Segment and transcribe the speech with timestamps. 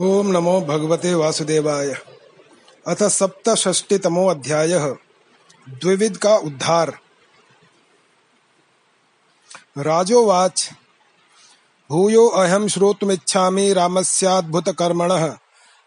[0.00, 1.92] ओम नमो भगवते वासुदेवाय।
[2.86, 4.96] अथ सप्तषष्टितमो अध्यायः।
[5.68, 6.98] द्विविध का उद्धार।
[9.78, 10.70] राजोवाच,
[11.90, 15.36] भूयो अहम श्रोतुमिच्छामि रामस्याद्भुतकर्मणः,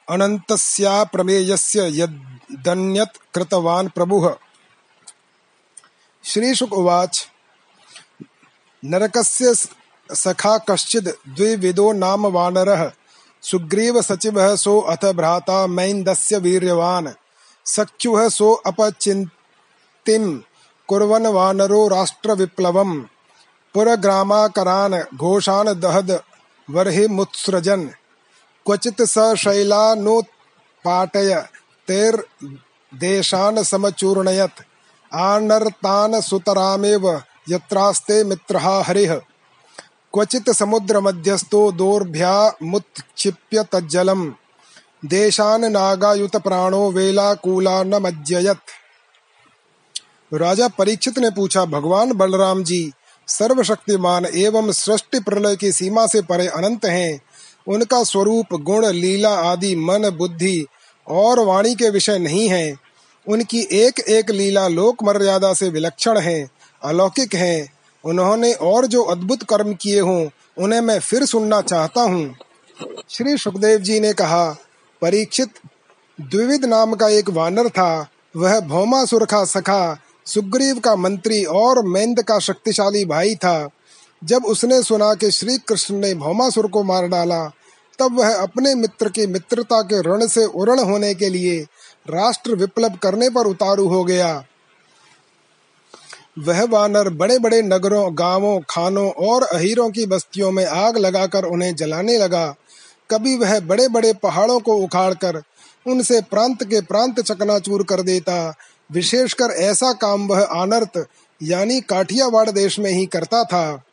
[0.09, 4.35] अनन्तस्या प्रमेयस्य यदन्यत् कृतवान् प्रभुः।
[6.23, 7.27] श्रीशुक उवाच,
[8.85, 9.55] नरकस्य
[10.15, 12.91] सखा कश्चिद् द्विविदो नाम वानरः
[13.51, 17.07] सुग्रीव सचिव सो अथ भ्राता मैन्दस्य वीर्यवान्।
[17.65, 20.39] सख्युः सो अपचिन्तिं
[20.87, 23.03] कुर्वन् वानरो राष्ट्रविप्लवम्।
[23.73, 26.19] पुरग्रामाकरान् घोषान् दहद
[26.69, 27.87] वर्हिमुत्सृजन्
[28.65, 31.35] क्वचित् स शैलानोत्पाटय
[31.87, 34.63] तैर्देशान् समचूर्णयत्।
[35.13, 39.19] आनर्तान् सुतरामेव, यत्रास्ते मित्रः हरिः।
[40.15, 44.31] क्वचित् समुद्रमध्यस्थो दोर्भ्यामुत्क्षिप्य तज्जलम्।
[45.05, 48.57] देशान् नागायुतप्राणो वेलाकुलान्नमज्जयत्।
[50.33, 52.91] राजा परीक्षित ने पूछा, भगवान बलराम जी,
[53.27, 57.21] सर्वशक्तिमान एवं सृष्टि प्रलय की सीमा से परे अनंत हैं।
[57.67, 60.65] उनका स्वरूप, गुण, लीला आदि, मन, बुद्धि
[61.07, 62.77] और वाणी के विषय नहीं है।
[63.27, 66.49] उनकी एक एक लीला लोक मर्यादा से विलक्षण है,
[66.83, 67.74] अलौकिक है।
[68.05, 72.35] उन्होंने और जो अद्भुत कर्म किए हों, उन्हें मैं फिर सुनना चाहता हूँ।
[73.09, 74.57] श्री सुखदेव जी ने कहा,
[75.01, 75.49] परीक्षित
[76.21, 82.23] द्विविद नाम का एक वानर था, वह भौमासुर का सखा, सुग्रीव का मंत्री और मेंद
[82.23, 83.69] का शक्तिशाली भाई था।
[84.23, 87.51] जब उसने सुना कि श्री कृष्ण ने भौमासुर को मार डाला,
[87.99, 91.59] तब वह अपने मित्र की मित्रता के ऋण से उर्ण होने के लिए
[92.09, 94.45] राष्ट्र विप्लव करने पर उतारू हो गया।
[96.37, 101.75] वह वानर बड़े बड़े नगरों, गाँवों, खानों और अहीरों की बस्तियों में आग लगाकर उन्हें
[101.75, 102.55] जलाने लगा।
[103.11, 105.41] कभी वह बड़े बड़े पहाड़ों को उखाड़कर
[105.85, 108.55] उनसे प्रांत के प्रांत चकनाचूर कर देता।
[108.91, 111.05] विशेषकर ऐसा काम वह आनर्त
[111.43, 113.83] यानी काठियावाड़ देश में ही करता था।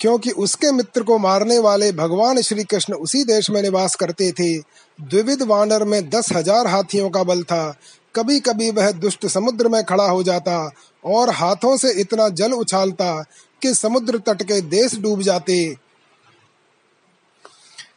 [0.00, 4.58] क्योंकि उसके मित्र को मारने वाले भगवान श्री कृष्ण उसी देश में निवास करते थे।
[5.00, 7.76] द्विविध वानर में दस हज़ार हाथियों का बल था।
[8.16, 10.70] कभी कभी वह दुष्ट समुद्र में खड़ा हो जाता
[11.04, 13.24] और हाथों से इतना जल उछालता
[13.62, 15.76] कि समुद्र तट के देश डूब जाते।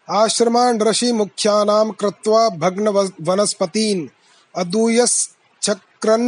[0.10, 2.88] आश्रमान ऋषि मुख्यानाम कृत्वा भग्न
[3.22, 4.10] वनस्पतीन,
[4.56, 6.22] अदूयस चक्रन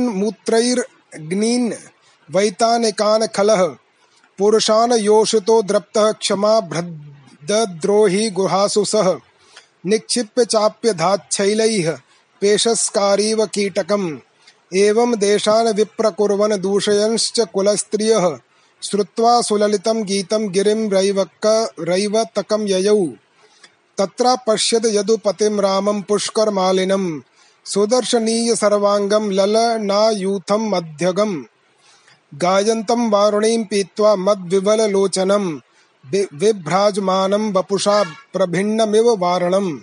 [2.30, 3.68] वैतानिकान खलः
[4.40, 9.18] पुरुषान योषितो द्रप्तः क्षमा भ्रद्रोही गुहासु सह,
[9.86, 11.98] निक्षिप्य चाप्य धाच्छैलैः
[12.42, 14.18] पेशस्कारीव कीटकम्।
[14.76, 18.40] एवं देशान् विप्रकुर्वन् दूषयंश्च कुलस्त्रियः।
[18.84, 23.06] श्रुत्वा सुललितं गीतं गिरिं रैवक रैवतकं ययौ।
[23.98, 27.22] तत्र पश्यद यदुपतिं रामं पुष्करमालिनं।
[27.66, 31.44] सुदर्शनीय सर्वाङ्गं ललनायूथं मध्यगम्।
[32.36, 35.60] गायन्तं वारुणीं पीत्वा मद्विवललोचनं।
[36.34, 39.80] बिभ्राजमानं वपुषा प्रभिन्नमिव वारणम्।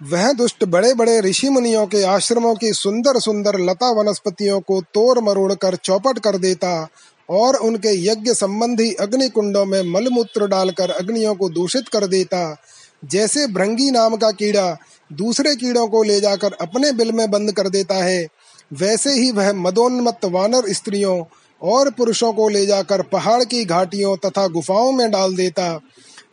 [0.00, 5.18] वह दुष्ट बड़े बड़े ऋषि मुनियों के आश्रमों की सुंदर सुंदर लता वनस्पतियों को तोड़
[5.18, 6.88] मरोड़ कर चौपट कर देता
[7.28, 12.56] और उनके यज्ञ संबंधी अग्नि कुंडों में मलमूत्र डालकर अग्नियों को दूषित कर देता।
[13.04, 14.76] जैसे भृंगी नाम का कीड़ा
[15.12, 18.26] दूसरे कीड़ों को ले जाकर अपने बिल में बंद कर देता है,
[18.72, 21.22] वैसे ही वह मदोन्मत्त वानर स्त्रियों
[21.62, 25.80] और पुरुषों को ले जाकर पहाड़ की घाटियों तथा गुफाओं में डाल देता।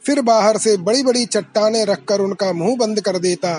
[0.05, 3.55] फिर बाहर से बड़ी बड़ी चट्टाने रखकर उनका मुँह बंद कर देता।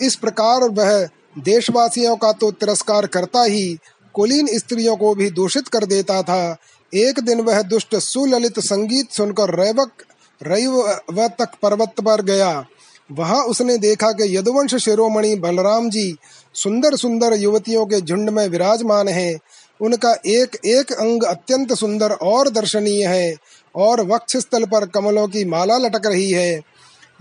[0.00, 1.08] इस प्रकार वह
[1.38, 3.78] देशवासियों का तो तिरस्कार करता ही
[4.14, 6.56] कुलीन स्त्रियों को भी दूषित कर देता था।
[6.92, 10.02] एक दिन वह दुष्ट सुललित संगीत सुनकर रैवक
[10.40, 12.64] रैव तक पर्वत पर गया।
[13.10, 16.16] वहाँ उसने देखा कि यदुवंश शिरोमणि बलराम जी
[16.54, 19.38] सुंदर सुंदर युवतियों के झुंड में विराजमान हैं।
[19.80, 23.34] उनका एक एक अंग अत्यंत सुंदर और दर्शनीय है।
[23.78, 26.60] और वक्ष स्थल पर कमलों की माला लटक रही है।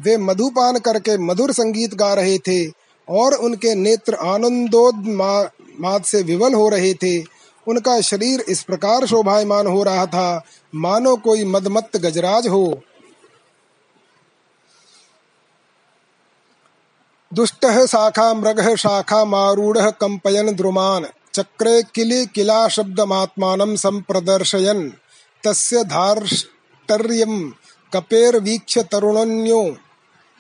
[0.01, 2.71] वे मधुपान करके मधुर संगीत गा रहे थे
[3.09, 7.19] और उनके नेत्र आनंदोद से विवल हो रहे थे।
[7.67, 10.43] उनका शरीर इस प्रकार शोभायमान हो रहा था,
[10.75, 12.81] मानो कोई मदमत्त गजराज हो।
[17.33, 24.91] दुष्ट शाखा, मृग शाखा, मारूढ़ कंपयन द्रुमान, चक्रे किले किला शब्द शब्दमात्मानं संप्रदर्शयन्।
[25.43, 27.49] तस्य धार्ष्टर्यं
[27.93, 29.77] कपेर्वीक्ष्य तरुणन्यो।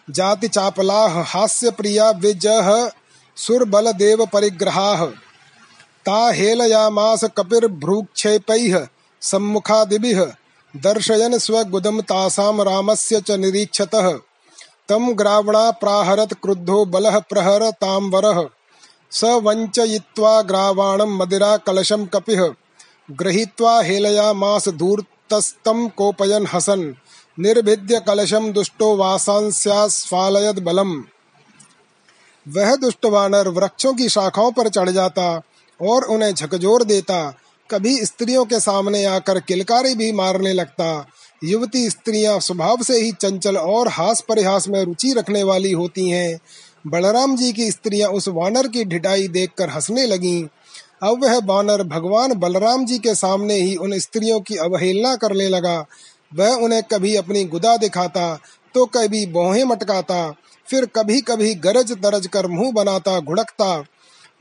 [0.09, 2.89] जातिचापलाः हास्यप्रिया विजः
[3.35, 5.05] सुरबलदेवपरिग्रहाः
[6.05, 8.87] ता हेलयामास कपिर्भ्रूक्षेपैः,
[9.21, 10.25] सम्मुखादिभिः,
[10.75, 14.19] दर्शयन स्वगुदम तासाम रामस्य च निरीक्षतः।
[14.89, 18.47] तम ग्रावणा प्राहरत क्रुद्धो बलः प्रहर ताम्बरः।
[19.11, 22.53] स वञ्चयित्वा ग्रावाणं मदिरा कलशं कपिः।
[23.11, 26.93] गृहीत्वा हेलयामास धूर्तस्तं कोपयन् हसन्।
[27.39, 31.03] निर्भिद्य कलशम दुष्टो वासांस्यास्फालयद बलम।
[32.47, 35.41] वह दुष्ट वानर वृक्षों की शाखाओं पर चढ़ जाता
[35.81, 37.37] और उन्हें झकझोर देता।
[37.71, 41.07] कभी स्त्रियों के सामने आकर किलकारी भी मारने लगता।
[41.43, 46.39] युवती स्त्रियाँ स्वभाव से ही चंचल और हास परिहास में रुचि रखने वाली होती हैं।
[46.87, 50.47] बलराम जी की स्त्रियाँ उस वानर की ढिठाई देखकर हंसने लगीं।
[51.01, 55.77] अब वह बानर भगवान बलराम जी के सामने ही उन स्त्रियों की अवहेलना करने लगा।
[56.31, 58.33] वह उन्हें कभी अपनी गुदा दिखाता
[58.75, 60.29] तो कभी बोहे मटकाता,
[60.67, 63.77] फिर कभी कभी गरज तरज कर मुँह बनाता, घुड़कता।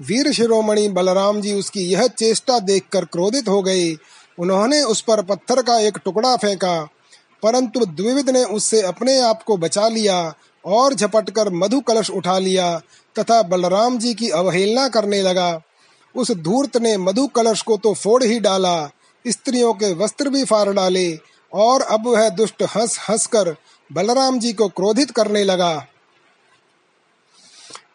[0.01, 3.95] वीर शिरोमणि बलराम जी उसकी यह चेष्टा देखकर क्रोधित हो गए।
[4.39, 6.83] उन्होंने उस पर पत्थर का एक टुकड़ा फेंका,
[7.43, 10.19] परंतु द्विविद ने उससे अपने आप को बचा लिया
[10.65, 12.77] और झपटकर मधु कलश उठा लिया
[13.17, 15.51] तथा बलराम जी की अवहेलना करने लगा।
[16.17, 18.91] उस धूर्त ने मधु कलश को तो फोड़ ही डाला,
[19.25, 21.19] स्त्रियों के वस्त्र भी फाड़ डाले,
[21.53, 23.57] और अब वह दुष्ट हंस हंस कर
[23.91, 25.87] बलराम जी को क्रोधित करने लगा।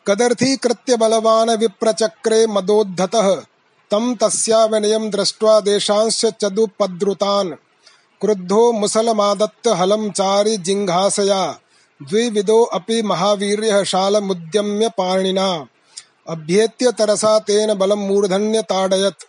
[0.08, 3.16] कदर्थी कृत्य बलवान विप्रचक्रे मदोद्धत,
[3.92, 7.50] तम तस्या विनयम दृष्ट्वा देशांश चदुपद्रुतान।
[8.22, 11.46] क्रुद्धो मुसलमादत्त हलम चारि जिंघासया
[12.02, 15.68] द्विविदो अपि महावीर्य शालमुद्यम्य पाणिना।
[16.28, 19.26] अभ्येत्य तरसा तेन बलम मूर्धन्य ताडयत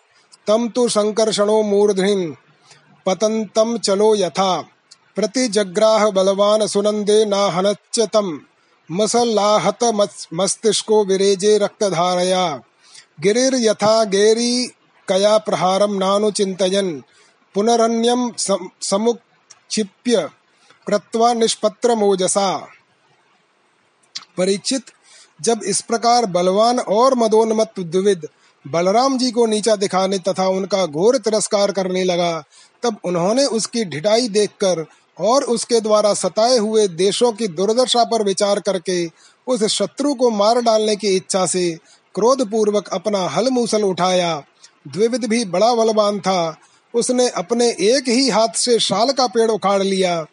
[0.47, 2.35] तम तु संकर्षणो मूर्धनि
[3.06, 4.53] पतंतम चलो यथा।
[5.17, 8.29] प्रतिजग्राह बलवान सुनंदे नाहनच्च तम
[8.91, 9.85] मसल्लाहत
[10.35, 12.44] मस्तिष्को विरेजे रक्तधारया।
[13.21, 14.53] गिरिर यथा गेरी
[15.09, 16.89] कया प्रहारम नानु चिंतयन
[17.55, 18.31] पुनरन्यम
[18.83, 20.29] समुक्षिप्य
[20.87, 22.49] कृत्वा निष्पत्र मोजसा
[24.37, 24.85] परीक्षित
[25.43, 28.27] जब इस प्रकार बलवान और मदोन्मत द्विविद
[28.65, 32.43] बलराम जी को नीचा दिखाने तथा उनका घोर तिरस्कार करने लगा,
[32.83, 34.85] तब उन्होंने उसकी ढिठाई देखकर
[35.19, 39.06] और उसके द्वारा सताए हुए देशों की दुर्दशा पर विचार करके
[39.47, 41.71] उस शत्रु को मार डालने की इच्छा से
[42.15, 44.35] क्रोध पूर्वक अपना हल मूसल उठाया।
[44.89, 46.56] द्विविद भी बड़ा बलवान था।
[46.94, 50.25] उसने अपने एक ही हाथ से शाल का पेड़ उखाड़ लिया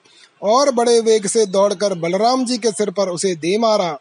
[0.43, 3.97] और बड़े वेग से दौड़कर बलराम जी के सिर पर उसे दे मारा।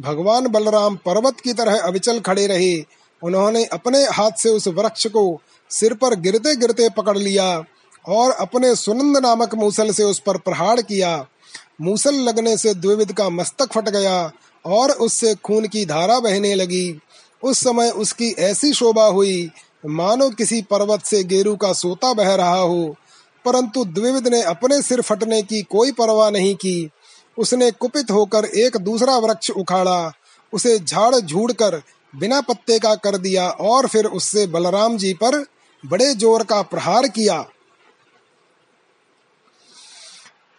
[0.00, 2.84] भगवान बलराम पर्वत की तरह अविचल खड़े रहे।
[3.22, 7.64] उन्होंने अपने हाथ से उस वृक्ष को सिर पर गिरते गिरते पकड़ लिया
[8.08, 11.26] और अपने सुनंद नामक मूसल से उस पर प्रहार किया।
[11.80, 14.32] मूसल लगने से द्विविद का मस्तक फट गया
[14.66, 17.00] और उससे खून की धारा बहने लगी।
[17.42, 19.50] उस समय उसकी ऐसी शोभा हुई,
[19.86, 22.96] मानो किसी पर्वत से गेरू का सोता बह रहा हो।
[23.44, 26.90] परंतु द्विविद ने अपने सिर फटने की कोई परवाह नहीं की।
[27.40, 30.12] उसने कुपित होकर एक दूसरा वृक्ष उखाड़ा।
[30.52, 31.80] उसे झाड़ झूड़ कर
[32.14, 35.38] बिना पत्ते का कर दिया और फिर उससे बलराम जी पर
[35.84, 37.40] बड़े ज़ोर का प्रहार किया।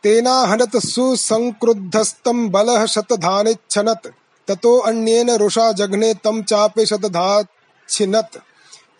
[0.04, 4.08] तेना हनत सुसंक्रुद्धस्तं बलः शतधानिच्छनत्,
[4.48, 8.38] ततो अन्येन रुषा जघने तं चापि शतधाच्छिनत्।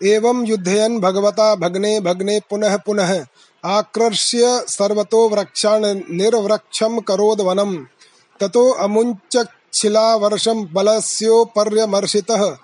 [0.04, 3.14] एवं युद्धयन् भगवता भगने भगने पुनः पुनः
[3.64, 7.84] आकर्ष्य सर्वतो वृक्षान् निर्वृक्षं करोद्वनम्।
[8.40, 12.56] ततो अमुञ्चच्छिलावर्षं बलस्योपर्यमर्शितः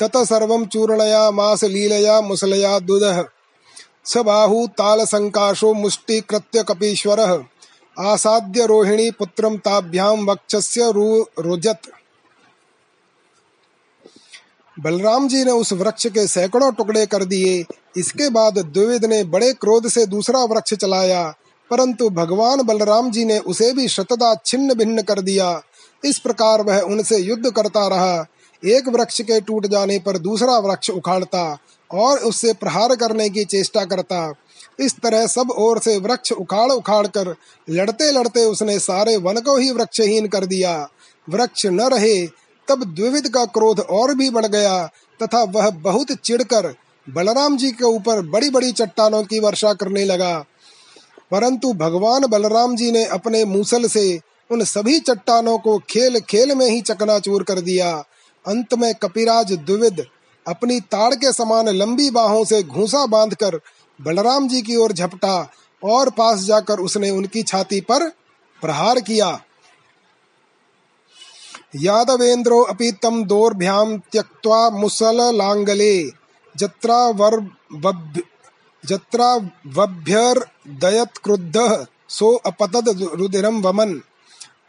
[0.00, 3.24] तत सर्वं चूर्णयामास लीलया, मुसलया दुदः
[4.06, 7.44] स बाहू तालसङ्काशो मुष्टिकृत्य कपीश्वरः।
[7.98, 10.92] आसाद्य रोहिणी पुत्रम ताभ्याम वक्षस्य
[11.38, 11.78] रुजत।
[14.76, 17.64] बलराम जी ने उस वृक्ष के सैकड़ों टुकड़े कर दिए।
[17.96, 21.22] इसके बाद द्विविद ने बड़े क्रोध से दूसरा वृक्ष चलाया,
[21.70, 25.60] परंतु भगवान बलराम जी ने उसे भी शतदा छिन्न भिन्न कर दिया।
[26.02, 28.24] इस प्रकार वह उनसे युद्ध करता रहा।
[28.62, 31.58] एक वृक्ष के टूट जाने पर दूसरा वृक्ष उखाड़ता
[31.90, 34.32] और उससे प्रहार करने की चेष्टा करता।
[34.80, 37.34] इस तरह सब ओर से वृक्ष उखाड़ उखाड़ कर
[37.68, 40.76] लड़ते लड़ते उसने सारे वन को ही वृक्षहीन कर दिया।
[41.28, 42.26] वृक्ष न रहे
[42.68, 44.86] तब द्विविद का क्रोध और भी बढ़ गया,
[45.22, 46.74] तथा वह बहुत चिढ़कर
[47.06, 50.44] बलराम जी के ऊपर बड़ी बड़ी चट्टानों की वर्षा करने लगा।
[51.30, 56.66] परंतु भगवान बलराम जी ने अपने मूसल से उन सभी चट्टानों को खेल खेल में
[56.66, 57.92] ही चकनाचूर कर दिया।
[58.44, 60.04] अंत में कपिराज द्विविद
[60.46, 63.60] अपनी ताड़ के समान लंबी बाहों से घूसा बांधकर
[64.00, 65.50] बलराम जी की ओर झपटा
[65.84, 68.08] और पास जाकर उसने उनकी छाती पर
[68.62, 69.40] प्रहार किया।
[71.76, 76.10] यादवेन्द्रो अपि तम दोर्भ्याम त्यक्त्वा मुसल लांगले
[76.56, 77.48] जत्रा वर
[78.86, 84.00] जत्रावभ्यर्दयत्क्रुद्धः सो अपतद रुदिरं वमन्।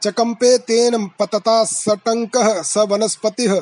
[0.03, 3.61] चकम्पे तेन पतता सटङ्कः स वनस्पतिः।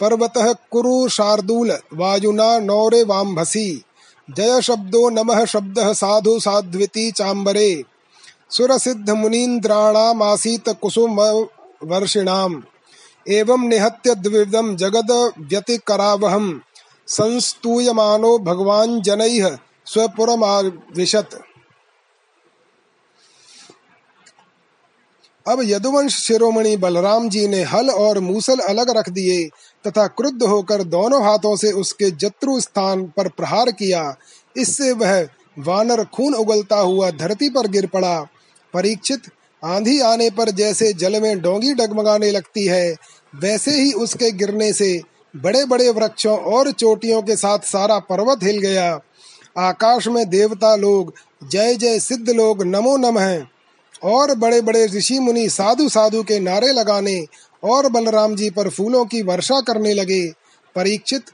[0.00, 3.82] पर्वतः कुरु शार्दूल, वायुना नौरे वाम्भसि।
[4.30, 7.84] जय शब्दो नमः शब्दः साधु साध्विति चाम्बरे।
[8.50, 11.46] सुरसिद्ध मुनीन्द्राणामासीत कुसुम
[11.84, 12.62] वर्षिणाम्
[13.28, 16.58] एवं निहत्य द्विविधं जगद व्यतिकरावहम्
[17.08, 19.56] संस्तूयमानो भगवान जनैः
[19.86, 21.38] स्वपुरमाविशत।
[25.46, 29.48] अब यदुवंश शिरोमणि बलराम जी ने हल और मूसल अलग रख दिए
[29.86, 34.16] तथा क्रुद्ध होकर दोनों हाथों से उसके जत्रु स्थान पर प्रहार किया।
[34.56, 38.20] इससे वह वानर खून उगलता हुआ धरती पर गिर पड़ा।
[38.74, 39.22] परीक्षित,
[39.64, 42.96] आंधी आने पर जैसे जल में डोंगी डगमगाने लगती है
[43.34, 45.00] वैसे ही उसके गिरने से
[45.36, 49.00] बड़े बड़े वृक्षों और चोटियों के साथ सारा पर्वत हिल गया।
[49.58, 51.12] आकाश में देवता लोग,
[51.50, 53.42] जय जय सिद्ध लोग नमो नमः
[54.02, 57.26] और बड़े बड़े ऋषि मुनि साधु साधु के नारे लगाने
[57.64, 60.28] और बलराम जी पर फूलों की वर्षा करने लगे।
[60.76, 61.24] परीक्षित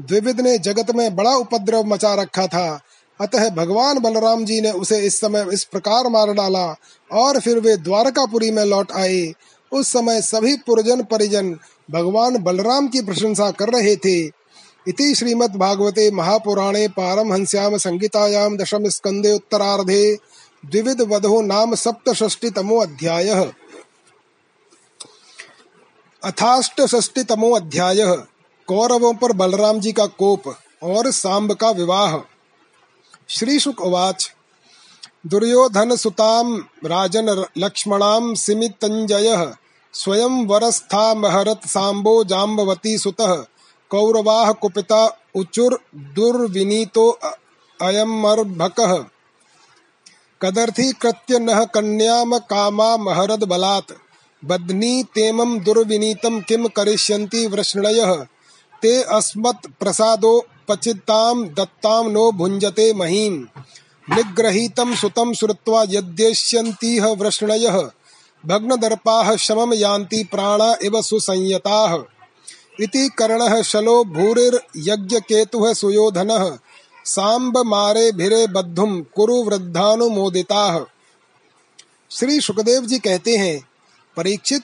[0.00, 2.80] द्विविद ने जगत में बड़ा उपद्रव मचा रखा था।
[3.20, 6.76] अतः भगवान बलराम जी ने उसे इस समय इस प्रकार मार डाला
[7.12, 9.32] और फिर वे द्वारकापुरी में लौट आए।
[9.72, 11.58] उस समय सभी पुरजन परिजन
[11.90, 14.20] भगवान बलराम की प्रशंसा कर रहे थे।
[14.88, 20.18] इति श्रीमद् भागवते महापुराणे पारमहंस्याम संगीतायाम दशम स्कंदे उत्तरार्धे
[20.66, 23.52] द्विविध वधो नाम सप्तषष्टितमो अध्यायः।
[26.22, 28.04] अथाष्टषष्टितमो अध्याय,
[28.68, 30.42] कौरवों पर बलराम जी का कोप
[30.82, 32.18] और सांब का विवाह।
[33.28, 33.82] श्री शुक
[35.26, 39.52] दुर्योधन सुताम राजन लक्ष्मणाम सिमितंजय।
[39.92, 43.34] स्वयं वरस्था महरत सांबो जाम्बवती सुतः,
[43.90, 47.18] कौरवाः कुपिता उचुर दुर्विनीतो
[47.82, 49.04] अयमर्भकः।
[50.42, 53.92] कदर्थी कृत्य नः कन्याम कामा महरद बलात्।
[54.44, 58.26] बध्नी तेमं दुर्विनीतं किम करिष्यन्ति वृष्णयः।
[58.82, 63.34] ते अस्मत् प्रसादो पचिताम दत्ताम नो भुंजते महीम।
[64.14, 67.90] निग्रहीतं सुतं श्रुत्वा यद्येष्यन्तीह वृष्णयः।
[68.46, 71.98] भग्नदर्पाः शमं यान्ति प्राणा इव सुसंयताः।
[72.80, 76.58] इति कर्णः शलो भूरिर्यज्ञकेतुः सुयोधनः।
[78.10, 80.84] भिरे बद्धुम कुरु वृद्धानुमोदिताः
[82.10, 83.68] श्री सुखदेव जी कहते हैं,
[84.16, 84.62] परीक्षित,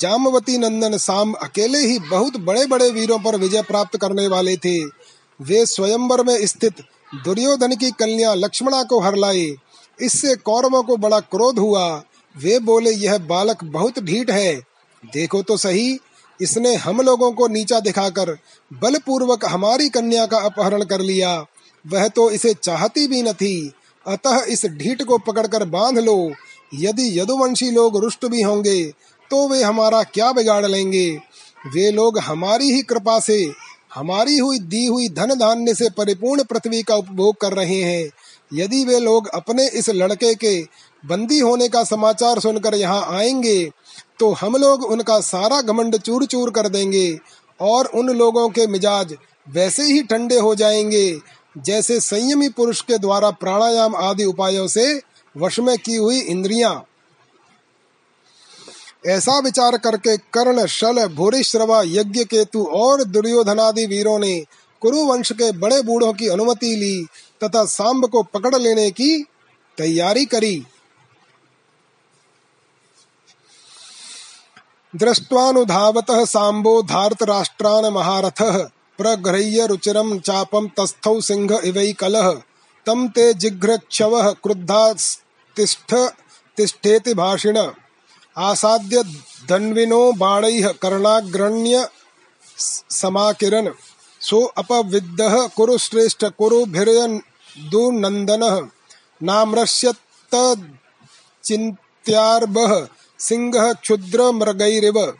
[0.00, 4.84] जामवती नंदन साम अकेले ही बहुत बड़े बड़े वीरों पर विजय प्राप्त करने वाले थे।
[5.42, 6.74] वे स्वयंवर में स्थित
[7.14, 9.56] दुर्योधन की कन्या लक्ष्मणा को हर लाए।
[10.00, 12.02] इससे कौरवों को बड़ा क्रोध हुआ।
[12.34, 14.54] वे बोले, यह बालक बहुत ढीठ है।
[15.04, 15.98] देखो तो सही,
[16.40, 18.36] इसने हम लोगों को नीचा दिखाकर
[18.70, 21.34] बलपूर्वक हमारी कन्या का अपहरण कर लिया।
[21.84, 23.72] वह तो इसे चाहती भी न थी।
[24.06, 26.32] अतः इस ढीठ को पकड़कर बाँध लो।
[26.74, 28.82] यदि यदुवंशी लोग रुष्ट भी होंगे
[29.30, 31.10] तो वे हमारा क्या बिगाड़ लेंगे?
[31.66, 33.52] वे लोग हमारी ही कृपा से,
[33.94, 38.10] हमारी हुई दी हुई धन धान्य से परिपूर्ण पृथ्वी का उपभोग कर रहे हैं।
[38.52, 40.60] यदि वे लोग अपने इस लड़के के
[41.04, 43.70] बंदी होने का समाचार सुनकर यहाँ आएँगे
[44.18, 47.18] तो हम लोग उनका सारा घमंड चूर चूर कर देंगे
[47.60, 49.14] और उन लोगों के मिजाज
[49.46, 51.20] वैसे ही ठंडे हो जाएँगे,
[51.58, 54.84] जैसे संयमी पुरुष के द्वारा प्राणायाम आदि उपायों से
[55.34, 56.82] वश में की हुई इंद्रियाँ।
[59.06, 64.38] ऐसा विचार करके कर्ण, शल भूरिश्रवा यज्ञ केतु और दुर्योधनादि वीरों ने
[64.82, 67.04] कुरु वंश के बड़े बूढ़ों की अनुमति ली
[67.40, 69.22] तथा सांब को पकड़ लेने की
[69.78, 70.56] तैयारी करी।
[74.96, 78.68] दृष्ट्वानुधावतः साम्बो धार्तराष्ट्रान् महारथः,
[78.98, 82.40] प्रगृह्य रुचिरं चापं तस्थौ सिंह इवैकलः।
[82.86, 85.94] तं ते जिघ्रक्षवः क्रुद्धास्तिष्ठ
[86.56, 87.70] तिष्ठेति भाषिण।
[88.38, 89.04] आसाद्य
[89.48, 91.88] धन्विनो बाणैः कर्णाग्रण्य
[92.90, 93.68] समाकिरन्।
[94.20, 98.68] सो अपविद्धः कुरु श्रेष्ठ कुरु भिर्यदुनन्दनः
[103.20, 105.14] सिंह क्षुद्र मृगैरिव।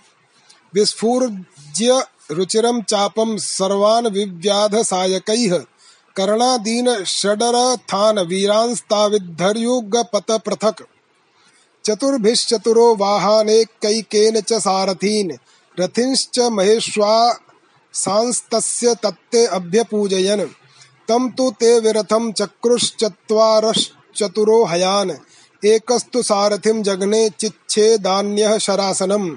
[0.75, 5.64] विस्फूर्ज्य रुचिरं चापं सर्वान् विव्याध सायकैः।
[6.16, 10.83] कर्णादीन षडरथान् वीरांस्ताविद्धर्युगपत पृथक्।
[11.85, 15.33] चतुर्भिश्चतुरो वाहानेकैकेन च सारथीन्।
[15.80, 17.38] रथिंश्च महेश्वा
[17.92, 20.49] सांस्तस्य तत्ते अभ्यपूजयन्।
[21.09, 25.11] तं तु ते विरथं चक्रुश्चत्वारश्चतुरो हयान्।
[25.64, 29.30] एकस्तु सारथिं जघने चिच्छेदान्यः शरासनम्।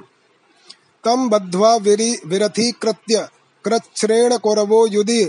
[1.04, 3.28] तं बद्ध्वा विरि विरथीकृत्य
[3.66, 5.26] कृच्छ्रेण कौरवो युधि।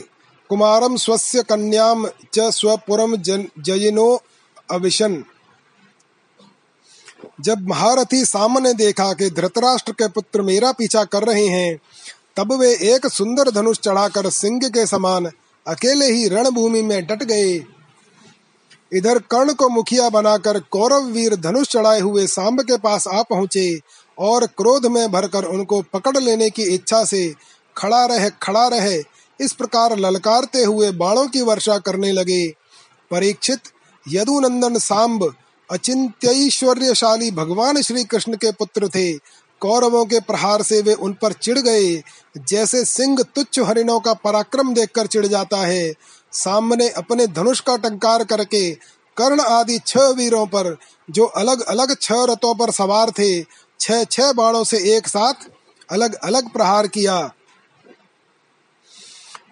[0.49, 4.23] कुमारम स्वस्य कन्याम च स्वपुरम जयिनो
[4.71, 5.25] अविशन।
[7.41, 11.79] जब महारथी सामने देखा कि धृतराष्ट्र के पुत्र मेरा पीछा कर रहे हैं,
[12.37, 15.31] तब वे एक सुंदर धनुष चढ़ाकर सिंह के समान
[15.67, 17.59] अकेले ही रणभूमि में डट गए।
[18.93, 23.79] इधर कर्ण को मुखिया बनाकर कौरव वीर धनुष चढ़ाए हुए सांब के पास आ पहुँचे
[24.19, 27.35] और क्रोध में भरकर उनको पकड़ लेने की इच्छा से
[27.77, 28.99] खड़ा रहे खड़ा रहे,
[29.41, 32.47] इस प्रकार ललकारते हुए बाणों की वर्षा करने लगे।
[33.11, 33.61] परीक्षित
[34.07, 35.33] यदुनंदन सांब
[35.71, 39.13] अचिंत्यश्वर्यशाली भगवान श्री कृष्ण के पुत्र थे।
[39.63, 42.03] कौरवों के प्रहार से वे उन पर चिढ़ गए।
[42.49, 45.93] जैसे सिंह तुच्छ हरिणों का पराक्रम देखकर चिढ़ जाता है
[46.35, 48.71] सामने अपने धनुष का टंकार करके
[49.17, 50.77] कर्ण आदि छह वीरों पर,
[51.11, 53.43] जो अलग अलग छह रथों पर सवार थे,
[53.81, 55.49] छह छह बाणों से एक साथ
[55.91, 57.19] अलग अलग प्रहार किया।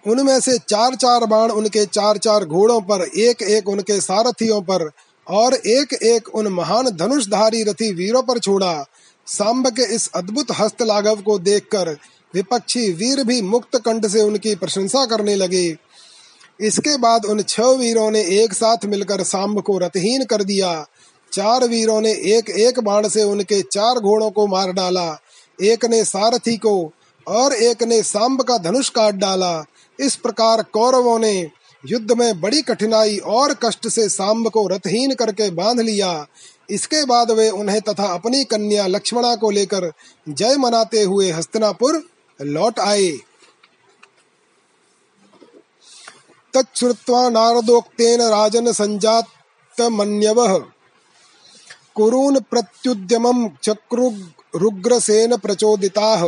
[0.07, 4.89] उनमें से चार चार बाण उनके चार चार घोड़ों पर, एक एक उनके सारथियों पर,
[5.27, 8.73] और एक एक उन महान धनुषधारी रथी वीरों पर छोड़ा।
[9.27, 11.97] सांब के इस अद्भुत हस्त लाघव को देखकर
[12.33, 15.77] विपक्षी वीर भी मुक्त कंठ से उनकी प्रशंसा करने लगे।
[16.61, 20.85] इसके बाद उन छह वीरों ने एक साथ मिलकर सांब को रथहीन कर दिया।
[21.31, 25.19] चार वीरों ने एक एक बाण से उनके चार घोड़ों को मार डाला।
[25.61, 26.91] एक ने सारथी को
[27.27, 29.65] और एक ने सांब का धनुष काट डाला।
[29.99, 31.49] इस प्रकार कौरवों ने
[31.85, 36.27] युद्ध में बड़ी कठिनाई और कष्ट से सांब को रथहीन करके बाँध लिया।
[36.69, 39.91] इसके बाद वे उन्हें तथा अपनी कन्या लक्ष्मणा को लेकर
[40.29, 42.03] जय मनाते हुए हस्तनापुर
[42.41, 43.11] लौट आए।
[46.55, 50.57] तच्छ्रुत्वा नारदोक्तेन राजन संजात मन्यवः
[51.95, 56.21] कुरून् प्रत्युद्यमं चक्रुग्रसेन प्रचोदिताः।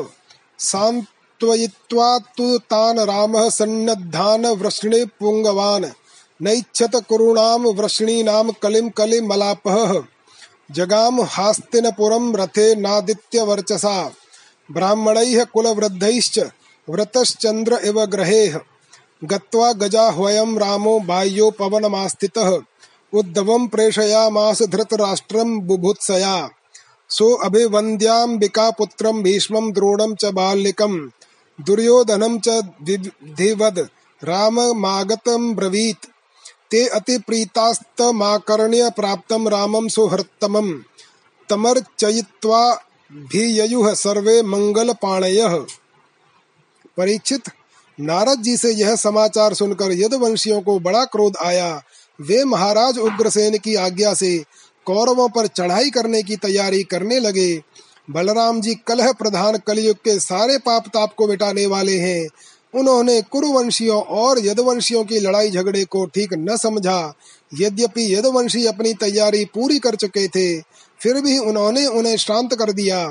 [0.60, 5.86] सान्त्वयित्वा तु तान् रामः सन्नद्धान् वृष्णे पुङ्गवान्।
[6.42, 10.02] नैच्छत कुरूणां वृष्णीनां कलिं कलिमलापः
[10.72, 13.98] जगाम हास्तिनपुरं रथे नादित्य वर्चसा
[14.72, 16.40] ब्राह्मणैः कुलवृद्धैश्च
[16.90, 18.60] व्रतश्चन्द्र इव ग्रहेः
[19.24, 22.60] गत्वा गजाह्वयं रामो बाह्यो पवनमास्थितः।
[23.14, 26.50] उद्धवं प्रेषयामास धृतराष्ट्रं बुभुत्सया।
[27.10, 31.10] सो अभिवन्द्याम्बिका पुत्रं भीष्मं द्रोणं च बाल्यकं।
[31.62, 33.90] दुर्योधनं च विधिवद
[34.24, 36.06] राममागतं ब्रवीत्।
[36.72, 40.82] ते अतिप्रीतास्तमाकर्ण्य प्राप्तं रामं सुहृत्तमं
[41.50, 45.66] तमर्चयित्वा भीययुः सर्वे मंगलपाणयः
[46.98, 47.42] परीक्षित
[47.98, 51.82] नारद जी से यह समाचार सुनकर यदुवंशियों को बड़ा क्रोध आया।
[52.20, 54.38] वे महाराज उग्रसेन की आज्ञा से
[54.88, 57.62] कौरवों पर चढ़ाई करने की तैयारी करने लगे।
[58.10, 62.28] बलराम जी कलह प्रधान कलयुग के सारे पाप ताप को मिटाने वाले हैं।
[62.74, 67.14] उन्होंने कुरुवंशियों और यदुवंशियों की लड़ाई झगड़े को ठीक न समझा।
[67.54, 70.60] यद्यपि यदुवंशी अपनी तैयारी पूरी कर चुके थे,
[71.00, 73.06] फिर भी उन्होंने उन्हें शांत कर दिया।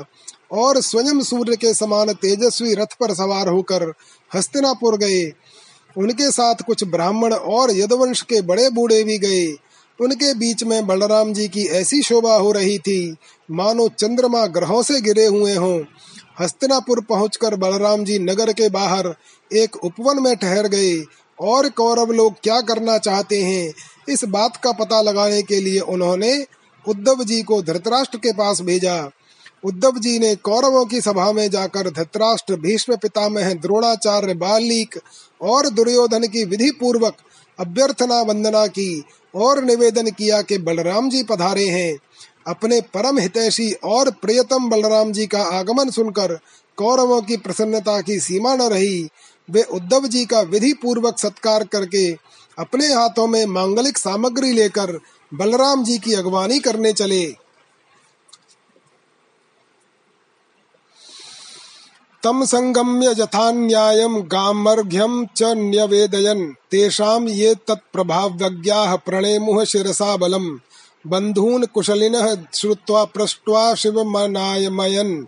[0.51, 3.93] और स्वयं सूर्य के समान तेजस्वी रथ पर सवार होकर
[4.35, 5.33] हस्तिनापुर गए।
[5.97, 9.47] उनके साथ कुछ ब्राह्मण और यदवंश के बड़े बूढ़े भी गए।
[10.01, 13.15] उनके बीच में बलराम जी की ऐसी शोभा हो रही थी,
[13.51, 15.83] मानो चंद्रमा ग्रहों से गिरे हुए हों।
[16.39, 19.15] हस्तिनापुर पहुंचकर बलराम जी नगर के बाहर
[19.53, 21.03] एक उपवन में ठहर गए।
[21.41, 23.73] और कौरव लोग क्या करना चाहते हैं,
[24.09, 26.45] इस बात का पता लगाने के लिए उन्होंने
[26.87, 29.11] उद्धव जी को धृतराष्ट्र के पास भेजा।
[29.65, 34.99] उद्धव जी ने कौरवों की सभा में जाकर धृतराष्ट्र, भीष्म पितामह, द्रोणाचार्य बालिक
[35.41, 37.15] और दुर्योधन की विधि पूर्वक
[37.59, 39.03] अभ्यर्थना वंदना की
[39.35, 41.97] और निवेदन किया कि बलराम जी पधारे हैं।
[42.47, 46.39] अपने परम हितैषी और प्रियतम बलराम जी का आगमन सुनकर
[46.77, 49.09] कौरवों की प्रसन्नता की सीमा न रही।
[49.49, 52.11] वे उद्धव जी का विधि पूर्वक सत्कार करके
[52.57, 54.99] अपने हाथों में मांगलिक सामग्री लेकर
[55.33, 57.44] बलराम जी की अगवानी करने चले।
[62.25, 70.57] तम संगम्य यथान्यायं गामर्घ्यं च न्यवेदयन। तेषां ये तत्प्रभावज्ञाः प्रणेमुः शिरसा बलम्।
[71.07, 75.25] बन्धून् कुशलिनः श्रुत्वा पृष्ट्वा शिवमनायमयन्।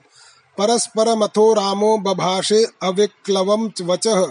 [0.58, 4.28] परस्परमथो रामो बभाषे अविक्लवं वचः।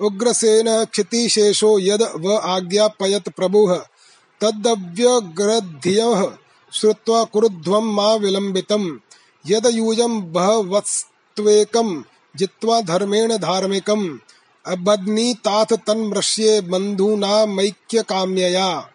[0.00, 3.76] उग्रसेन क्षितिशेषो यद व आज्ञापयत् प्रभुः।
[4.40, 6.32] तदव्यग्रधियः
[6.72, 8.98] श्रुत्वा कुरुध्वं मा विलम्बितम्।
[9.46, 10.32] यदयूयं
[11.40, 12.02] बहवत्स्त्वेकं
[12.36, 14.08] जित्वा धर्मेण धार्मिकम्।
[14.64, 18.90] अबध्नीताथ तन्मृष्ये बंधुनामैक्य काम्यया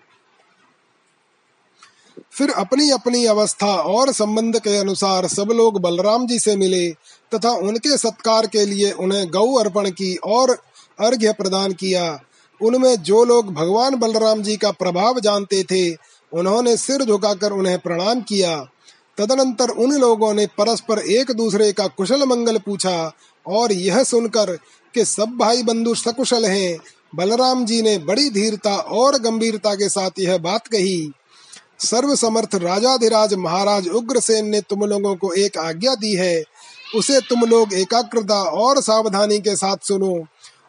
[2.32, 6.89] फिर अपनी अपनी अवस्था और संबंध के अनुसार सब लोग बलराम जी से मिले
[7.32, 10.52] तथा उनके सत्कार के लिए उन्हें गौ अर्पण की और
[10.99, 12.19] अर्घ्य प्रदान किया।
[12.62, 15.91] उनमें जो लोग भगवान बलराम जी का प्रभाव जानते थे,
[16.32, 18.56] उन्होंने सिर झुकाकर उन्हें प्रणाम किया।
[19.19, 23.12] तदनंतर उन लोगों ने परस्पर एक दूसरे का कुशल मंगल पूछा
[23.45, 24.55] और यह सुनकर
[24.93, 26.77] कि सब भाई बंधु सकुशल हैं,
[27.15, 31.12] बलराम जी ने बड़ी धीरता और गंभीरता के साथ यह बात कही।
[31.79, 36.43] सर्व समर्थ राजाधिराज महाराज उग्रसेन ने तुम लोगों को एक आज्ञा दी है,
[36.95, 40.15] उसे तुम लोग एकाग्रता और सावधानी के साथ सुनो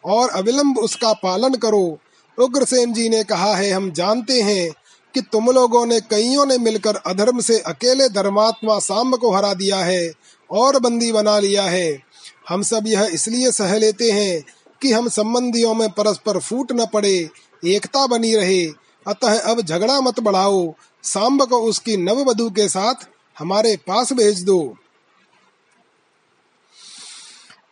[0.07, 1.99] और अविलंब उसका पालन करो।
[2.39, 4.71] उग्रसेन जी ने कहा, है, हम जानते हैं
[5.15, 9.77] कि तुम लोगों ने कईयों ने मिलकर अधर्म से अकेले धर्मात्मा सांब को हरा दिया
[9.77, 10.13] है
[10.51, 12.03] और बंदी बना लिया है।
[12.49, 14.43] हम सब यह इसलिए सह लेते हैं
[14.83, 17.31] कि हम संबंधियों में परस्पर फूट न पड़े,
[17.65, 18.65] एकता बनी रहे।
[19.07, 22.95] अतः अब झगड़ा मत बढ़ाओ। सांब को उसकी नववधु के साथ
[23.39, 24.77] हमारे पास भेज दो।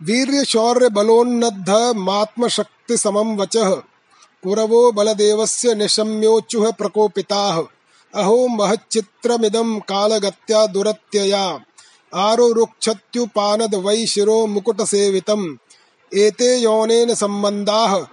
[0.03, 3.83] वीर्य शौर्य बलोन्नद्ध मात्म शक्ति समम वचः।
[4.45, 7.63] कुरवो बलदेवस्य निशम्योच्युः प्रकोपिताः।
[8.15, 11.61] अहो महच्चित्रमिदं कालगत्या दुरत्यया।
[12.15, 15.57] आरुरुक्षत्युपानद वै शिरो मुकुटसेवितम्।
[16.15, 18.07] एते यौनेन सम्बन्धाः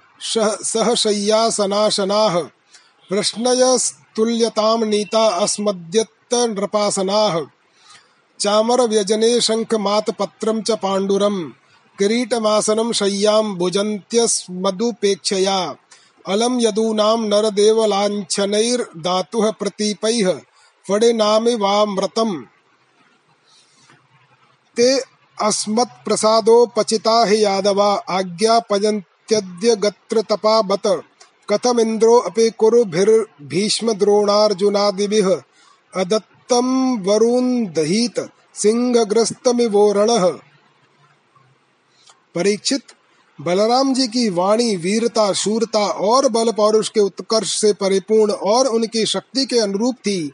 [0.63, 2.43] सह शय्यासनाशनाः
[3.11, 7.45] वृष्णयस्तुल्यतां नीता अस्मद्यत्त नृपासनाः
[8.39, 11.51] चामरव्यजने शङ्खमातपत्रं च पाण्डुरम्।
[11.99, 15.75] किरीटमासनं शय्यां भुजन्त्यस्मदुपेक्षया।
[16.33, 20.29] अलम यदूनां नरदेवलाञ्छनैर्दातुः प्रतीपैः
[20.85, 22.35] फणिनामिवामृतम्
[24.77, 24.88] ते
[25.38, 30.85] अस्मत्प्रसादोपचिता हि यादवा आज्ञापयन्त्यद्य गत्र तपा बत
[31.51, 35.29] कथमिन्द्रो अपि कुरुभिर्भीष्मद्रोणार्जुनादिभिः
[35.93, 36.67] अदत्तं
[37.07, 38.17] वरुन्दहीत
[38.61, 40.25] सिंहग्रस्तमिवोरणः
[42.35, 42.85] परीक्षित
[43.41, 49.06] बलराम जी की वाणी, वीरता, शूरता और बल पौरुष के उत्कर्ष से परिपूर्ण और उनकी
[49.06, 50.32] शक्ति के अनुरूप थी।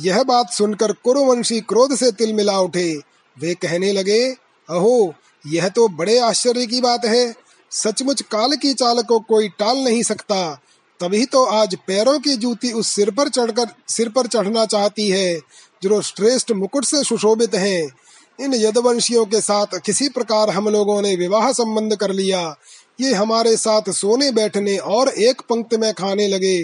[0.00, 2.94] यह बात सुनकर कुरुवंशी क्रोध से तिल मिला उठे।
[3.38, 4.30] वे कहने लगे,
[4.70, 5.14] अहो,
[5.46, 7.34] यह तो बड़े आश्चर्य की बात है।
[7.70, 10.60] सचमुच काल की चाल को कोई टाल नहीं सकता।
[11.00, 15.40] तभी तो आज पैरों की जूती उस सिर पर चढ़कर, सिर पर चढ़ना चाहती है,
[15.82, 17.88] जो श्रेष्ठ मुकुट से सुशोभित हैं।
[18.38, 22.56] इन यदवंशियों के साथ किसी प्रकार हम लोगों ने विवाह संबंध कर लिया।
[23.00, 26.56] ये हमारे साथ सोने बैठने और एक पंक्ति में खाने लगे।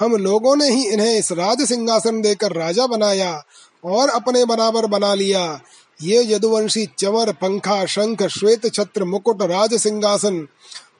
[0.00, 3.42] हम लोगों ने ही इन्हें इस राज सिंहासन देकर राजा बनाया
[3.84, 5.60] और अपने बराबर बना लिया।
[6.02, 10.46] ये यदुवंशी चवर, पंखा, शंख, श्वेत छत्र, मुकुट, राज सिंहासन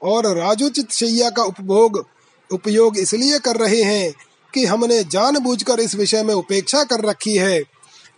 [0.02, 2.04] और राजोचित शैया का उपभोग,
[2.50, 4.12] उपयोग इसलिए कर रहे हैं
[4.54, 7.62] कि हमने जानबूझकर इस विषय में उपेक्षा कर रखी है।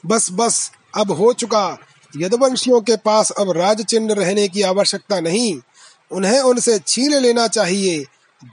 [0.07, 1.79] बस बस अब हो चुका।
[2.17, 5.61] यदवंशियों के पास अब राज चिन्ह रहने की आवश्यकता नहीं।
[6.13, 8.05] उन्हें उनसे छीन लेना चाहिए।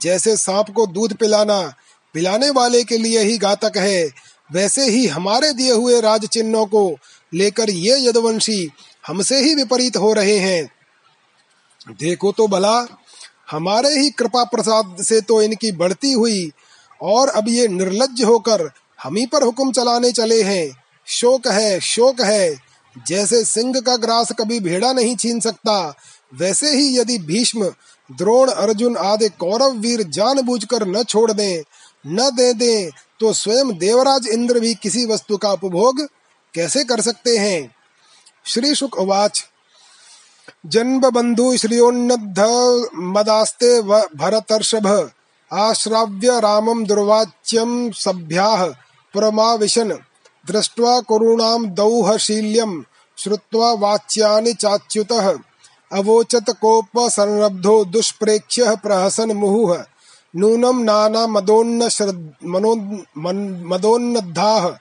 [0.02, 1.74] जैसे सांप को दूध पिलाना,
[2.14, 4.10] पिलाने वाले के लिए ही घातक है,
[4.52, 6.96] वैसे ही हमारे दिए हुए राज चिन्हों को
[7.34, 8.70] लेकर ये यदवंशी
[9.06, 10.70] हमसे ही विपरीत हो रहे हैं।
[11.90, 12.86] देखो तो भला,
[13.50, 16.52] हमारे ही कृपा प्रसाद से तो इनकी बढ़ती हुई
[17.02, 18.70] और अब ये निर्लज होकर
[19.02, 20.79] हम ही पर हुक्म चलाने चले हैं।
[21.10, 22.56] शोक है शोक है।
[22.96, 25.94] जैसे सिंह का ग्रास कभी भेड़ा नहीं छीन सकता,
[26.32, 27.64] वैसे ही यदि भीष्म,
[28.10, 31.62] द्रोण, अर्जुन आदि कौरव वीर जानबूझकर न छोड़ दें,
[32.06, 36.00] न दे दें तो स्वयं देवराज इंद्र भी किसी वस्तु का उपभोग
[36.54, 37.70] कैसे कर सकते हैं?
[38.46, 39.44] श्री शुक उवाच।
[40.66, 42.38] जन्म बंधु श्रियोन्नद्ध
[42.96, 45.10] मदास्ते भरतर्षभ,
[45.50, 48.64] आश्राव्य रामम दुर्वाच्यम सभ्याः
[49.14, 49.98] पुरमाविशन।
[50.46, 52.82] दृष्ट्वा कुरूणां दौहशील्यं,
[53.18, 55.38] श्रुत्वा वाच्यानि चाच्युतः।
[55.92, 59.84] अवोचत कोप संरब्धो दुष्प्रेक्ष्य प्रहसन मुहुः।
[60.36, 61.88] नूनं नाना मदोन्न
[63.66, 64.74] मदोन्नद्धाः।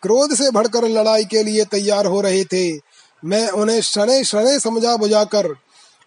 [0.03, 2.73] क्रोध से भड़कर लड़ाई के लिए तैयार हो रहे थे।
[3.25, 5.55] मैं उन्हें शने शने समझा बुझाकर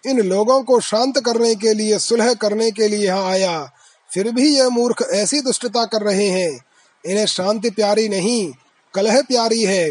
[0.08, 3.72] इन लोगों को शांत करने के लिए, सुलह करने के लिए यहाँ आया।
[4.14, 6.66] फिर भी ये मूर्ख ऐसी दुष्टता कर रहे हैं।
[7.06, 8.54] इन्हें शांति प्यारी नहीं,
[8.94, 9.88] कलह प्यारी है।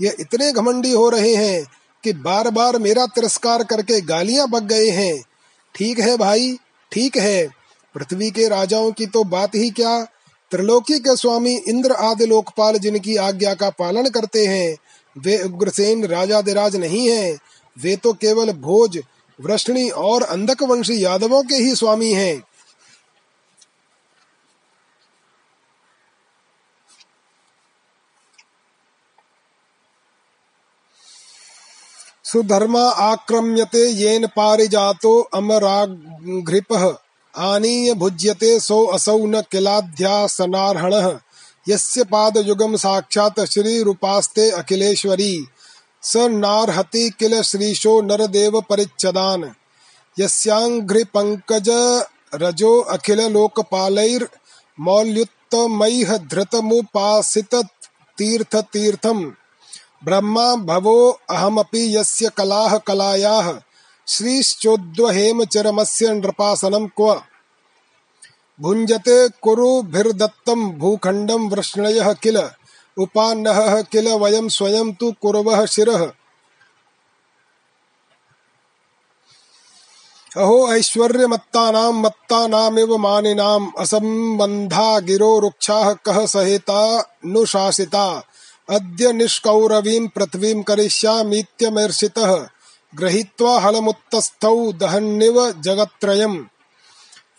[0.00, 1.66] ये इतने घमंडी हो रहे हैं
[2.04, 5.22] कि बार बार मेरा तिरस्कार करके गालियाँ बक गए हैं।
[5.74, 6.58] ठीक है भाई,
[6.92, 7.55] ठीक है।
[7.96, 10.04] पृथ्वी के राजाओं की तो बात ही क्या?
[10.50, 14.76] त्रिलोकी के स्वामी इंद्र आदि लोकपाल जिनकी आज्ञा का पालन करते हैं,
[15.18, 17.38] वे उग्रसेन राजा दिराज नहीं हैं।
[17.78, 18.98] वे तो केवल भोज,
[19.40, 22.42] वृष्णि और अंधक वंशी यादवों के ही स्वामी हैं।
[32.24, 37.05] सुधर्मा आक्रम्यते येन पारिजातो अमराघ्रिपः
[37.38, 41.18] आनीय भुज्यते सो असौ न किलाध्यासनार्हणः।
[41.68, 45.46] यस्य पादयुगम साक्षात् श्रीरूपास्ते अखिलेश्वरी,
[46.02, 49.54] स नार्हति किल श्रीशो नरदेव परिच्छदान।
[50.20, 51.68] यस्यांघ्रि पंकज
[52.34, 54.24] रजो अखिल लोकपालैर्
[54.80, 57.54] मौल्युत्तमैः धृतमुपासित
[58.18, 59.32] तीर्थ तीर्थम
[60.04, 63.52] ब्रह्मा भवो अहमपि यस्य कलाः कलायाः।
[64.08, 67.22] श्रीश्चोद्वहेमचरमस्य नृपासनं क्व?
[68.60, 72.48] भुञ्जते कुरुभिर्दत्तं भूखण्डं वृष्णयः किल?
[72.98, 76.12] उपान्नः किल वयं स्वयं तु कुर्वः शिरः?
[80.36, 87.10] अहो ऐश्वर्यमत्तानां मत्तानामिव मानिनाम् असम्बन्धा गिरो रुक्षाः कः सहेता?
[87.26, 88.22] नुशासिता
[88.70, 92.48] अद्य निष्कौरवीं पृथ्वीं करिष्यामीत्यमर्षितः।
[92.94, 96.44] गृहीत्वा हलमुत्तस्थौ दहन्निव जगत्त्रयम्।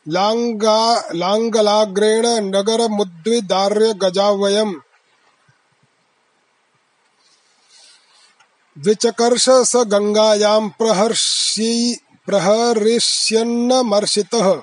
[0.08, 4.76] लाङ्गा लाङ्गलाग्रेण नगरमुद्विदार्य गजावयम्
[8.78, 14.62] द्विचकर्ष स गङ्गायां प्रहर्षि, प्रहरिष्यन्नमर्षितः।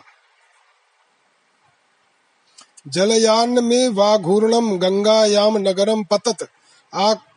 [2.88, 6.44] जलयान्मे वाघूर्णं गङ्गायां नगरं पतत्।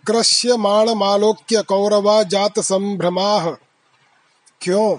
[0.07, 3.45] आक्रश्यमाणमालोक्य कौरवा जात संभ्रमाः।
[4.61, 4.97] क्यों?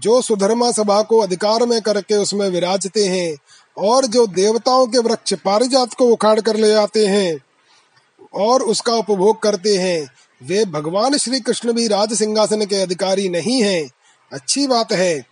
[0.00, 3.36] जो सुधर्मा सभा को अधिकार में करके उसमें विराजते हैं
[3.78, 7.38] और जो देवताओं के वृक्ष पारिजात को उखाड़ कर ले आते हैं
[8.34, 10.10] और उसका उपभोग करते हैं,
[10.42, 13.90] वे भगवान श्री कृष्ण भी राज सिंहासन के अधिकारी नहीं हैं।
[14.32, 15.26] अच्छी बात है।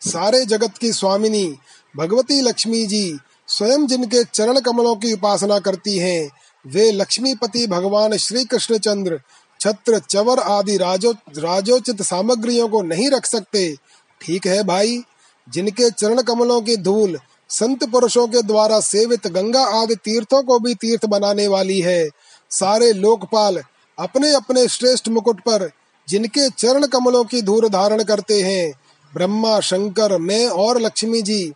[0.00, 1.56] सारे जगत की स्वामिनी,
[1.96, 6.30] भगवती लक्ष्मी जी, स्वयं जिनके चरण कमलों की उपासना करती हैं
[6.66, 9.20] वे लक्ष्मीपति भगवान श्री कृष्ण चंद्र,
[9.60, 13.74] छत्र, चवर आदि राजो राजोचित सामग्रियों को नहीं रख सकते।
[14.20, 15.02] ठीक है भाई,
[15.48, 17.18] जिनके चरण कमलों की धूल
[17.48, 22.08] संत पुरुषों के द्वारा सेवित गंगा आदि तीर्थों को भी तीर्थ बनाने वाली है।
[22.50, 23.62] सारे लोकपाल
[23.98, 25.70] अपने अपने श्रेष्ठ मुकुट पर
[26.08, 28.72] जिनके चरण कमलों की धूल धारण करते हैं।
[29.14, 31.52] ब्रह्मा, शंकर, मैं और लक्ष्मी जी,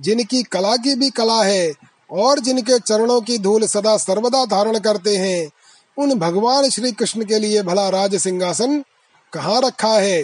[0.00, 1.72] जिनकी कला की भी कला है
[2.10, 5.50] और जिनके चरणों की धूल सदा सर्वदा धारण करते हैं,
[5.98, 8.84] उन भगवान श्री कृष्ण के लिए भला राज सिंहासन
[9.32, 10.22] कहाँ रखा है?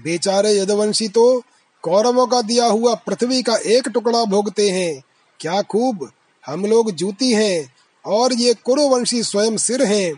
[0.00, 1.42] बेचारे यदवंशी तो
[1.82, 5.02] कौरवों का दिया हुआ पृथ्वी का एक टुकड़ा भोगते हैं।
[5.40, 6.10] क्या खूब!
[6.46, 7.74] हम लोग जूती हैं
[8.06, 10.12] और ये कुरुवंशी स्वयं सिर हैं।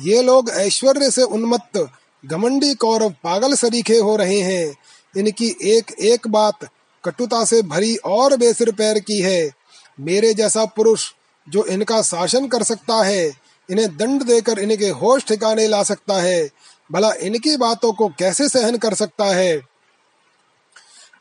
[0.00, 1.88] ये लोग ऐश्वर्य से उन्मत्त,
[2.26, 4.76] घमंडी कौरव पागल सरीखे हो रहे हैं।
[5.16, 6.58] इनकी एक एक बात
[7.04, 9.61] कटुता से भरी और बेसिर पैर की है।
[10.00, 11.10] मेरे जैसा पुरुष
[11.48, 13.32] जो इनका शासन कर सकता है,
[13.70, 16.48] इन्हें दंड देकर इनके होश ठिकाने ला सकता है,
[16.92, 19.60] भला इनकी बातों को कैसे सहन कर सकता है?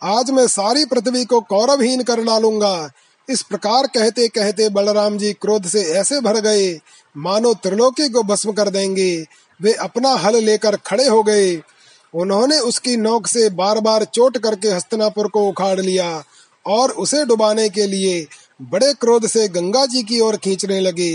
[0.03, 2.91] आज मैं सारी पृथ्वी को कौरवहीन कर डालूँगा।
[3.29, 6.79] इस प्रकार कहते कहते बलराम जी क्रोध से ऐसे भर गए,
[7.17, 9.25] मानो त्रिलोकी को भस्म कर देंगे।
[9.61, 11.55] वे अपना हल लेकर खड़े हो गए।
[12.13, 16.23] उन्होंने उसकी नोक से बार बार चोट करके हस्तनापुर को उखाड़ लिया
[16.65, 18.27] और उसे डुबाने के लिए
[18.61, 21.11] बड़े क्रोध से गंगा जी की ओर खींचने लगे।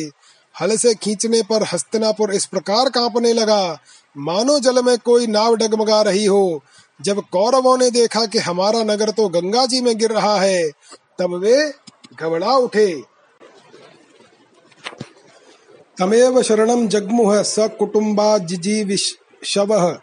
[0.55, 3.79] हल से खींचने पर हस्तनापुर इस प्रकार कांपने लगा,
[4.19, 6.63] मानो जल में कोई नाव डगमगा रही हो।
[7.01, 10.69] जब कौरवों ने देखा कि हमारा नगर तो गंगा जी में गिर रहा है,
[11.19, 11.73] तब वे
[12.21, 13.03] घबरा उठे।
[15.99, 19.99] तमेव शरणं जग्मुह स कुटुम्बा जिजीविषवः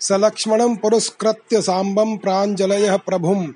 [0.00, 3.46] स लक्ष्मणं पुरस्कृत्य सांबम प्राञ्जलयः प्रभुम्।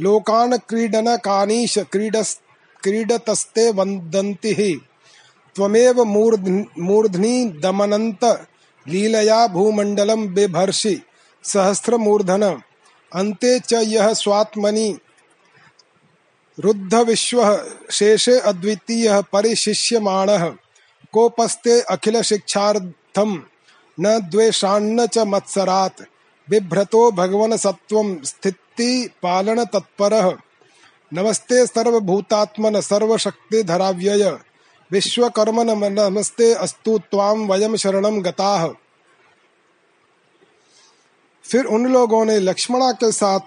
[0.00, 2.36] लोकान् क्रीडनकानीश क्रीडस्,
[2.82, 4.80] क्रीडतस्ते वदन्ति
[5.54, 8.46] त्वमेव मूर्ध्नि दमनन्त,
[8.88, 11.02] लीलया भूमण्डलं बिभर्षि,
[11.44, 12.62] सहस्रमूर्धन।
[13.14, 14.98] अन्ते च यः स्वात्मनि।
[16.60, 20.48] रुद्धविश्वः शेषे अद्वितीयः परिशिष्यमाणः।
[21.12, 23.42] कोपस्ते अखिल अखिलशिक्षार्थं
[24.00, 26.02] न द्वेषान्न च मत्सरात्।
[26.50, 30.36] बिभ्रतो भगवन सत्वं स्थिति पालन तत्परः।
[31.12, 34.38] नमस्ते सर्वभूतात्मन सर्वशक्ति धराव्यय
[34.92, 38.66] विश्वकर्मन नमस्ते अस्तु त्वाम वयम शरणम गताह
[41.50, 43.40] फिर उन लोगों ने लक्ष्मणा के साथ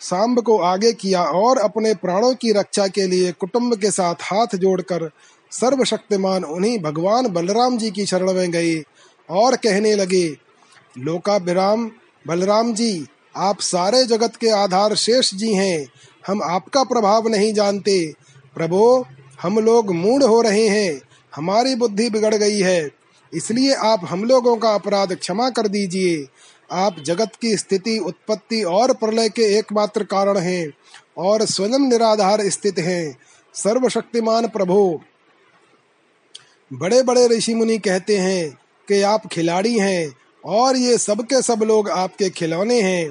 [0.00, 4.56] सांब को आगे किया और अपने प्राणों की रक्षा के लिए कुटुंब के साथ हाथ
[4.56, 5.10] जोड़कर
[5.50, 8.82] सर्वशक्तिमान उन्हीं भगवान बलराम जी की शरण में गए
[9.30, 10.36] और कहने लगे,
[10.98, 11.90] लोकाभिराम,
[12.26, 15.86] बलराम जी, आप सारे जगत के आधार शेष जी हैं।
[16.26, 18.14] हम आपका प्रभाव नहीं जानते।
[18.54, 19.06] प्रभो,
[19.42, 21.00] हम लोग मूड हो रहे हैं।
[21.36, 22.90] हमारी बुद्धि बिगड़ गई है।
[23.34, 26.26] इसलिए आप हम लोगों का अपराध क्षमा कर दीजिए।
[26.70, 30.72] आप जगत की स्थिति, उत्पत्ति और प्रलय के एकमात्र कारण हैं
[31.18, 33.18] और स्वयं निराधार स्थित हैं।
[33.54, 35.00] सर्वशक्तिमान प्रभु
[36.72, 41.62] बड़े बड़े ऋषि मुनि कहते हैं कि आप खिलाड़ी हैं और ये सब के सब
[41.62, 43.08] लोग आपके खिलौने हैं।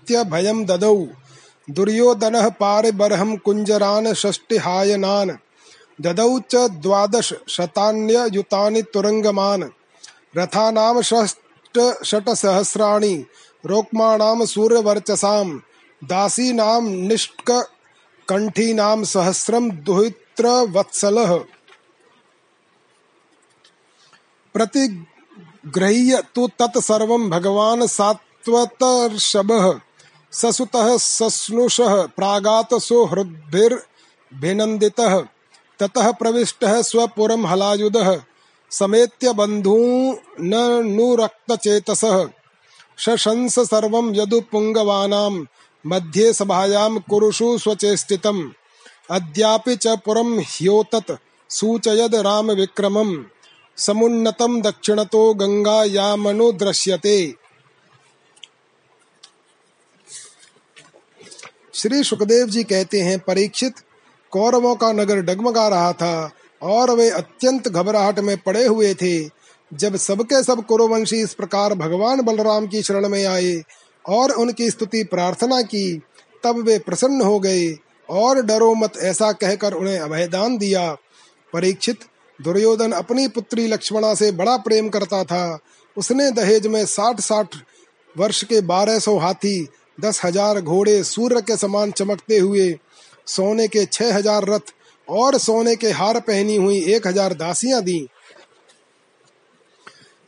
[0.05, 1.07] भैष्टेत्य भयं ददौ।
[1.71, 5.31] दुर्योधनः पारिबर्हं कुञ्जरान् षष्टिहायनान्।
[6.01, 9.65] ददौ च द्वादश शतान्ययुतानि तुरङ्गमान्
[10.37, 13.25] रथानां षष्ट षट्सहस्राणि
[13.67, 15.59] रोक्माणां सूर्यवर्चसां
[16.05, 21.39] दासीनां निष्ककण्ठीनां सहस्रं दुहित्रवत्सलः।
[24.55, 29.81] प्रतिगृह्य तु तत्सर्वं भगवान् सात्वतर्षभः
[30.35, 35.25] ससुतः सस्नुषः प्रागात् सुहृद्भिर्भिनन्दितः
[35.81, 38.21] ततः प्रविष्टः स्वपुरं हलायुधः,
[38.71, 42.29] समेत्य बन्धूननुरक्तचेतसः
[42.99, 45.45] शशंस सर्वं यदुपुङ्गवानां,
[45.87, 48.51] मध्ये सभायां कुरुषु स्वचेष्टितम्।
[49.11, 51.13] अद्यापि च पुरं ह्योतत्,
[51.51, 53.25] सूचयद रामविक्रमम्।
[53.77, 55.85] समुन्नतम दक्षिणतो गंगा
[61.75, 63.75] श्री सुखदेव जी कहते हैं, परीक्षित,
[64.31, 66.31] कौरवों का नगर डगमगा रहा था
[66.63, 69.25] और वे अत्यंत घबराहट में पड़े हुए थे।
[69.75, 73.63] जब सबके सब कुरुवंशी इस प्रकार भगवान बलराम की शरण में आए
[74.09, 76.03] और उनकी स्तुति प्रार्थना की,
[76.45, 77.79] तब वे प्रसन्न हो गए
[78.11, 80.97] और डरो मत ऐसा कहकर उन्हें अभयदान दिया।
[81.53, 81.99] परीक्षित,
[82.43, 85.59] दुर्योधन अपनी पुत्री लक्ष्मणा से बड़ा प्रेम करता था।
[85.97, 87.57] उसने दहेज में साठ साठ
[88.19, 89.69] वर्ष के बारह सौ हाथी
[89.99, 92.75] दस हज़ार घोड़े सूर्य के समान चमकते हुए,
[93.27, 94.73] सोने के छह हज़ार रथ
[95.09, 98.07] और सोने के हार पहनी हुई एक हज़ार दासियाँ दी।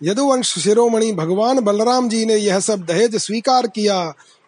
[0.00, 3.98] यदुवंश शिरोमणि भगवान बलराम जी ने यह सब दहेज स्वीकार किया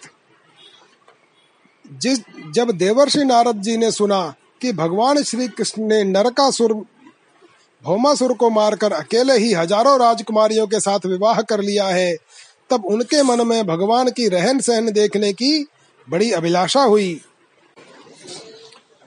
[1.87, 2.18] जिस,
[2.51, 6.72] जब देवर्षि नारद जी ने सुना कि भगवान श्री कृष्ण ने नरकासुर,
[7.84, 12.16] भौमासुर को मारकर अकेले ही हज़ारों राजकुमारियों के साथ विवाह कर लिया है,
[12.70, 15.66] तब उनके मन में भगवान की रहन सहन देखने की
[16.07, 17.21] बड़ी अभिलाषा हुई।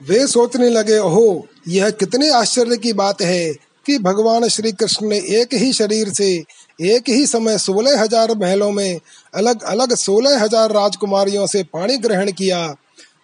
[0.00, 3.52] वे सोचने लगे, ओहो, यह कितने आश्चर्य की बात है
[3.86, 6.32] कि भगवान श्री कृष्ण ने एक ही शरीर से
[6.78, 9.00] एक ही समय सोलह हज़ार महलों में
[9.34, 12.66] अलग अलग सोलह हज़ार राजकुमारियों से पानी ग्रहण किया।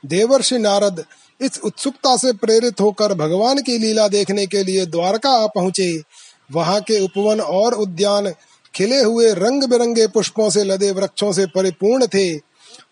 [0.06, 1.04] देवर्षि नारद
[1.40, 5.90] इस उत्सुकता से प्रेरित होकर भगवान की लीला देखने के लिए द्वारका आ पहुँचे।
[6.52, 8.32] वहाँ के उपवन और उद्यान
[8.74, 12.32] खिले हुए रंग बिरंगे पुष्पों से लदे वृक्षों से परिपूर्ण थे।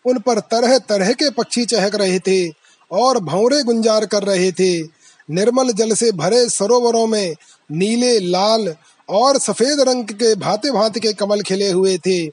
[0.06, 2.52] उन पर तरह तरह के पक्षी चहक रहे थे
[2.90, 4.88] और भौरे गुंजार कर रहे थे।
[5.30, 7.34] निर्मल जल से भरे सरोवरों में
[7.72, 8.74] नीले, लाल
[9.08, 12.30] और सफ़ेद रंग के भांति भांति के कमल खिले हुए थे।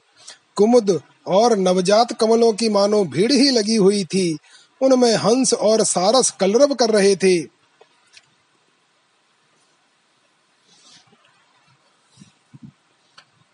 [0.56, 4.38] कुमुद और नवजात कमलों की मानो भीड़ ही लगी हुई थी।
[4.80, 7.42] उनमें हंस और सारस कलरव कर रहे थे।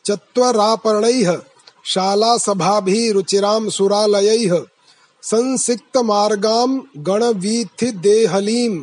[0.05, 1.30] चत्वरापर्णैः
[1.93, 4.53] शालासभाभिरुचिरां सुरालयैः
[5.22, 6.68] संसिक्तमार्गां
[7.09, 8.74] गणवीथिदेहलीं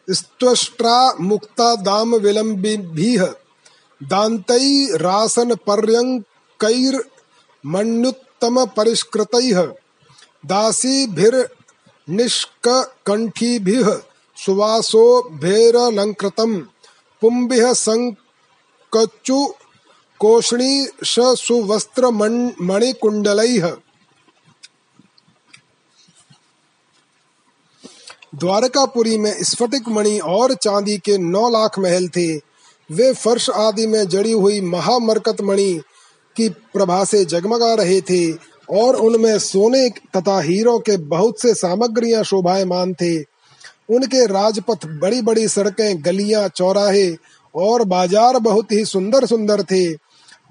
[0.08, 3.24] स्त्वष्ट्रा मुक्ता दाम विलम्बिभिः
[4.02, 6.27] दासीभिर्मण्युत्तमपरिष्कृतैः
[14.36, 16.60] सुवासो भेरलंकृतम
[17.20, 19.46] पुंबिह संकचु
[20.20, 22.10] कोषणी सुवस्त्र
[22.60, 23.76] मणिकुंडलैः
[28.34, 32.36] द्वारकापुरी में स्फटिक मणि और चांदी के नौ लाख महल थे।
[32.90, 35.80] वे फर्श आदि में जड़ी हुई महामरकत मणि
[36.38, 38.30] की प्रभा से जगमगा रहे थे
[38.70, 43.16] और उनमें सोने तथा हीरो के बहुत से सामग्रियाँ शोभायमान थे।
[43.88, 47.08] उनके राजपथ बड़ी बड़ी सड़कें, गलियाँ, चौराहे
[47.54, 49.88] और बाज़ार बहुत ही सुंदर सुंदर थे।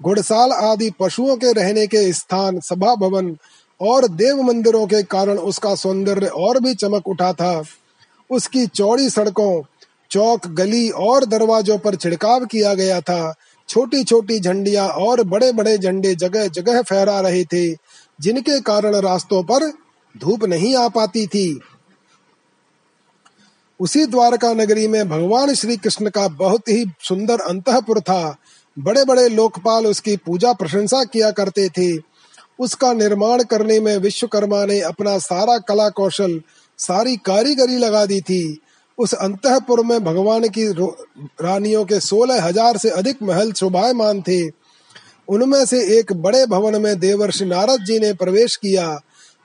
[0.00, 3.36] घुड़साल आदि पशुओं के रहने के स्थान, सभा भवन
[3.80, 7.62] और देव मंदिरों के कारण उसका सौंदर्य और भी चमक उठा था।
[8.30, 9.62] उसकी चौड़ी सड़कों,
[10.10, 13.34] चौक, गली और दरवाजों पर छिड़काव किया गया था।
[13.68, 17.74] छोटी छोटी झंडियाँ और बड़े बड़े झंडे जगह जगह फहरा रहे थे,
[18.20, 19.72] जिनके कारण रास्तों पर
[20.18, 21.60] धूप नहीं आ पाती थी।
[23.80, 28.36] उसी द्वारका नगरी में भगवान श्री कृष्ण का बहुत ही सुंदर अंतपुर था।
[28.78, 31.98] बड़े बड़े लोकपाल उसकी पूजा प्रशंसा किया करते थे।
[32.60, 36.42] उसका निर्माण करने में विश्वकर्मा ने अपना सारा कला कौशल
[36.78, 38.60] सारी कारीगरी लगा दी थी।
[38.98, 40.66] उस अंतपुर में भगवान की
[41.42, 44.42] रानियों के सोलह हज़ार से अधिक महल शोभायमान थे।
[45.28, 48.98] उनमें से एक बड़े भवन में देवर्षि नारद जी ने प्रवेश किया।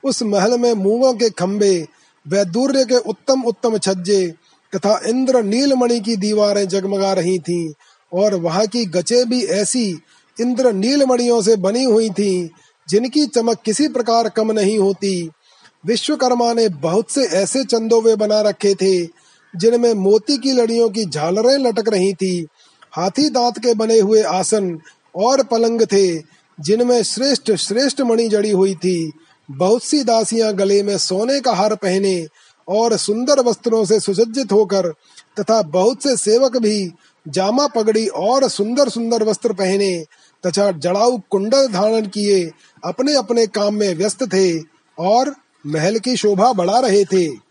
[0.04, 1.74] उस महल में मूंगों के खम्बे
[2.26, 4.26] वैदूर्य के उत्तम उत्तम छज्जे
[4.72, 7.72] तथा इंद्र नीलमणि की दीवारें जगमगा रही थीं
[8.12, 9.88] और वहाँ की गचे भी ऐसी
[10.36, 12.48] इंद्र नीलमणियों से बनी हुई थीं,
[12.88, 15.30] जिनकी चमक किसी प्रकार कम नहीं होती।
[15.84, 19.04] विश्वकर्मा ने बहुत से ऐसे चंदोवे बना रखे थे
[19.56, 22.46] जिनमें मोती की लड़ियों की झालरें लटक रही थी।
[22.92, 24.78] हाथी दांत के बने हुए आसन
[25.16, 26.18] और पलंग थे,
[26.60, 29.12] जिनमें श्रेष्ठ श्रेष्ठ मणि जड़ी हुई थी।
[29.50, 32.26] बहुत सी दासियाँ गले में सोने का हार पहने
[32.68, 34.88] और सुंदर वस्त्रों से सुसज्जित होकर
[35.40, 36.92] तथा बहुत से सेवक भी
[37.28, 40.04] जामा पगड़ी और सुंदर सुंदर वस्त्र पहने
[40.46, 42.50] तथा जड़ाऊ कुंडल धारण किए
[42.84, 44.58] अपने अपने काम में व्यस्त थे
[44.98, 45.34] और
[45.66, 47.43] महल की शोभा बढ़ा रहे थे।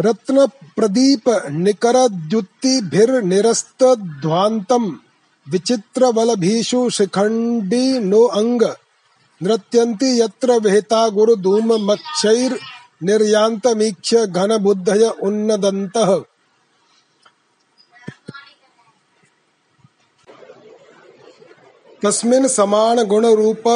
[0.00, 1.96] रत्न प्रदीप निकर
[3.22, 3.84] निरस्त
[4.22, 4.98] ध्वांतम,
[5.46, 8.62] विचित्र बलभीषु शिखंडी नो अंग,
[9.42, 12.58] नृत्यंती यत्र विहिता गुरु धूम मक्षैर
[13.02, 16.18] निर्यांत मीक्ष घन बुद्धय उन्नदंतः।
[22.04, 23.66] तस्मिन् समान गुण रूप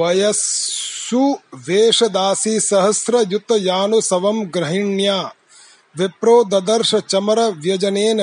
[0.00, 5.34] वयस्सु वेशदासी सहस्र युत यानुसवम ग्रहिण्या।
[5.98, 8.20] विप्रो ददर्श चमर व्यजनेन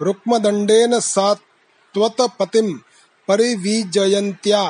[0.00, 2.72] रुक्मदंडेन सात्वत पतिम
[3.28, 4.62] परिविजयंत्या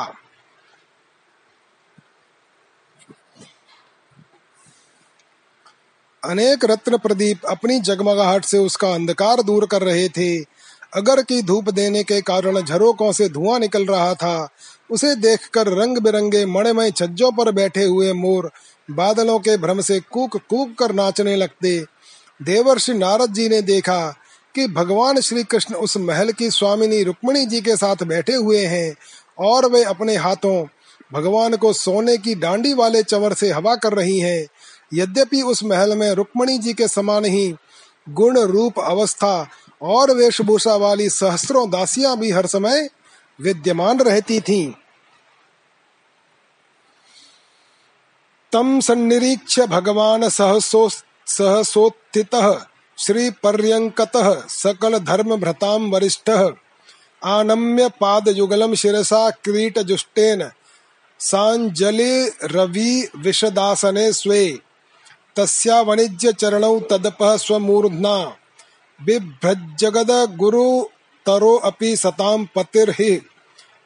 [6.25, 10.41] अनेक रत्न प्रदीप अपनी जगमगाहट से उसका अंधकार दूर कर रहे थे।
[10.95, 14.49] अगर की धूप देने के कारण झरोकों से धुआँ निकल रहा था,
[14.91, 18.51] उसे देखकर रंग बिरंगे मणिमय छज्जों पर बैठे हुए मोर
[18.91, 21.85] बादलों के भ्रम से कूक कूक कर नाचने लगते।
[22.43, 24.01] देवर्षि नारद जी ने देखा
[24.55, 28.95] कि भगवान श्री कृष्ण उस महल की स्वामिनी रुक्मणी जी के साथ बैठे हुए हैं
[29.39, 30.67] और वे अपने हाथों
[31.13, 34.47] भगवान को सोने की डांडी वाले चवर से हवा कर रही हैं
[34.95, 37.55] यद्यपि उस महल में रुक्मणी जी के समान ही
[38.09, 39.49] गुण रूप अवस्था
[39.83, 42.89] और वेशभूषा वाली सहस्रों दासियाँ भी हर समय
[43.41, 44.73] विद्यमान रहती थीं।
[48.53, 50.89] तम सन्निरीक्ष भगवान सहसो
[51.33, 52.47] सहसोत्थितः
[52.99, 56.31] श्री पर्यंकतः सकल धर्म भ्रताम वरिष्ठ।
[57.23, 60.51] आनम्य पाद युगलम शिरसा क्रीट जुष्टेन
[61.21, 64.59] सांजलि रवि विषदासने स्वे।
[65.37, 68.17] तस्या वाणिज्य चरणौ तदपः स्वमूर्ध्ना।
[69.01, 70.67] बिभ्रज्जगद गुरु
[71.27, 73.11] तरो अपि सतां पतिर्हि।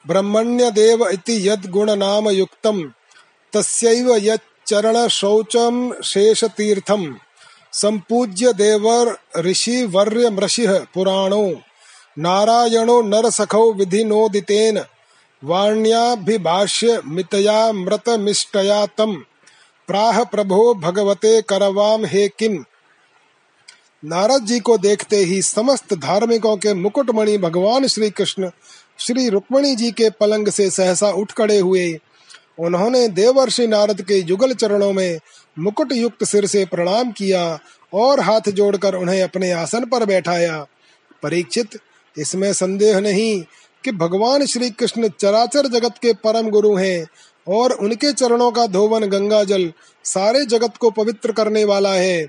[0.06, 2.82] ब्रह्मण्यदेव इति यद्गुण नाम युक्तम
[3.52, 7.04] तस्यैव यच्चरण शौचम शेषतीर्थम।
[7.76, 11.54] संपूज्य देवर ऋषि वर्य मृषिः पुराणो।
[12.18, 14.78] नारायणो नरसखौ विधिनोदितेन।
[15.44, 19.14] वाण्याभिभाष्य मितया मृतमिष्टया तम।
[19.88, 22.64] प्राह प्रभो भगवते करवाम हे किम
[24.04, 28.50] नारद जी को देखते ही समस्त धार्मिकों के मुकुटमणि भगवान श्री कृष्ण
[28.98, 31.98] श्री रुक्मणी जी के पलंग से सहसा उठ खड़े हुए।
[32.58, 35.18] उन्होंने देवर्षि नारद के युगल चरणों में
[35.58, 37.58] मुकुट युक्त सिर से प्रणाम किया
[37.92, 40.66] और हाथ जोड़कर उन्हें अपने आसन पर बैठाया।
[41.22, 41.78] परीक्षित,
[42.16, 43.44] इसमें संदेह नहीं
[43.84, 47.06] कि भगवान श्री कृष्ण चराचर जगत के परम गुरु हैं
[47.46, 49.72] और उनके चरणों का धोवन गंगा जल
[50.04, 52.26] सारे जगत को पवित्र करने वाला है।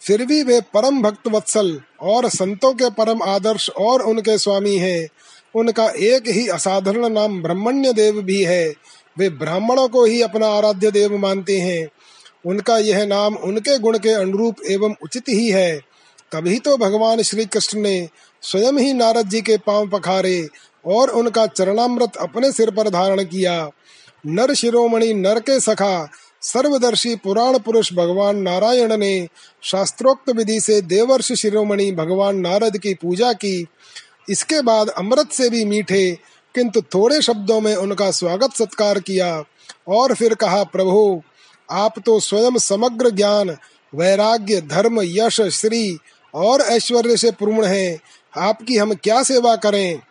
[0.00, 5.08] फिर भी वे परम भक्त वत्सल और संतों के परम आदर्श और उनके स्वामी हैं।
[5.56, 8.74] उनका एक ही असाधारण नाम ब्रह्मण्य देव भी है।
[9.18, 11.88] वे ब्राह्मणों को ही अपना आराध्य देव मानते हैं।
[12.46, 15.76] उनका यह नाम उनके गुण के अनुरूप एवं उचित ही है।
[16.32, 18.08] तभी तो भगवान श्री कृष्ण ने
[18.42, 20.48] स्वयं ही नारद जी के पाँव पखारे
[20.86, 23.70] और उनका चरणामृत अपने सिर पर धारण किया।
[24.26, 26.08] नर शिरोमणि नर के सखा,
[26.42, 29.28] सर्वदर्शी पुराण पुरुष भगवान नारायण ने
[29.62, 33.66] शास्त्रोक्त विधि से देवर्ष शिरोमणि भगवान नारद की पूजा की।
[34.30, 36.18] इसके बाद अमृत से भी मीठे,
[36.54, 39.44] किंतु थोड़े शब्दों में उनका स्वागत सत्कार किया
[39.88, 41.22] और फिर कहा, प्रभु,
[41.70, 43.56] आप तो स्वयं समग्र ज्ञान,
[43.92, 45.98] वैराग्य, धर्म, यश, श्री
[46.34, 48.00] और ऐश्वर्य से पूर्ण हैं।
[48.38, 50.02] आपकी हम क्या सेवा करें?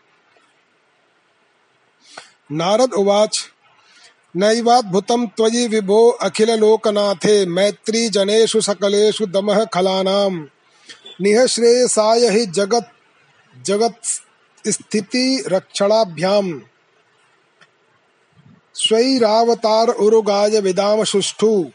[2.51, 3.39] नारद उवाच,
[4.35, 10.31] नैवाद्भुतं त्वयि विभो अखिल लोकनाथे मैत्री जनेषु सकलेषु दमः खलानां
[11.21, 12.91] निःश्रेयसाय हि जगत
[13.63, 14.01] जगत
[14.67, 16.61] स्थिति रक्षणाभ्याम।
[18.75, 21.71] स्वैरावतार उरुगाय विदाम सुष्ठु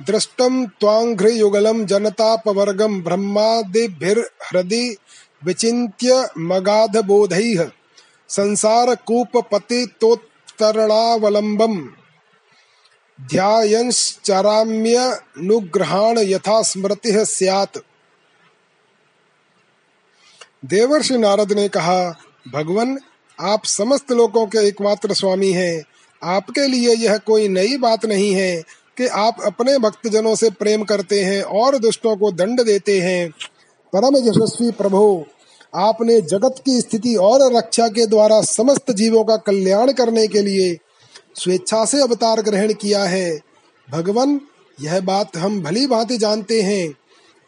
[0.00, 4.96] दृष्टम त्वांघ्रियुगलम जनतापवर्गम ब्रह्मादिभिर्हृदि
[5.44, 7.70] विचिन्त्य मगाध बोधैः
[8.28, 11.90] संसार कूप पतितोत्तरणावलंबम
[13.20, 17.78] ध्यायंश्चराम्यनुग्रहाण यथा स्मृति स्यात्।
[20.66, 22.14] देवर्षि नारद ने कहा,
[22.54, 22.98] भगवान,
[23.40, 25.84] आप समस्त लोगों के एकमात्र स्वामी हैं।
[26.22, 28.62] आपके लिए यह कोई नई बात नहीं है
[28.96, 33.30] कि आप अपने भक्तजनों से प्रेम करते हैं और दुष्टों को दंड देते हैं।
[33.92, 35.24] परम यशस्वी प्रभु,
[35.74, 40.78] आपने जगत की स्थिति और रक्षा के द्वारा समस्त जीवों का कल्याण करने के लिए
[41.34, 43.40] स्वेच्छा से अवतार ग्रहण किया है।
[43.90, 44.40] भगवान,
[44.80, 46.94] यह बात हम भली भांति जानते हैं।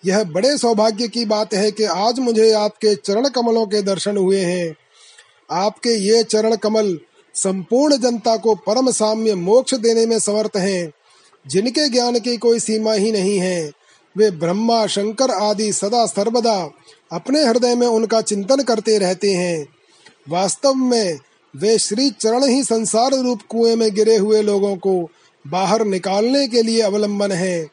[0.06, 4.40] यह बड़े सौभाग्य की बात है कि आज मुझे आपके चरण कमलों के दर्शन हुए
[4.40, 4.76] हैं।
[5.50, 6.98] आपके ये चरण कमल
[7.34, 10.92] संपूर्ण जनता को परम साम्य मोक्ष देने में समर्थ हैं।
[11.46, 13.72] जिनके ज्ञान की कोई सीमा ही नहीं है,
[14.16, 16.70] वे ब्रह्मा, शंकर आदि सदा सर्वदा
[17.12, 19.66] अपने हृदय में उनका चिंतन करते रहते हैं।
[20.28, 21.18] वास्तव में
[21.56, 25.10] वे श्री चरण ही संसार रूप कुएँ में गिरे हुए लोगों को
[25.46, 27.68] बाहर निकालने के लिए अवलंबन है।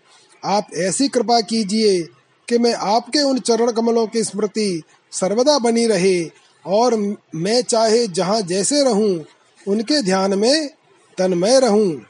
[0.45, 2.07] आप ऐसी कृपा कीजिए
[2.49, 6.31] कि मैं आपके उन चरण कमलों की स्मृति सर्वदा बनी रहे
[6.65, 6.95] और
[7.35, 9.25] मैं चाहे जहाँ जैसे रहूँ,
[9.67, 10.69] उनके ध्यान में
[11.17, 12.05] तन्मय रहूँ।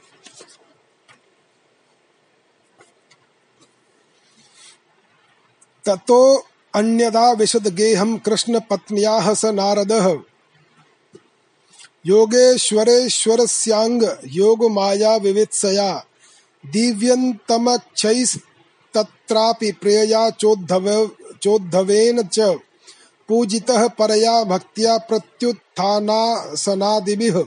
[5.84, 10.16] ततो अन्यदा विशद गेहम कृष्ण पत्निया स नारदः।
[12.06, 16.06] योगेश्वरेश्वर स्यांग योग माया विवित्सया
[16.64, 18.36] दिव्यन्तमक्षैस्
[18.96, 21.10] तत्रापि प्रियया चोद्धव
[21.42, 22.58] चोद्धवेन च
[23.28, 27.44] पूजितः परया भक्त्या प्रत्युत्थानासनादिभिः।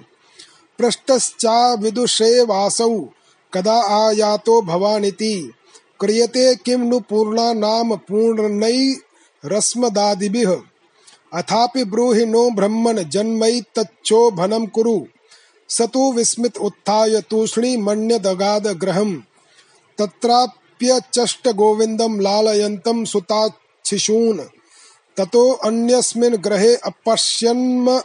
[0.80, 3.10] पृष्टश्चा विदुषे वासौ,
[3.54, 5.54] कदा आयातो भवानिति?
[6.00, 10.62] क्रियते किं नु पूर्णा नाम पूर्णैरस्मदादिभिः
[11.34, 15.06] अथापि ब्रूहि नो ब्रह्मन् जन्मैतच्छोभनं कुरु।
[15.70, 19.22] स तु विस्मित उत्थाय तूष्णीमन्यदगाद गृहम्
[19.98, 24.40] तत्राप् प्यचष्ट गोविंदम लालयन्तं सुताच्छिशून्।
[25.18, 28.02] ततो अन्यस्मिन् ग्रहे अपश्यन्म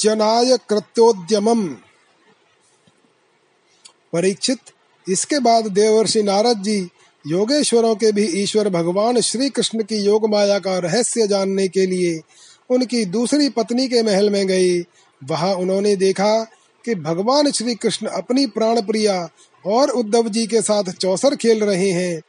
[0.00, 1.68] जनाय कृत्योद्यमम्।
[4.12, 4.58] परीक्षित,
[5.08, 6.88] इसके बाद देवर्षि नारद जी
[7.26, 12.20] योगेश्वरों के भी ईश्वर भगवान श्री कृष्ण की योग माया का रहस्य जानने के लिए
[12.70, 14.84] उनकी दूसरी पत्नी के महल में गए।
[15.24, 16.44] वहाँ उन्होंने देखा
[16.84, 19.28] कि भगवान श्री कृष्ण अपनी प्राण प्रिया
[19.64, 22.20] और उद्धव जी के साथ चौसर खेल रहे हैं।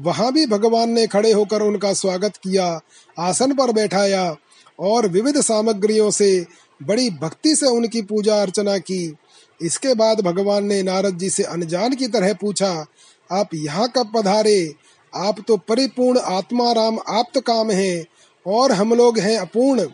[0.00, 2.80] वहाँ भी भगवान ने खड़े होकर उनका स्वागत किया,
[3.16, 4.36] आसन पर बैठाया
[4.78, 6.46] और विविध सामग्रियों से,
[6.80, 9.14] बड़ी भक्ति से उनकी पूजा अर्चना की।
[9.60, 12.86] इसके बाद भगवान ने नारद जी से अनजान की तरह पूछा,
[13.30, 14.74] आप यहाँ कब पधारे?
[15.12, 18.04] आप तो परिपूर्ण आत्मा राम आप्त काम हैं
[18.46, 19.86] और हम लोग हैं अपूर्ण।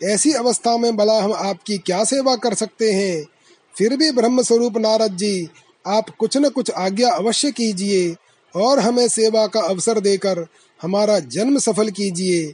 [0.00, 3.24] ऐसी अवस्था में भला हम आपकी क्या सेवा कर सकते हैं?
[3.74, 5.48] फिर भी ब्रह्म स्वरूप नारद जी
[5.86, 8.14] आप कुछ न कुछ आज्ञा अवश्य कीजिए
[8.54, 10.46] और हमें सेवा का अवसर देकर
[10.80, 12.52] हमारा जन्म सफल कीजिए।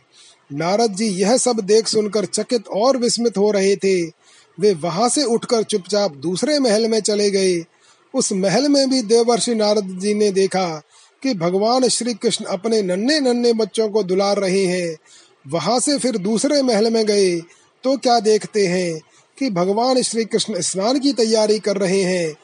[0.53, 4.03] नारद जी यह सब देख सुनकर चकित और विस्मित हो रहे थे।
[4.59, 7.65] वे वहाँ से उठकर चुपचाप दूसरे महल में चले गए।
[8.15, 10.67] उस महल में भी देवर्षि नारद जी ने देखा
[11.23, 14.97] कि भगवान श्री कृष्ण अपने नन्हे नन्हे बच्चों को दुलार रहे हैं।
[15.47, 17.37] वहाँ से फिर दूसरे महल में गए
[17.85, 19.01] तो क्या देखते हैं
[19.39, 22.35] कि भगवान श्री कृष्ण स्नान की तैयारी कर रहे हैं।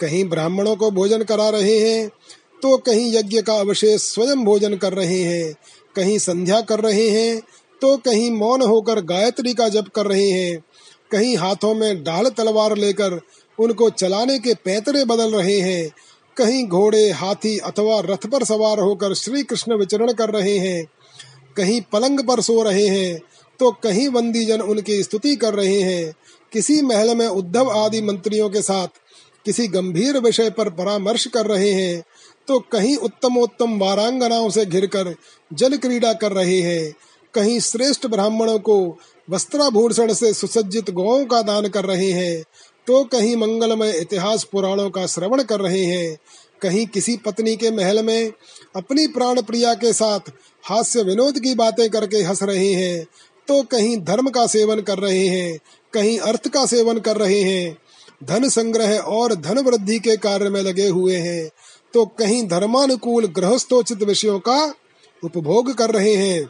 [0.00, 2.08] कहीं ब्राह्मणों को भोजन करा रहे हैं
[2.62, 5.54] तो कहीं यज्ञ का अवशेष स्वयं भोजन कर रहे हैं,
[5.96, 7.40] कहीं संध्या कर रहे हैं
[7.82, 10.58] तो कहीं मौन होकर गायत्री का जप कर रहे हैं,
[11.10, 13.20] कहीं हाथों में डाल तलवार लेकर
[13.58, 15.90] उनको चलाने के पैतरे बदल रहे हैं,
[16.36, 20.84] कहीं घोड़े, हाथी अथवा रथ पर सवार होकर श्री कृष्ण विचरण कर रहे हैं,
[21.56, 23.20] कहीं पलंग पर सो रहे हैं
[23.60, 26.12] तो कहीं बंदी जन उनकी स्तुति कर रहे हैं।
[26.52, 28.88] किसी महल में उद्धव आदि मंत्रियों के साथ
[29.46, 32.02] किसी गंभीर विषय पर परामर्श कर रहे हैं
[32.48, 35.14] तो कहीं उत्तमोत्तम वारांगनाओं से घिरकर
[35.50, 36.92] जल क्रीडा कर रहे हैं।
[37.34, 38.76] कहीं श्रेष्ठ ब्राह्मणों को
[39.28, 42.42] वस्त्राभूषण से सुसज्जित गौों का दान कर रहे हैं
[42.86, 46.16] तो कहीं मंगलमय इतिहास पुराणों का श्रवण कर रहे हैं।
[46.62, 48.32] कहीं किसी पत्नी के महल में
[48.76, 50.32] अपनी प्राण प्रिया के साथ
[50.64, 53.06] हास्य विनोद की बातें करके हंस रहे हैं
[53.50, 55.58] तो कहीं धर्म का सेवन कर रहे हैं,
[55.92, 57.76] कहीं अर्थ का सेवन कर रहे हैं,
[58.24, 61.50] धन संग्रह और धन वृद्धि के कार्य में लगे हुए हैं
[61.94, 64.62] तो कहीं धर्मानुकूल गृहस्थोचित विषयों का
[65.22, 66.48] उपभोग कर रहे हैं।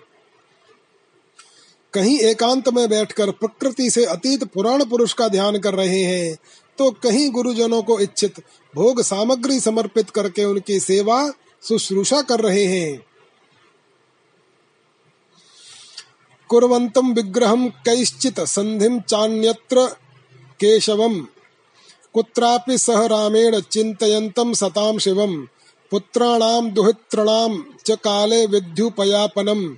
[1.95, 6.37] कहीं एकांत में बैठकर प्रकृति से अतीत पुराण पुरुष का ध्यान कर रहे हैं
[6.79, 8.41] तो कहीं गुरुजनों को इच्छित
[8.75, 11.31] भोग सामग्री समर्पित करके उनकी सेवा
[11.63, 13.10] शुश्रूषा कर रहे हैं।
[16.51, 19.97] कुर्वन्तं विग्रहं कैश्चित् सन्धिं चान्यत्र
[20.61, 21.23] केशवम्।
[22.15, 25.47] कुत्रापि सह रामेण चिन्तयन्तं सतां शिवम्।
[25.91, 29.75] पुत्राणां दुहितॄणां च काले विद्युपयापनम्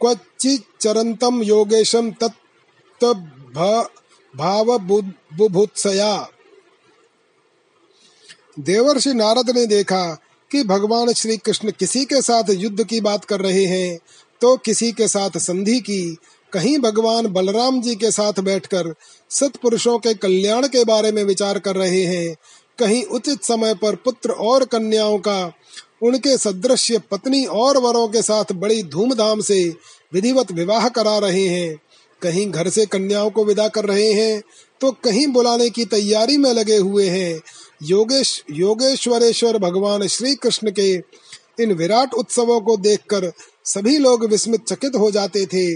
[0.00, 3.04] क्वचिच्चरन्तं योगेशं तत्
[4.34, 6.28] भाव बुभुत्सया
[8.58, 10.04] देवर्षि नारद ने देखा
[10.50, 13.98] कि भगवान श्री कृष्ण किसी के साथ युद्ध की बात कर रहे हैं
[14.40, 16.16] तो किसी के साथ संधि की,
[16.52, 18.94] कहीं भगवान बलराम जी के साथ बैठकर
[19.30, 22.36] सतपुरुषों के कल्याण के बारे में विचार कर रहे हैं,
[22.78, 25.52] कहीं उचित समय पर पुत्र और कन्याओं का,
[26.02, 29.62] उनके सदृश्य पत्नी और वरों के साथ बड़ी धूमधाम से
[30.12, 31.78] विधिवत विवाह करा रहे हैं।
[32.22, 34.42] कहीं घर से कन्याओं को विदा कर रहे हैं
[34.80, 37.40] तो कहीं बुलाने की तैयारी में लगे हुए हैं।
[37.82, 40.92] योगेश, योगेश्वरेश्वर भगवान श्री कृष्ण के
[41.62, 43.32] इन विराट उत्सवों को देखकर
[43.64, 45.74] सभी लोग विस्मित चकित हो जाते थे।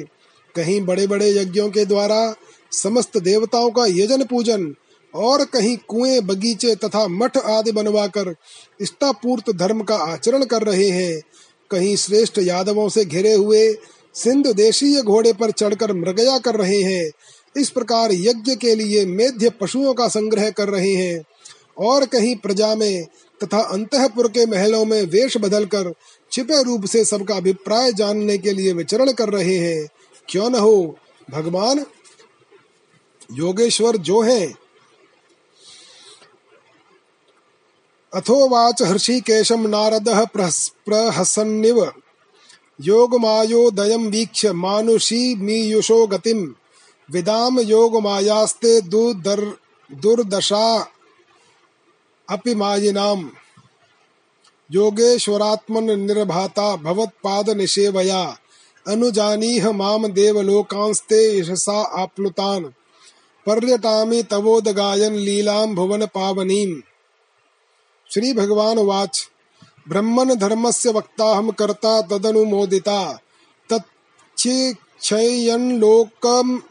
[0.55, 2.35] कहीं बड़े बड़े यज्ञों के द्वारा
[2.73, 4.75] समस्त देवताओं का यजन पूजन
[5.15, 8.35] और कहीं कुएँ, बगीचे तथा मठ आदि बनवाकर
[8.81, 11.23] इष्टापूर्त धर्म का आचरण कर रहे हैं।
[11.71, 13.73] कहीं श्रेष्ठ यादवों से घिरे हुए
[14.15, 17.11] सिंधु देशीय घोड़े पर चढ़कर मृगया कर रहे हैं।
[17.57, 21.23] इस प्रकार यज्ञ के लिए मेध्य पशुओं का संग्रह कर रहे हैं।
[21.79, 23.07] और कहीं प्रजा में
[23.45, 25.95] तथा अंतपुर के महलों में वेश बदलकर
[26.33, 29.89] छिपे रूप से सबका अभिप्राय जानने के लिए विचरण कर रहे हैं।
[30.29, 30.99] क्यों न हो,
[31.31, 31.87] भगवान?
[33.33, 34.53] योगेश्वर जो है।
[38.15, 40.29] अथोवाच हर्षिकेशम नारद
[40.87, 42.02] प्रहसन्निव।
[42.83, 46.55] योगमायोदयं वीक्ष्य मानुषी मीयुषो गतिम।
[47.11, 49.41] विदाम योगमायास्ते दुर्दर
[49.91, 50.87] दुर्दशा
[52.29, 53.31] अपि मायिनाम
[54.71, 58.37] योगेश्वरात्मन निर्भाता भवत्पाद निषेवया
[58.89, 62.65] अनुजानीह माम देवलोकांस्ते यशसा आप्लुतान।
[63.47, 66.83] पर्यटामि तवोदगायन लीलाम भुवन पावनीम
[68.11, 69.29] श्री भगवान वाच।
[69.89, 73.19] ब्रह्मन धर्मस्य वक्ताहम कर्ता तदनुमोदिता।
[73.71, 76.63] तच्छयन लोकम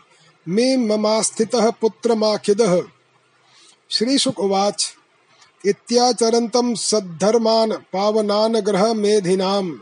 [0.48, 2.82] मे ममास्थितः पुत्रमाखिदः।
[3.90, 4.94] श्री शुक उवाच
[5.66, 9.78] इत्याचरन्तं सद्धर्मान् पावनान् ग्रह मेधिनाम्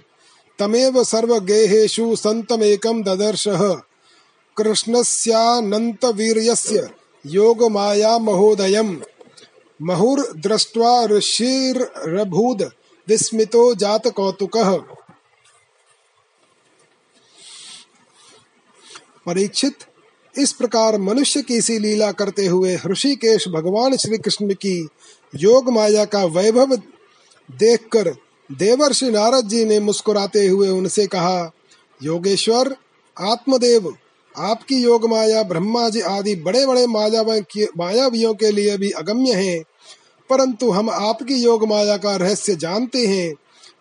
[0.60, 3.78] तमेव सर्वगेहेषु सन्तमेकं ददर्शः।
[4.58, 6.90] कृष्णस्यानन्तवीर्यस्य
[7.26, 8.98] योगमाया महोदयम्
[9.82, 12.72] महुर्दृष्ट्वा ऋषिरभूद
[13.10, 14.78] विस्मितो जात कौतुकः।
[19.26, 19.76] परीक्षित,
[20.36, 24.88] इस प्रकार मनुष्य की सी लीला करते हुए ऋषिकेश भगवान श्री कृष्ण की
[25.36, 26.76] योग माया का वैभव
[27.50, 28.10] देखकर
[28.50, 31.52] देवर्षि नारद जी ने मुस्कुराते हुए उनसे कहा,
[32.04, 32.76] योगेश्वर,
[33.20, 33.96] आत्मदेव,
[34.36, 39.64] आपकी योग माया, ब्रह्मा जी आदि बड़े बड़े मायावियों के लिए भी अगम्य है।
[40.30, 43.34] परंतु हम आपकी योग माया का रहस्य जानते हैं,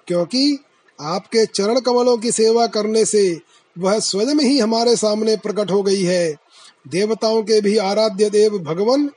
[0.06, 0.58] क्योंकि
[1.00, 3.40] आपके चरण कमलों की सेवा करने से
[3.78, 6.34] वह स्वयं ही हमारे सामने प्रकट हो गई है।
[6.88, 9.10] देवताओं के भी आराध्य देव भगवान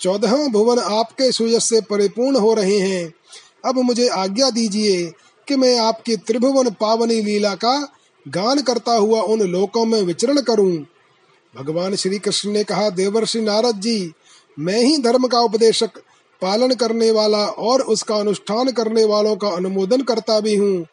[0.00, 3.14] चौदह भुवन आपके सुयश से परिपूर्ण हो रहे हैं।
[3.64, 5.12] अब मुझे आज्ञा दीजिए
[5.48, 7.76] कि मैं आपकी त्रिभुवन पावनी लीला का
[8.28, 10.86] गान करता हुआ उन लोकों में विचरण करूँ।
[11.54, 14.12] भगवान श्री कृष्ण ने कहा, देवर्षि नारद जी,
[14.58, 15.90] मैं ही धर्म का उपदेशक
[16.44, 20.86] पालन करने वाला और उसका अनुष्ठान करने वालों का अनुमोदन करता भी हूँ।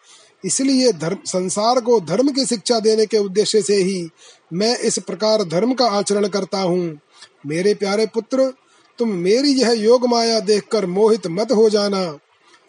[0.44, 4.10] इसलिए धर्म, संसार को धर्म की शिक्षा देने के उद्देश्य से ही
[4.54, 7.00] मैं इस प्रकार धर्म का आचरण करता हूँ।
[7.46, 8.52] मेरे प्यारे पुत्र,
[9.00, 12.02] तुम मेरी यह योग माया देखकर मोहित मत हो जाना।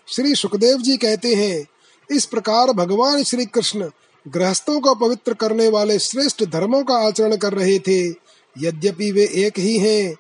[0.09, 1.67] श्री सुखदेव जी कहते हैं,
[2.11, 3.91] इस प्रकार भगवान श्री कृष्ण
[4.27, 8.01] गृहस्थों को पवित्र करने वाले श्रेष्ठ धर्मों का आचरण कर रहे थे।
[8.57, 10.15] यद्यपि वे एक ही हैं,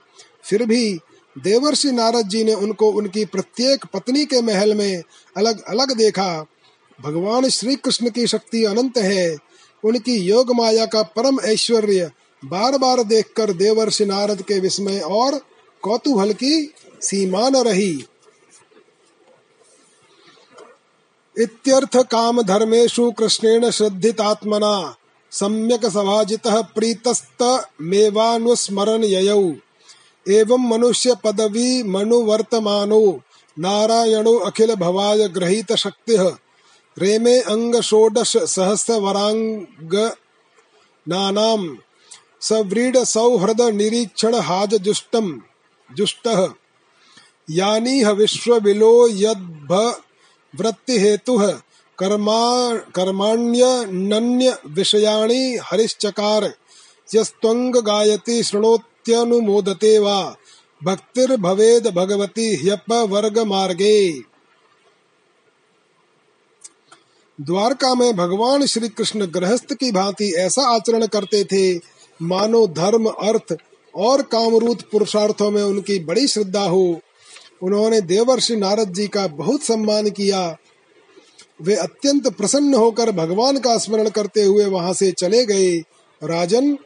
[0.45, 0.99] फिर भी
[1.39, 5.03] देवर्षि नारद जी ने उनको उनकी प्रत्येक पत्नी के महल में
[5.37, 6.47] अलग अलग देखा।
[7.01, 9.37] भगवान श्री कृष्ण की शक्ति अनंत है।
[9.85, 12.11] उनकी योग माया का परम ऐश्वर्य
[12.45, 15.41] बार बार देखकर देवर्षि नारद के विस्मय और
[15.83, 18.05] कौतूहल की सीमा न रही।
[21.39, 24.97] इत्यर्थ काम धर्मेशु कृष्णेन श्रद्धितात्मना।
[25.31, 29.53] सम्यक सभाजितः प्रीतस्त मेवानुस्मरण ययौ।
[30.29, 33.21] एवं मनुष्य पदवी मनुवर्तमानो।
[33.59, 36.17] नारायणो अखिल भवाय ग्रहीत शक्ति।
[36.99, 40.11] रेमे अंग षोडश सहस्र वरांग
[41.09, 41.79] नानाम।
[42.41, 45.43] सव्रीड सौहृद निरीक्षण हाज जुष्टम।
[45.95, 46.49] जुष्टः।
[47.51, 49.73] यानीह विश्वविलो यद्भ
[50.61, 51.53] वृत्तिहेतुः।
[51.99, 56.55] कर्मा कर्माण्यनन्य विषयाणि हरिश्चकार।
[57.15, 58.43] यस्त्वंग गायति
[59.09, 60.37] शृणोत्यनुमोदते वा।
[60.85, 64.13] भक्तिर्भवेद भगवती ह्यप वर्ग मार्गे
[67.41, 71.81] द्वारका में भगवान श्री कृष्ण गृहस्थ की भांति ऐसा आचरण करते थे,
[72.23, 73.57] मानो धर्म, अर्थ
[73.95, 77.01] और कामरूत पुरुषार्थों में उनकी बड़ी श्रद्धा हो।
[77.63, 80.57] उन्होंने देवर्षि नारद जी का बहुत सम्मान किया।
[81.63, 85.79] वे अत्यंत प्रसन्न होकर भगवान का स्मरण करते हुए वहाँ से चले गए।
[86.23, 86.77] राजन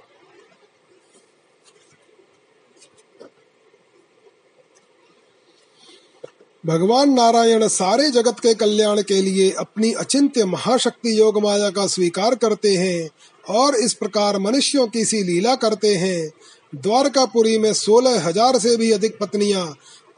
[6.67, 12.35] भगवान नारायण सारे जगत के कल्याण के लिए अपनी अचिंत्य महाशक्ति योग माया का स्वीकार
[12.35, 13.09] करते हैं
[13.45, 16.31] और इस प्रकार मनुष्यों की सी लीला करते हैं।
[16.75, 19.67] द्वारकापुरी में सोलह हज़ार से भी अधिक पत्नियाँ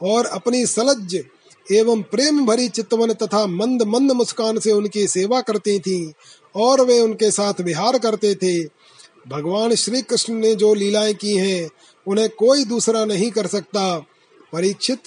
[0.03, 1.15] और अपनी सलज्ज
[1.73, 6.11] एवं प्रेम भरी चितवन तथा मंद मंद मुस्कान से उनकी सेवा करती थीं
[6.55, 8.57] और वे उनके साथ विहार करते थे।
[9.27, 11.69] भगवान श्री कृष्ण ने जो लीलाएँ की हैं,
[12.07, 13.97] उन्हें कोई दूसरा नहीं कर सकता।
[14.53, 14.99] परीक्षित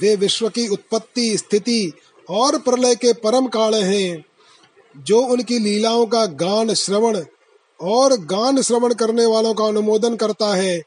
[0.00, 1.92] वे विश्व की उत्पत्ति, स्थिति
[2.30, 4.24] और प्रलय के परम काल हैं,
[4.96, 7.24] जो उनकी लीलाओं का गान श्रवण
[7.80, 10.82] और गान श्रवण करने वालों का अनुमोदन करता है,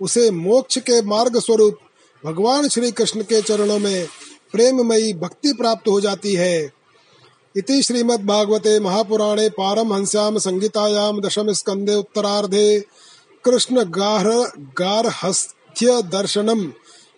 [0.00, 1.78] उसे मोक्ष के मार्ग स्वरूप
[2.24, 4.06] भगवान श्री कृष्ण के चरणों में
[4.52, 6.72] प्रेममयी भक्ति प्राप्त हो जाती है।
[7.56, 12.84] इति श्रीमद्भागवते महापुराणे पारमहंस्याम संगीतायां दशम स्कंदे उत्तरार्धे
[13.44, 14.26] कृष्ण गार
[14.58, 16.72] गार्हस्थ्य दर्शनम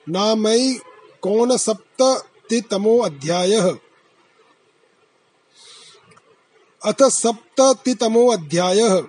[0.08, 0.78] नामई
[1.22, 3.76] कोण सप्ततितमो अध्यायः?
[6.84, 9.02] अथ सप्ततितमो अध्याय।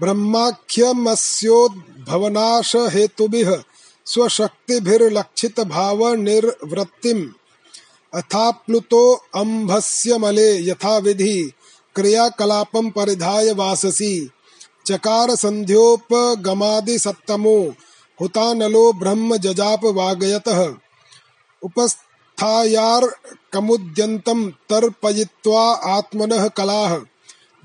[0.00, 3.62] ब्रह्माख्यमस्योद्भवनाश हेतुभिः
[4.06, 7.28] स्वशक्तिभिर्लक्षित भाव निर्वृत्तिम्
[8.14, 11.52] अथाप्लुतो अम्भस्य मले यथा विधि
[11.94, 14.30] क्रियाकलापं परिधाय वाससी।
[14.86, 17.74] चकार संध्योपगमादि सत्तमो
[18.20, 20.74] हुतानलो ब्रह्म जजाप वागयतः
[21.62, 27.09] उपस्थायार्कमुद्यन्तं तर्पयित्वा आत्मनः कलाः।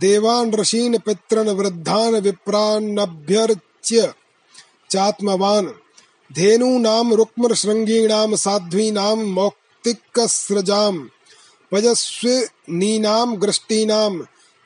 [0.02, 4.14] देवान् ऋषीन् पितॄन् वृद्धान् विप्रानभ्यर्च्य
[4.90, 5.68] चात्मवान्।
[6.34, 11.08] धेनूनां रुक्मशृङ्गीणां साध्वीनां मौक्तिकस्रजां
[11.72, 14.20] पजस्विनीनां गृष्टीनां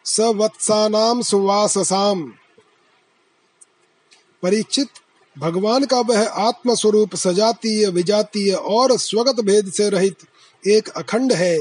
[0.05, 2.32] सवत्सानां सुवाससाम्।
[4.43, 4.88] परीक्षित
[5.38, 10.17] भगवान का वह आत्म स्वरूप सजातीय, विजातीय और स्वगत भेद से रहित
[10.67, 11.59] एक अखंड है,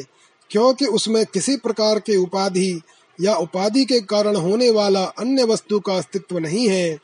[0.50, 2.82] क्योंकि उसमें किसी प्रकार के उपाधि
[3.20, 6.98] या उपाधि के कारण होने वाला अन्य वस्तु का अस्तित्व नहीं है।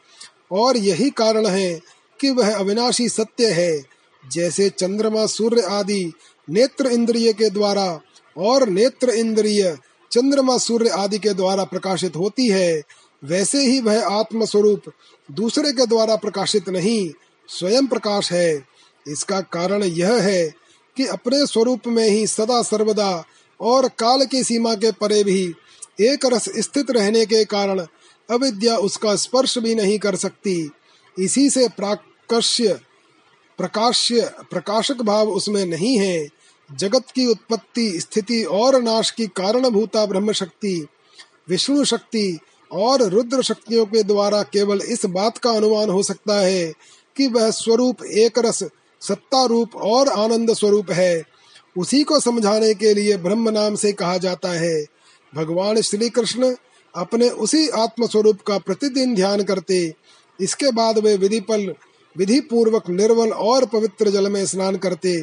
[0.52, 1.80] और यही कारण है
[2.20, 3.84] कि वह अविनाशी सत्य है।
[4.32, 6.12] जैसे चंद्रमा, सूर्य आदि
[6.50, 8.00] नेत्र इंद्रिय के द्वारा
[8.38, 9.78] और नेत्र इंद्रिय
[10.12, 12.82] चंद्रमा, सूर्य आदि के द्वारा प्रकाशित होती है,
[13.24, 14.82] वैसे ही वह आत्म स्वरूप
[15.30, 17.10] दूसरे के द्वारा प्रकाशित नहीं,
[17.48, 18.64] स्वयं प्रकाश है।
[19.08, 20.54] इसका कारण यह है
[20.96, 23.24] कि अपने स्वरूप में ही सदा सर्वदा
[23.60, 25.54] और काल की सीमा के परे भी
[26.00, 27.86] एक रस स्थित रहने के कारण
[28.30, 30.70] अविद्या उसका स्पर्श भी नहीं कर सकती।
[31.18, 32.80] इसी से प्राकश्य,
[33.58, 36.28] प्रकाश्य, प्रकाशक भाव उसमें नहीं है।
[36.74, 40.86] जगत की उत्पत्ति, स्थिति और नाश की कारणभूता ब्रह्म शक्ति
[41.48, 42.38] विष्णु शक्ति
[42.72, 46.72] और रुद्र शक्तियों के द्वारा केवल इस बात का अनुमान हो सकता है
[47.16, 48.64] कि वह स्वरूप एक रस,
[49.00, 51.22] सत्ता रूप और आनंद स्वरूप है।
[51.78, 54.84] उसी को समझाने के लिए ब्रह्म नाम से कहा जाता है।
[55.34, 56.54] भगवान श्री कृष्ण
[56.94, 59.92] अपने उसी आत्म स्वरूप का प्रतिदिन ध्यान करते,
[60.40, 61.72] इसके बाद वे विधि पल
[62.16, 65.20] विधि पूर्वक निर्वल और पवित्र जल में स्नान करते।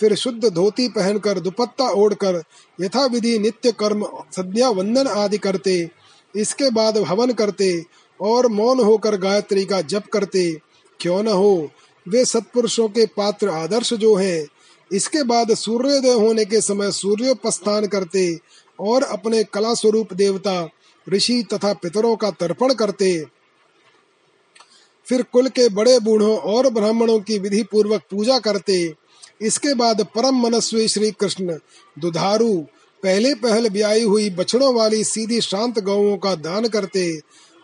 [0.00, 2.42] फिर शुद्ध धोती पहनकर दुपट्टा ओढ़कर
[2.78, 5.88] यथा विधि नित्य कर्म, संध्या वंदन आदि करते।
[6.34, 7.84] इसके बाद हवन करते
[8.20, 10.50] और मौन होकर गायत्री का जप करते।
[11.00, 11.70] क्यों न हो,
[12.06, 14.46] वे सत्पुरुषों के पात्र आदर्श जो हैं,
[14.90, 18.26] इसके बाद सूर्योदय होने के समय सूर्योपस्थान करते
[18.80, 20.68] और अपने कला स्वरूप देवता,
[21.08, 23.24] ऋषि तथा पितरों का तर्पण करते।
[25.06, 28.94] फिर कुल के बड़े बूढ़ों और ब्राह्मणों की विधि पूर्वक पूजा करते।
[29.42, 31.58] इसके बाद परम मनस्वी श्री कृष्ण
[31.98, 32.66] दुधारू,
[33.02, 37.20] पहले पहल ब्याई हुई बछड़ों वाली सीधी शांत गौओं का दान करते।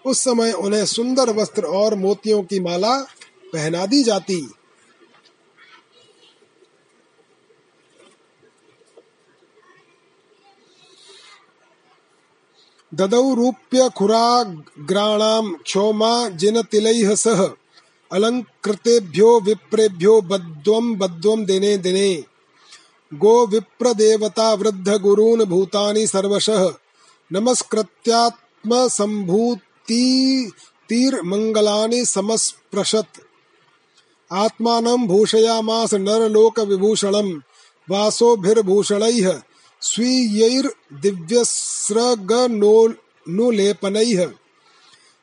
[0.07, 2.97] उस समय उन्हें सुंदर वस्त्र और मोतियों की माला
[3.53, 4.51] पहना दी जाती।
[12.95, 17.45] ददौ रूप्य खुराग्राणाम क्षोमा जिन तिलैः सह।
[18.13, 22.25] अलंकृतेभ्यो विप्रेभ्यो बद्वम बद्वम देने देने।
[23.15, 26.75] गो विप्र देवता वृद्ध गुरून् भूतानि सर्वशः।
[27.33, 30.53] नमस्कृत्यात्म संभूति
[30.89, 33.21] तीर मंगलानि समस्पृशत्।
[34.33, 37.41] आत्मानं भूषयामास नरलोक विभूषणं
[37.91, 39.43] वासोभिर्भूषणैः
[41.91, 44.33] स्वीयैर्दिव्यस्रगनुलेपनैः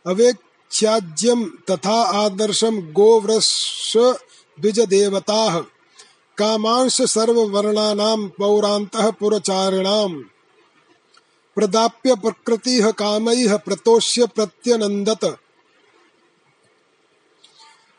[0.06, 3.94] अवेक्ष्याज्यं तथा आदर्शं गोवृष
[4.62, 5.62] द्विजदेवताः
[6.38, 10.24] कामांश सर्ववर्णानां पौरान्तः पुरचारिणाम्
[11.56, 15.38] प्रदाप्य प्रकृतिः कामैः प्रतोष्य प्रत्यनन्दत।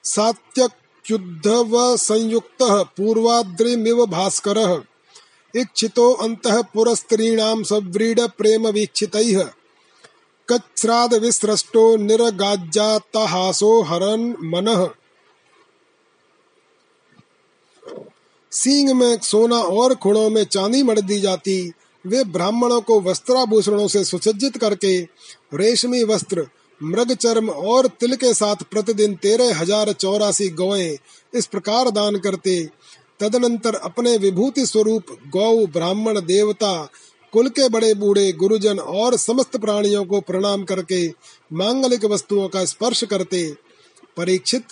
[0.05, 4.94] सात्यक्युद्धवसंयुक्तः पूर्वाद्रिमिव भास्करः।
[5.55, 9.43] इच्छितो अन्तः पुरस्त्रीणां सव्रीड प्रेम वीक्षितैः
[10.49, 14.89] कच्छ्राद विसृष्टो निरगाज्जातहासो हरन् मनः।
[18.53, 21.73] सींग में सोना और खुड़ों में चांदी मड़ दी जाती।
[22.05, 24.99] वे ब्राह्मणों को वस्त्राभूषणों से सुसज्जित करके
[25.55, 26.47] रेशमी वस्त्र
[26.81, 30.97] मृग चर्म और तिल के साथ प्रतिदिन तेरह हज़ार चौरासी गौएँ
[31.33, 32.57] इस प्रकार दान करते।
[33.21, 36.89] तदनंतर अपने विभूति स्वरूप गौ, ब्राह्मण, देवता,
[37.33, 41.07] कुल के बड़े बूढ़े, गुरुजन और समस्त प्राणियों को प्रणाम करके
[41.53, 43.55] मांगलिक वस्तुओं का स्पर्श करते,
[44.17, 44.65] परीक्षित,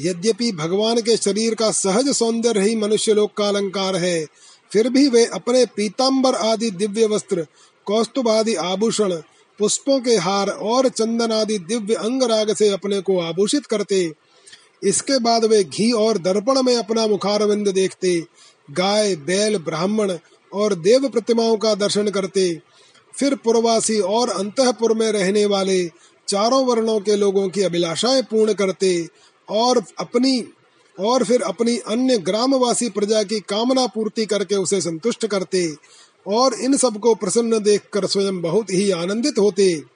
[0.00, 4.26] यद्यपि भगवान के शरीर का सहज सौंदर्य ही मनुष्य लोक का अलंकार है,
[4.72, 7.46] फिर भी वे अपने पीताम्बर आदि दिव्य वस्त्र
[7.86, 9.12] कौस्तुभ आदि आभूषण,
[9.58, 14.12] पुष्पों के हार और चंदन आदि दिव्य अंग राग से अपने को आभूषित करते
[14.82, 18.24] इसके बाद वे घी और दर्पण में अपना मुखारविंद देखते,
[18.70, 20.18] गाय, बैल, ब्राह्मण
[20.52, 22.60] और देव प्रतिमाओं का दर्शन करते।
[23.14, 25.90] फिर पुरवासी और अंतपुर में रहने वाले
[26.28, 29.08] चारों वर्णों के लोगों की अभिलाषाएँ पूर्ण करते
[29.48, 30.44] और अपनी,
[31.00, 35.74] और फिर अपनी अन्य ग्रामवासी प्रजा की कामना पूर्ति करके उसे संतुष्ट करते
[36.26, 39.93] और इन सबको प्रसन्न देखकर स्वयं बहुत ही आनंदित होते।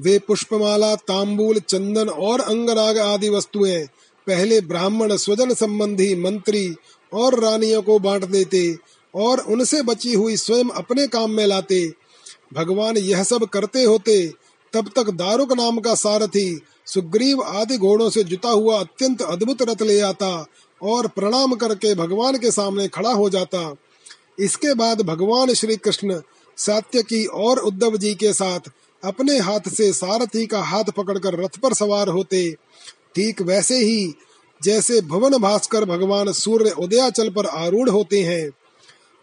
[0.00, 3.86] वे पुष्पमाला, तांबूल, चंदन और अंगराग आदि वस्तुएँ
[4.26, 6.74] पहले ब्राह्मण स्वजन संबंधी मंत्री
[7.12, 8.76] और रानियों को बांट देते
[9.14, 11.92] और उनसे बची हुई स्वयं अपने काम में लाते।
[12.54, 14.32] भगवान यह सब करते होते,
[14.72, 19.82] तब तक दारुक नाम का सारथी सुग्रीव आदि घोड़ों से जुता हुआ अत्यंत अद्भुत रथ
[19.82, 20.46] ले आता
[20.82, 23.74] और प्रणाम करके भगवान के सामने खड़ा हो जाता।
[24.38, 26.20] इसके बाद भगवान श्री कृष्ण
[26.56, 28.60] सात्य की और उद्धव जी के साथ
[29.04, 32.50] अपने हाथ से सारथी का हाथ पकड़कर रथ पर सवार होते,
[33.14, 34.14] ठीक वैसे ही
[34.60, 38.50] जैसे भवन भास्कर भगवान सूर्य उदयाचल पर आरूढ़ होते हैं।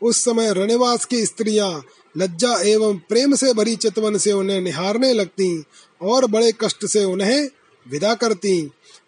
[0.02, 1.72] उस समय रणवास की स्त्रियाँ
[2.18, 5.64] लज्जा एवं प्रेम से भरी चितवन से उन्हें निहारने लगती
[6.02, 7.50] और बड़े कष्ट से उन्हें
[7.86, 8.62] विदा करती।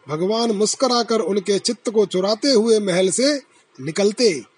[0.10, 3.36] भगवान मुस्कुराकर उनके चित्त को चुराते हुए महल से
[3.80, 4.53] निकलते।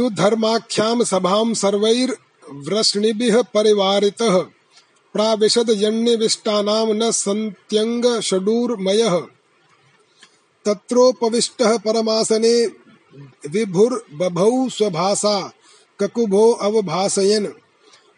[0.00, 4.38] सुधर्माख्याम सभाम सर्वैर्वृष्णिभिः परिवारितः।
[5.14, 9.18] प्राविशद यण्यविष्टानाम न सन्त्यंग षडूर्मयः।
[10.64, 12.66] तत्रोपविष्टः परमासने
[13.50, 15.52] विभुर्बभौ स्वभाषा
[16.00, 17.46] ककुभो अवभाषयन्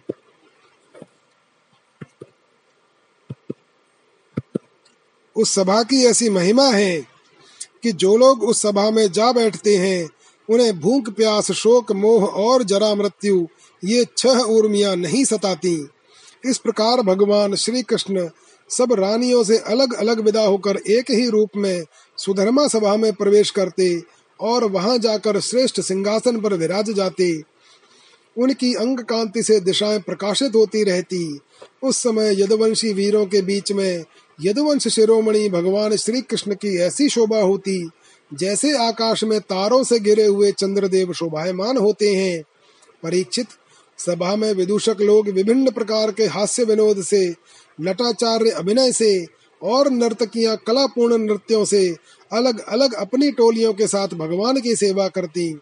[5.36, 7.00] उस सभा की ऐसी महिमा है
[7.82, 10.08] कि जो लोग उस सभा में जा बैठते हैं,
[10.50, 13.46] उन्हें भूख, प्यास, शोक, मोह और जरा मृत्यु,
[13.84, 15.88] ये छह उर्मियाँ नहीं सताती।
[16.44, 18.30] इस प्रकार भगवान श्री कृष्ण
[18.70, 21.84] सब रानियों से अलग अलग विदा होकर एक ही रूप में
[22.18, 24.02] सुधर्मा सभा में प्रवेश करते
[24.40, 27.42] और वहाँ जाकर श्रेष्ठ सिंहासन पर विराज जाते।
[28.38, 31.40] उनकी अंग कांति से दिशाएँ प्रकाशित होती रहती।
[31.82, 34.04] उस समय यदुवंशी वीरों के बीच में
[34.40, 37.90] यदुवंश शिरोमणि भगवान श्री कृष्ण की ऐसी शोभा होती,
[38.34, 42.42] जैसे आकाश में तारों से गिरे हुए चंद्रदेव शोभायमान होते हैं।
[43.02, 43.46] परीक्षित,
[43.98, 47.34] सभा में विदूषक लोग विभिन्न प्रकार के हास्य विनोद से
[47.78, 49.26] नटाचार्य अभिनय से
[49.62, 51.88] और नर्तकियाँ कलापूर्ण नृत्यों से
[52.32, 55.54] अलग अलग अपनी टोलियों के साथ भगवान की सेवा करती।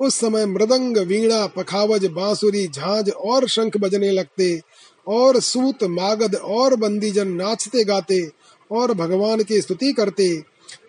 [0.00, 4.60] उस समय मृदंग, वीणा, पखावज, बांसुरी, झांझ और शंख बजने लगते
[5.06, 8.28] और सूत, मागध और बंदीजन नाचते गाते
[8.70, 10.42] और भगवान की स्तुति करते।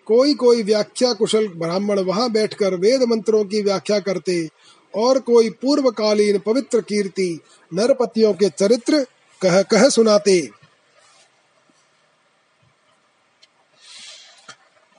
[0.05, 4.47] कोई कोई व्याख्या कुशल ब्राह्मण वहाँ बैठकर वेद मंत्रों की व्याख्या करते
[4.93, 7.39] और कोई पूर्वकालीन पवित्र कीर्ति
[7.71, 9.05] नरपतियों के चरित्र
[9.41, 10.62] कह कह सुनाते।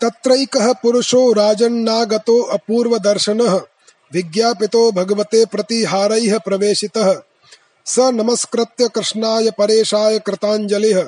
[0.04, 3.60] तत्रैकः पुरुषो राजन्नागतो अपूर्वदर्शनः,
[4.12, 7.20] विज्ञापितो भगवते प्रतिहारैः प्रवेशितः।
[7.86, 11.02] स नमस्कृत्य कृष्णाय परेशाय कृताञ्जलिः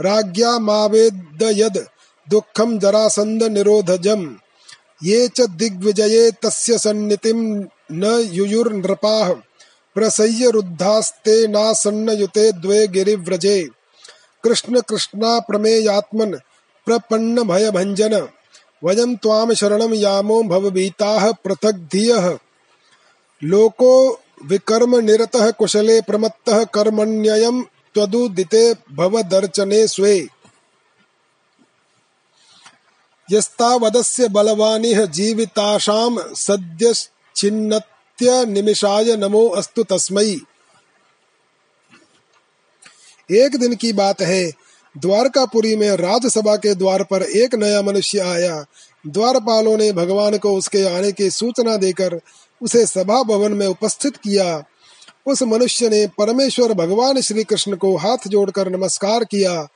[0.00, 1.78] राज्ञामावेदयद्
[2.30, 4.34] दुःखं जरासन्द निरोधजम्।
[5.02, 9.32] ये च दिग्विजये तस्य सन्नितिं न युयुर्नृपाः,
[9.94, 13.68] प्रसह्य रुद्धास्ते नासन्नयुते द्वे गिरिव्रजे।
[14.44, 16.34] कृष्ण कृष्णा प्रमेयात्मन्
[16.86, 18.28] प्रपन्न भय भंजन
[18.84, 22.38] वयम त्वाम शरणम यामो भवभीताः पृथक धियः
[23.42, 30.28] लोको विकर्म निरत कुशले प्रमत्तः कर्मण्ययम् त्वदुदिते भवदर्चने स्वे।
[33.32, 40.36] यस्तावदस्य बलवानिह जीविताशाम सद्यश्चिन्नत्य निमिषाय नमो अस्तु तस्मै।
[43.30, 44.52] एक दिन की बात है
[44.94, 48.64] द्वारकापुरी में राजसभा के द्वार पर एक नया मनुष्य आया।
[49.04, 52.20] द्वारपालों ने भगवान को उसके आने की सूचना देकर
[52.60, 54.62] उसे सभा भवन में उपस्थित किया।
[55.26, 59.66] उस मनुष्य ने परमेश्वर भगवान श्री कृष्ण को हाथ जोड़कर नमस्कार किया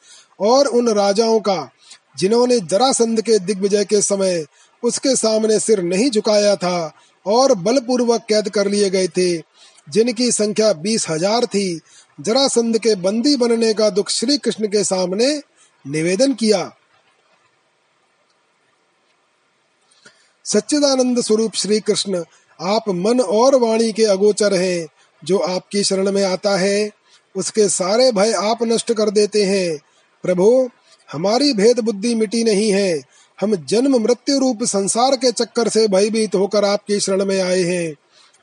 [0.40, 1.70] और उन राजाओं का,
[2.18, 4.44] जिन्होंने जरासंध के दिग्विजय के समय
[4.82, 6.92] उसके सामने सिर नहीं झुकाया था
[7.26, 9.36] और बलपूर्वक कैद कर लिए गए थे,
[9.88, 11.80] जिनकी संख्या बीस हज़ार थी
[12.20, 15.42] जरासंध के बंदी बनने का दुख श्री कृष्ण के सामने
[15.86, 16.70] निवेदन किया।
[20.44, 22.24] सच्चिदानंद स्वरूप श्री कृष्ण
[22.60, 24.86] आप मन और वाणी के अगोचर हैं,
[25.24, 26.90] जो आपकी शरण में आता है,
[27.36, 29.78] उसके सारे भय आप नष्ट कर देते हैं।
[30.22, 30.70] प्रभु,
[31.12, 33.02] हमारी भेद बुद्धि मिटी नहीं है,
[33.40, 37.94] हम जन्म मृत्यु रूप संसार के चक्कर से भयभीत होकर आपकी शरण में आए हैं।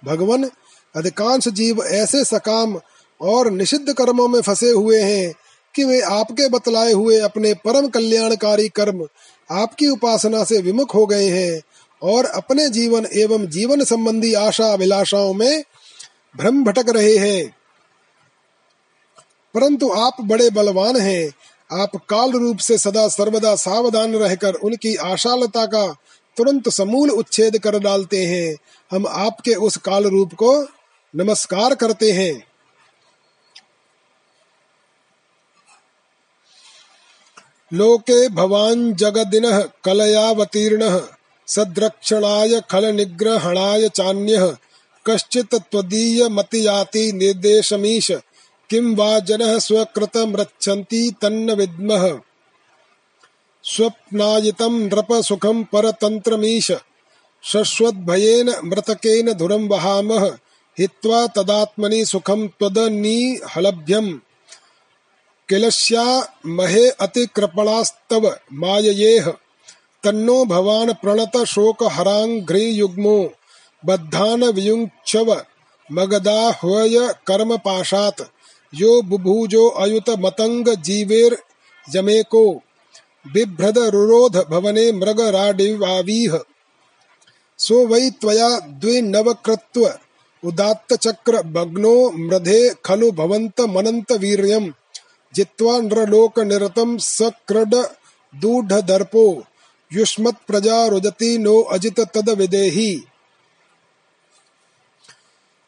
[0.05, 0.49] भगवान,
[0.95, 2.79] अधिकांश जीव ऐसे सकाम
[3.21, 5.33] और निषिद्ध कर्मों में फंसे हुए हैं
[5.75, 9.07] कि वे आपके बतलाए हुए अपने परम कल्याणकारी कर्म
[9.51, 11.61] आपकी उपासना से विमुख हो गए हैं
[12.03, 15.63] और अपने जीवन एवं जीवन संबंधी आशा अभिलाषाओं में
[16.37, 17.55] भ्रम भटक रहे हैं।
[19.53, 21.31] परंतु आप बड़े बलवान हैं।
[21.81, 25.95] आप काल रूप से सदा सर्वदा सावधान रहकर उनकी आशालता का
[26.37, 28.57] तुरंत समूल उच्छेद कर डालते हैं।
[28.91, 30.63] हम आपके उस काल रूप को
[31.15, 32.50] नमस्कार करते हैं।
[37.73, 41.01] लोके भवान् जगदिनः कलयावतीर्णः,
[41.47, 44.55] सद्रक्षणाय खलनिग्रहणाय चान्यः,
[45.09, 48.11] कश्चित् त्वदीयमतियाति निर्देशमीश,
[48.69, 52.19] किं वा जनः स्वकृतमृच्छन्ति तन्न विद्मः।
[53.63, 56.71] स्वप्नायितं नृपसुखं परतन्त्रमीश,
[57.43, 60.37] शश्वद्भयेन मृतकेन धुरं वहामः,
[60.79, 64.19] हित्वा तदात्मनि सुखं त्वदनीहलभ्यम्।
[65.51, 69.29] किलस्या महे अतिकृपणास्तव माययेह।
[70.03, 73.33] तन्नो भवान प्रणत शोक हरांघ्रियुग्मो
[73.85, 75.41] बद्धान वियुङ्क्षव
[75.91, 78.21] मगदाह्वय कर्म पाशात।
[78.73, 81.37] यो बुभुजो अयुत मतंग जीवेर
[81.95, 82.53] यमेको
[83.33, 86.39] बिभ्रद रुरोध भवने मृग राडिवावीह।
[87.57, 89.93] सो वै त्वया द्विनवकृत्व
[90.43, 94.71] उदात्त चक्र भग्नो मृधे खलु भवन्त मनन्त वीर्यम्।
[95.33, 97.75] जित्वा नृलोक निरतं सक्रड
[98.33, 99.43] दूढ दर्पो
[99.91, 103.03] युष्मत् प्रजा रुजति नो अजित तद विदेही।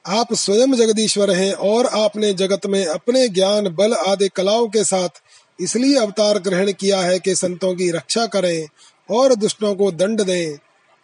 [0.05, 5.21] आप स्वयं जगदीश्वर हैं और आपने जगत में अपने ज्ञान, बल आदि कलाओं के साथ
[5.59, 8.67] इसलिए अवतार ग्रहण किया है कि संतों की रक्षा करें
[9.09, 10.57] और दुष्टों को दंड दें।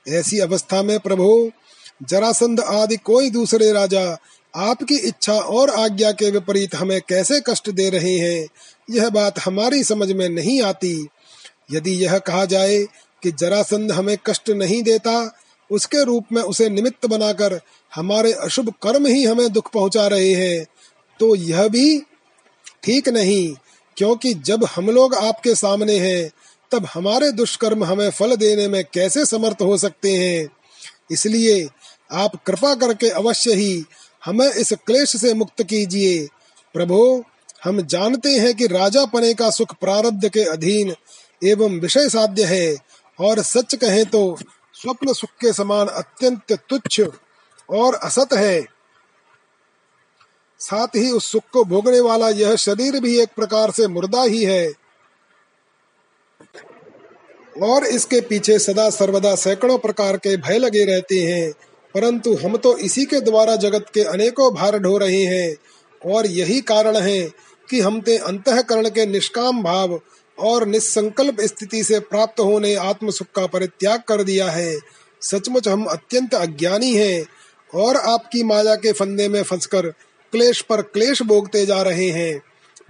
[0.07, 1.51] ऐसी अवस्था में प्रभु,
[2.03, 4.17] जरासंध आदि कोई दूसरे राजा
[4.53, 8.47] आपकी इच्छा और आज्ञा के विपरीत हमें कैसे कष्ट दे रहे हैं,
[8.89, 11.07] यह बात हमारी समझ में नहीं आती।
[11.71, 12.83] यदि यह कहा जाए
[13.23, 15.31] कि जरासंध हमें कष्ट नहीं देता,
[15.69, 17.59] उसके रूप में उसे निमित्त बनाकर
[17.91, 20.65] हमारे अशुभ कर्म ही हमें दुख पहुँचा रहे हैं
[21.19, 21.99] तो यह भी
[22.83, 23.53] ठीक नहीं,
[23.97, 26.29] क्योंकि जब हम लोग आपके सामने हैं,
[26.71, 30.47] तब हमारे दुष्कर्म हमें फल देने में कैसे समर्थ हो सकते हैं।
[31.11, 31.67] इसलिए
[32.11, 33.83] आप कृपा करके अवश्य ही
[34.25, 36.27] हमें इस क्लेश से मुक्त कीजिए।
[36.73, 37.23] प्रभु,
[37.63, 40.95] हम जानते हैं कि राजा पने का सुख प्रारब्ध के अधीन
[41.43, 42.75] एवं विषय साध्य है,
[43.19, 44.37] और सच कहें तो
[44.73, 47.01] स्वप्न सुख के समान अत्यंत तुच्छ
[47.69, 48.65] और असत है।
[50.59, 54.43] साथ ही उस सुख को भोगने वाला यह शरीर भी एक प्रकार से मुर्दा ही
[54.43, 54.71] है।
[57.61, 61.53] और इसके पीछे सदा सर्वदा सैकड़ों प्रकार के भय लगे रहते हैं।
[61.95, 65.55] परंतु हम तो इसी के द्वारा जगत के अनेकों भार ढो रहे हैं,
[66.05, 67.21] और यही कारण है
[67.69, 69.99] कि हम ते अंतकरण के निष्काम भाव
[70.37, 74.77] और निसंकल्प स्थिति से प्राप्त होने आत्म सुख का परित्याग कर दिया है।
[75.21, 77.25] सचमुच हम अत्यंत अज्ञानी हैं,
[77.73, 79.87] और आपकी माया के फंदे में फंसकर
[80.33, 82.41] क्लेश पर क्लेश भोगते जा रहे हैं।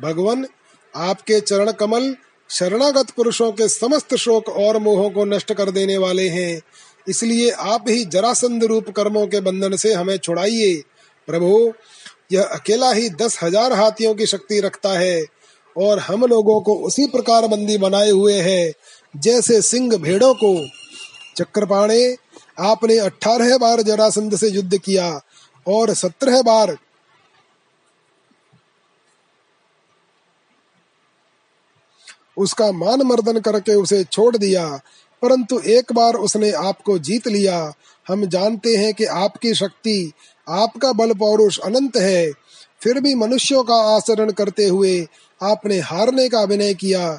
[0.02, 0.46] भगवान,
[0.94, 2.16] आपके चरण कमल
[2.50, 6.62] शरणागत पुरुषों के समस्त शोक और मोहों को नष्ट कर देने वाले हैं।
[7.10, 10.74] इसलिए आप ही जरासंध रूप कर्मों के बंधन से हमें छुड़ाइए।
[11.28, 11.74] प्रभु,
[12.32, 15.24] यह अकेला ही दस हज़ार हाथियों की शक्ति रखता है
[15.76, 18.72] और हम लोगों को उसी प्रकार बंदी बनाए हुए है,
[19.14, 20.54] जैसे सिंह भेड़ों को।
[21.38, 22.16] चक्रपाणे,
[22.60, 25.10] आपने अठारह बार जरासंध से युद्ध किया
[25.68, 26.78] और सत्रह बार
[32.38, 34.66] उसका मान मर्दन करके उसे छोड़ दिया।
[35.22, 37.74] परंतु एक बार उसने आपको जीत लिया,
[38.08, 40.12] हम जानते हैं कि आपकी शक्ति,
[40.50, 42.32] आपका बल पौरुष अनंत है।
[42.84, 45.08] फिर भी मनुष्यों का आचरण करते हुए
[45.44, 47.10] आपने हारने का अभिनय किया,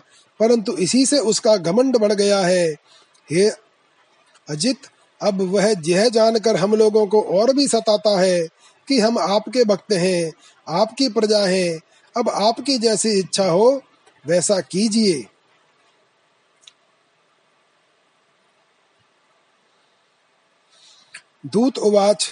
[0.40, 2.76] परंतु इसी से उसका घमंड बढ़ गया है।
[3.30, 3.48] हे
[4.48, 4.76] अजित,
[5.20, 8.46] अब वह यह जानकर हम लोगों को और भी सताता है
[8.88, 10.32] कि हम आपके भक्त हैं,
[10.68, 11.80] आपकी प्रजा हैं।
[12.16, 13.82] अब आपकी जैसी इच्छा हो,
[14.26, 15.24] वैसा कीजिए।
[21.46, 22.30] दूत उवाच।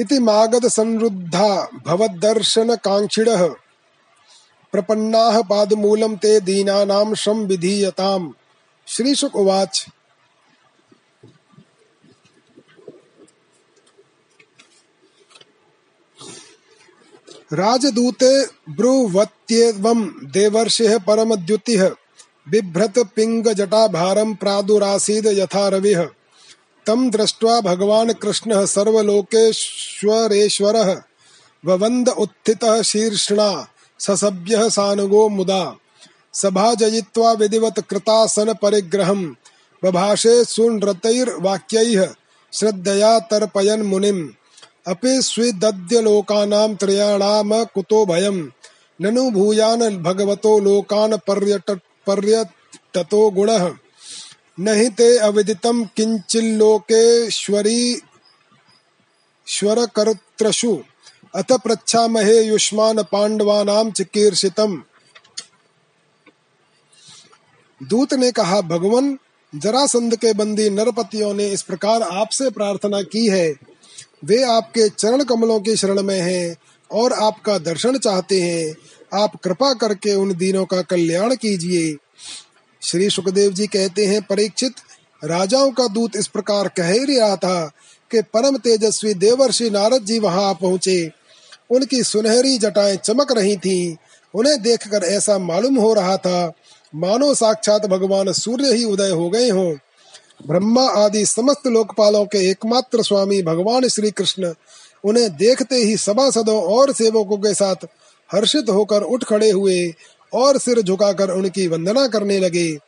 [0.00, 3.48] इति मागध संरुद्धा भवदर्शन कांक्षिणः।
[4.72, 8.32] प्रपन्नाः पादमूलं ते दीनानां शम विधीयताम्।
[8.86, 9.86] श्रीशुक उवाच।
[17.52, 21.90] राजदूते ब्रुवत्येवं देवर्षिः परमद्युतिः।
[22.48, 23.88] बिभ्रत पिंग जटा
[24.34, 26.08] प्रादुरासीद यथा रविः।
[26.86, 31.02] तं दृष्ट्वा भगवान् कृष्णः सर्वलोकेश्वरेश्वरः
[31.66, 33.66] ववन्द उत्थितः शीर्षणा
[33.98, 35.76] ससभ्यः सानुगो मुदा।
[36.34, 39.34] सभा जयित्वा विधिवत कृतासन परिग्रहम्
[39.84, 42.08] बभाषे सुनृतैर्वाक्यैः
[42.52, 44.28] श्रद्धया तर्पयन् मुनिम्।
[44.88, 48.48] अपि स्विदद्यलोकानां त्रयाणाम कुतो भयम्।
[49.02, 53.70] ननु भूयान भगवतो लोकान् पर्यट पर्यटतो गुणः।
[54.60, 58.00] नहि ते अविदितं किञ्चिल्लोकेश्वरी
[59.46, 60.78] स्वरकर्तृषु
[61.34, 64.82] अथ पृच्छामहे युष्मान पांडवानाम चिकीर्षितम।
[67.82, 69.18] दूत ने कहा, भगवान,
[69.54, 73.54] जरासंध के बंदी नरपतियों ने इस प्रकार आपसे प्रार्थना की है।
[74.24, 76.56] वे आपके चरण कमलों की शरण में हैं
[76.90, 78.74] और आपका दर्शन चाहते हैं।
[79.14, 81.96] आप कृपा करके उन दिनों का कल्याण कीजिए।
[82.82, 84.72] श्री सुखदेव जी कहते हैं, परीक्षित,
[85.24, 87.72] राजाओं का दूत इस प्रकार कह ही रहा था
[88.10, 91.10] कि परम तेजस्वी देवर्षि नारद जी वहाँ पहुँचे।
[91.70, 93.96] उनकी सुनहरी जटाएँ चमक रही थीं।
[94.34, 96.52] उन्हें देखकर ऐसा मालूम हो रहा था,
[96.94, 99.74] मानो साक्षात भगवान सूर्य ही उदय हो गए हों।
[100.48, 104.54] ब्रह्मा आदि समस्त लोकपालों के एकमात्र स्वामी भगवान श्री कृष्ण
[105.04, 107.76] उन्हें देखते ही सभासदों और सेवकों के साथ
[108.32, 109.94] हर्षित होकर उठ खड़े हुए
[110.34, 112.78] और सिर झुकाकर उनकी वंदना करने लगे।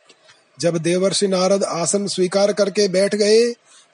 [0.59, 3.51] जब देवर्षि नारद आसन स्वीकार करके बैठ गए,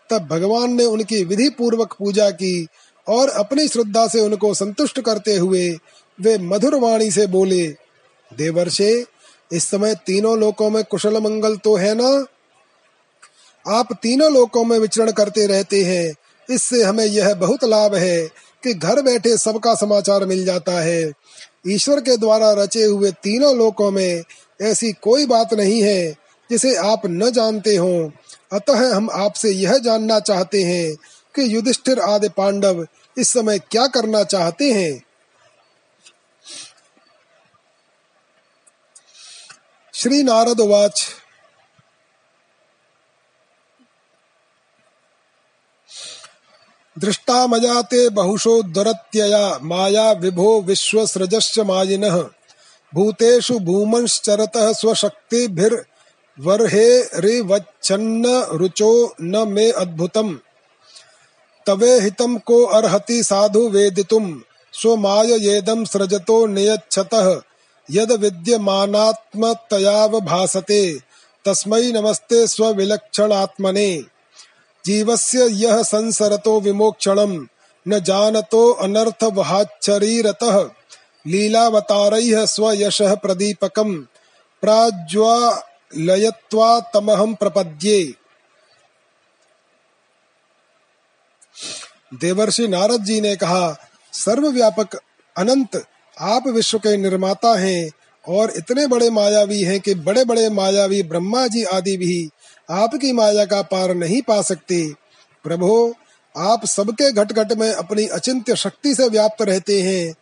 [0.09, 2.67] तब भगवान ने उनकी विधि पूर्वक पूजा की
[3.07, 5.77] और अपनी श्रद्धा से उनको संतुष्ट करते हुए
[6.21, 7.67] वे मधुर वाणी से बोले,
[8.37, 9.05] देवर्षे,
[9.51, 12.25] इस समय तीनों लोकों में कुशल मंगल तो है ना?
[13.67, 16.13] आप तीनों लोकों में विचरण करते रहते हैं।
[16.49, 18.27] इससे हमें यह बहुत लाभ है
[18.63, 21.11] कि घर बैठे सबका समाचार मिल जाता है।
[21.67, 24.23] ईश्वर के द्वारा रचे हुए तीनों लोकों में
[24.61, 26.11] ऐसी कोई बात नहीं है
[26.51, 28.11] जिसे आप न जानते हो।
[28.51, 30.95] अतः हम आपसे यह जानना चाहते हैं
[31.35, 35.03] कि युधिष्ठिर आदि पांडव इस समय क्या करना चाहते हैं।
[39.93, 41.07] श्री नारद वाच।
[47.01, 52.25] दृष्टा मजाते बहुशो दुरत्यया माया विभो विश्वसृजश्च मायिनः।
[52.93, 60.35] भूतेषु भूमंश्चरतः स्वशक्तिभिर्वर्हे रिवच्छन्न रुचो न मे अद्भुतम्।
[61.67, 64.41] तवे हितम को अर्हति साधु वेदितुम।
[64.73, 67.41] स्वमाय येदम सृजतो नियच्छतः।
[67.91, 70.99] यद विद्यमानात्मतयाव भासते
[71.45, 74.03] तस्मै नमस्ते स्वविलक्षणात्मने।
[74.85, 77.47] जीवस्य यह संसरतो विमोक्षणम,
[77.87, 80.69] न जानतो अनर्थ वहाचरीरतः
[81.27, 84.03] लीलावतारैः स्वयशः प्रदीपकम्
[84.61, 88.13] प्राज्वालयत्वा तमहं प्रपद्ये।
[92.13, 93.77] देवर्षि नारद जी ने कहा,
[94.13, 94.99] सर्वव्यापक
[95.37, 95.85] अनंत,
[96.19, 97.91] आप विश्व के निर्माता हैं
[98.27, 102.29] और इतने बड़े मायावी हैं कि बड़े बड़े मायावी ब्रह्मा जी आदि भी
[102.71, 104.93] आपकी माया का पार नहीं पा सकते।
[105.43, 105.95] प्रभो,
[106.37, 110.13] आप सबके घट घट में अपनी अचिंत्य शक्ति से व्याप्त रहते हैं।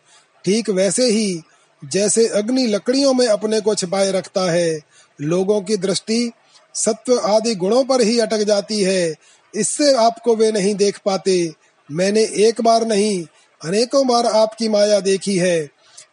[0.44, 1.42] ठीक वैसे ही,
[1.84, 4.80] जैसे अग्नि लकड़ियों में अपने को छिपाए रखता है,
[5.20, 6.32] लोगों की दृष्टि
[6.74, 9.14] सत्व आदि गुणों पर ही अटक जाती है।
[9.54, 11.52] इससे आपको वे नहीं देख पाते।
[11.90, 13.24] मैंने एक बार नहीं,
[13.64, 15.68] अनेकों बार आपकी माया देखी है।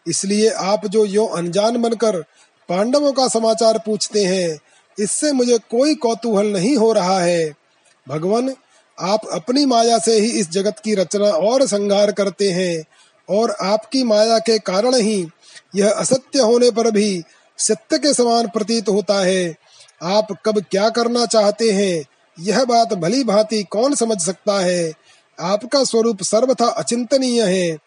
[0.07, 2.21] इसलिए आप जो यो अनजान बनकर
[2.69, 4.59] पांडवों का समाचार पूछते हैं
[4.97, 7.53] इससे मुझे कोई कौतूहल नहीं हो रहा है।
[8.07, 8.53] भगवान,
[8.97, 12.83] आप अपनी माया से ही इस जगत की रचना और संहार करते हैं
[13.29, 15.27] और आपकी माया के कारण ही
[15.75, 17.23] यह असत्य होने पर भी
[17.59, 19.55] सत्य के समान प्रतीत होता है।
[20.03, 22.05] आप कब क्या करना चाहते हैं,
[22.37, 24.93] यह बात भली भांति कौन समझ सकता है?
[25.37, 27.77] आपका स्वरूप सर्वथा अचिंतनीय है।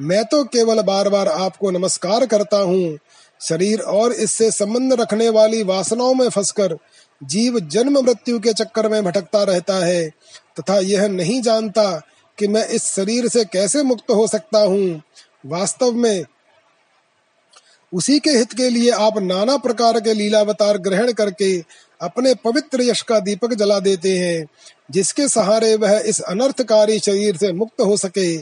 [0.00, 2.98] मैं तो केवल बार बार आपको नमस्कार करता हूँ।
[3.40, 6.76] शरीर और इससे संबंध रखने वाली वासनाओं में फंसकर
[7.22, 10.08] जीव जन्म मृत्यु के चक्कर में भटकता रहता है,
[10.60, 11.90] तथा यह नहीं जानता
[12.38, 15.02] कि मैं इस शरीर से कैसे मुक्त हो सकता हूँ।
[15.46, 16.24] वास्तव में
[17.92, 21.58] उसी के हित के लिए आप नाना प्रकार के लीलावतार ग्रहण करके
[22.00, 24.46] अपने पवित्र यश का दीपक जला देते हैं,
[24.90, 28.34] जिसके सहारे वह इस अनर्थकारी शरीर से मुक्त हो सके।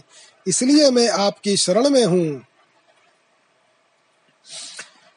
[0.47, 2.43] इसलिए मैं आपकी शरण में हूँ।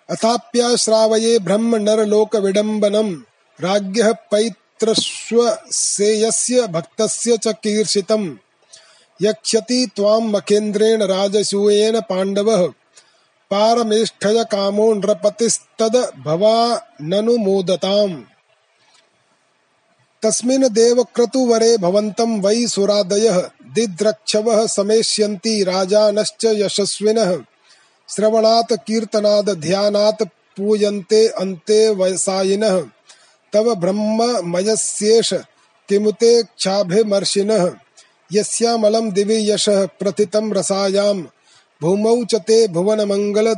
[0.09, 3.23] अथाप्याश्रावये ब्रह्म नर लोक विडम्बनम
[3.61, 8.35] राज्ञ पैत्रस्वसेयस्य भक्तस्य च कीर्षितम्।
[9.21, 12.69] यक्षति त्वां मखेन्द्रेण राजसूयेन पाण्डवः।
[13.51, 18.23] पारमेष्ठय कामो नृपतिस्तद भवा ननु मोदताम्।
[20.23, 27.37] तस्मिन् देवक्रतुवरे भवन्तं वै सुरादयः। दिद्रक्षवः समेष्यन्ति राजानश्च यशस्विनः।
[28.09, 30.23] श्रवणात् कीर्तनाद ध्यानात्
[30.57, 32.81] पूयन्ते अन्ते वयसायिनः
[33.53, 35.33] तव ब्रह्ममयस्येष
[35.89, 37.73] किमुते क्षाभिमर्शिनः।
[38.31, 41.21] यस्यामलं दिवि यशः प्रथितं रसायां
[41.81, 43.53] भूमौ च ते भुवनमङ्गल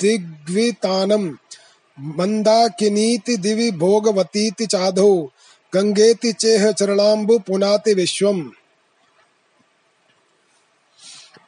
[0.00, 1.34] दिग्वितानम्
[2.00, 5.32] मन्दाकिनीति दिवि भोगवतीति चाधो।
[5.74, 8.42] गंगेति चेह चरणाम्बु पुनाति विश्वम।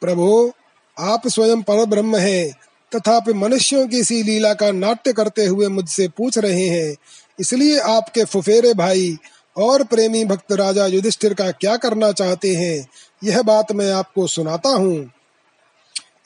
[0.01, 0.53] प्रभो
[0.99, 2.51] आप स्वयं पर ब्रह्म है,
[2.91, 6.95] तथापि मनुष्यों की सी लीला का नाट्य करते हुए मुझसे पूछ रहे हैं,
[7.39, 9.15] इसलिए आपके फुफेरे भाई
[9.57, 12.87] और प्रेमी भक्त राजा युधिष्ठिर का क्या करना चाहते हैं,
[13.21, 15.11] यह बात मैं आपको सुनाता हूँ।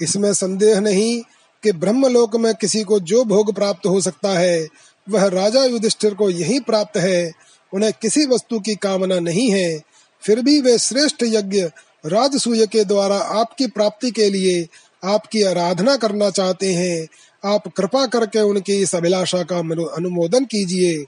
[0.01, 1.21] इसमें संदेह नहीं
[1.63, 4.67] कि ब्रह्मलोक में किसी को जो भोग प्राप्त हो सकता है,
[5.07, 7.31] वह राजा युधिष्ठिर को यही प्राप्त है,
[7.73, 9.81] उन्हें किसी वस्तु की कामना नहीं है,
[10.23, 11.61] फिर भी वे श्रेष्ठ यज्ञ
[12.05, 14.67] राजसूय के द्वारा आपकी प्राप्ति के लिए
[15.03, 17.07] आपकी आराधना करना चाहते हैं,
[17.45, 19.57] आप कृपा करके उनकी इस अभिलाषा का
[19.95, 21.05] अनुमोदन कीजिए।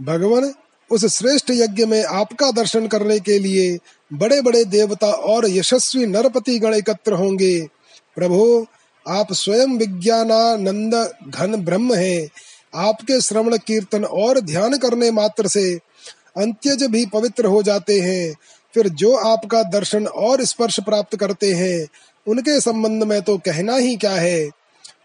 [0.00, 0.54] भगवान,
[0.90, 3.78] उस श्रेष्ठ यज्ञ में आपका दर्शन करने के लिए
[4.12, 7.60] बड़े बड़े देवता और यशस्वी नरपति गण एकत्र होंगे।
[8.16, 8.66] प्रभु,
[9.08, 10.94] आप स्वयं विज्ञानानंद
[11.28, 12.28] घन ब्रह्म हैं।
[12.74, 15.78] आपके श्रवण कीर्तन और ध्यान करने मात्र से
[16.36, 18.34] अंत्यज भी पवित्र हो जाते हैं,
[18.74, 21.86] फिर जो आपका दर्शन और स्पर्श प्राप्त करते हैं,
[22.26, 24.48] उनके संबंध में तो कहना ही क्या है?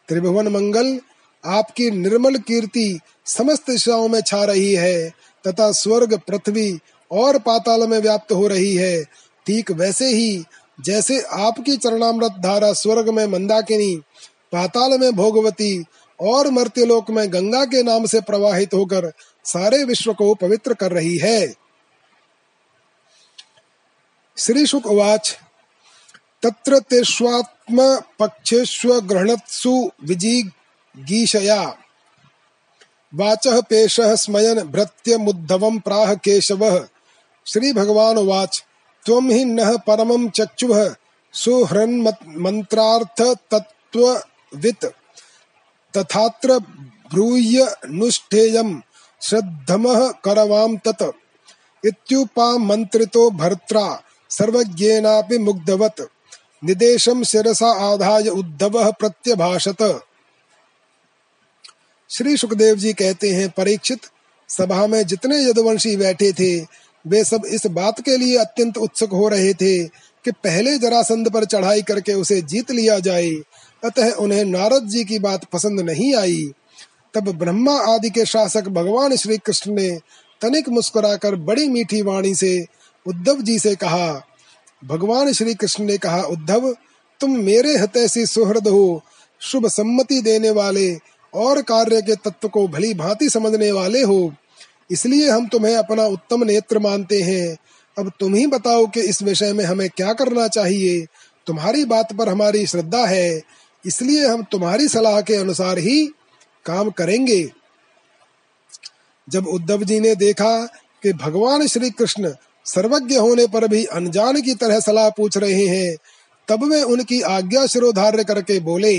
[0.07, 0.99] त्रिभुवन मंगल,
[1.45, 5.09] आपकी निर्मल कीर्ति समस्त दिशाओं में छा रही है,
[5.47, 6.79] तथा स्वर्ग, पृथ्वी
[7.11, 9.03] और पाताल में व्याप्त हो रही है।
[9.45, 10.43] ठीक वैसे ही,
[10.81, 13.95] जैसे आपकी चरणामृत धारा स्वर्ग में मंदाकिनी,
[14.51, 15.83] पाताल में भोगवती
[16.19, 19.11] और मर्त्यलोक में गंगा के नाम से प्रवाहित होकर
[19.45, 21.53] सारे विश्व को पवित्र कर रही है।
[24.37, 25.39] श्री शुक उवाच
[26.43, 31.77] तत्र तेष्वात्म पक्षेष्व ग्रहणत्सु विजिगीषया
[33.13, 36.87] वाचः पेशः स्मयन भृत्य मुद्धवम प्राह केशव।
[37.45, 38.63] श्री भगवान वाच
[39.05, 40.95] त्वं हि नः परमं चक्षुः।
[41.33, 44.85] सुहृन्मन्त्रार्थ तत्त्ववित्।
[45.97, 46.59] तथात्र
[47.13, 48.79] ब्रूय नुष्ठेयं
[49.29, 51.03] श्रद्धमः करवां तत्।
[51.85, 56.01] इत्युपामन्त्रितो भर्त्रा, सर्वज्ञेनापि मुग्धवत्।
[56.63, 60.01] निदेशम शिरसा आधाय उद्धव प्रत्यभाषत।
[62.09, 63.99] श्री सुखदेव जी कहते हैं, परीक्षित,
[64.49, 66.67] सभा में जितने यदुवंशी बैठे थे,
[67.07, 69.83] वे सब इस बात के लिए अत्यंत उत्सुक हो रहे थे
[70.25, 73.31] कि पहले जरासंध पर चढ़ाई करके उसे जीत लिया जाए।
[73.83, 76.51] अतः उन्हें नारद जी की बात पसंद नहीं आई।
[77.15, 79.99] तब ब्रह्मा आदि के शासक भगवान श्री कृष्ण ने
[80.41, 82.65] तनिक मुस्कुराकर बड़ी मीठी वाणी से
[83.07, 84.27] उद्धव जी से कहा,
[84.85, 86.75] भगवान श्री कृष्ण ने कहा, उद्धव,
[87.19, 89.03] तुम मेरे हतैसी सुहृद हो।
[89.39, 90.97] शुभ सम्मति देने वाले
[91.33, 94.33] और कार्य के तत्व को भली भांति समझने वाले हो।
[94.91, 97.57] इसलिए हम तुम्हें अपना उत्तम नेत्र मानते हैं।
[97.97, 101.05] अब तुम ही बताओ कि इस विषय में हमें क्या करना चाहिए।
[101.47, 103.41] तुम्हारी बात पर हमारी श्रद्धा है।
[103.85, 106.09] इसलिए हम तुम्हारी सलाह के अनुसार ही
[106.65, 107.43] काम करेंगे।
[109.27, 110.65] जब उद्धव जी ने देखा
[111.03, 112.33] कि भगवान श्री कृष्ण
[112.65, 115.95] सर्वज्ञ होने पर भी अनजान की तरह सलाह पूछ रहे हैं,
[116.47, 118.95] तब वे उनकी आज्ञा शिरोधार्य करके बोले,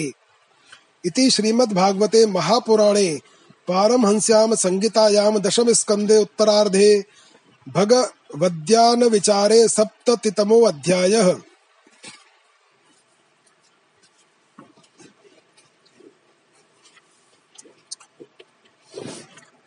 [1.05, 3.19] इति श्रीमद् भागवते महापुराणे
[3.69, 7.05] पारमहंस्याम संगीतायाम दशम स्कंदे उत्तरार्धे
[7.67, 11.35] भगवद्यान विचारे सप्ततितमो अध्यायः।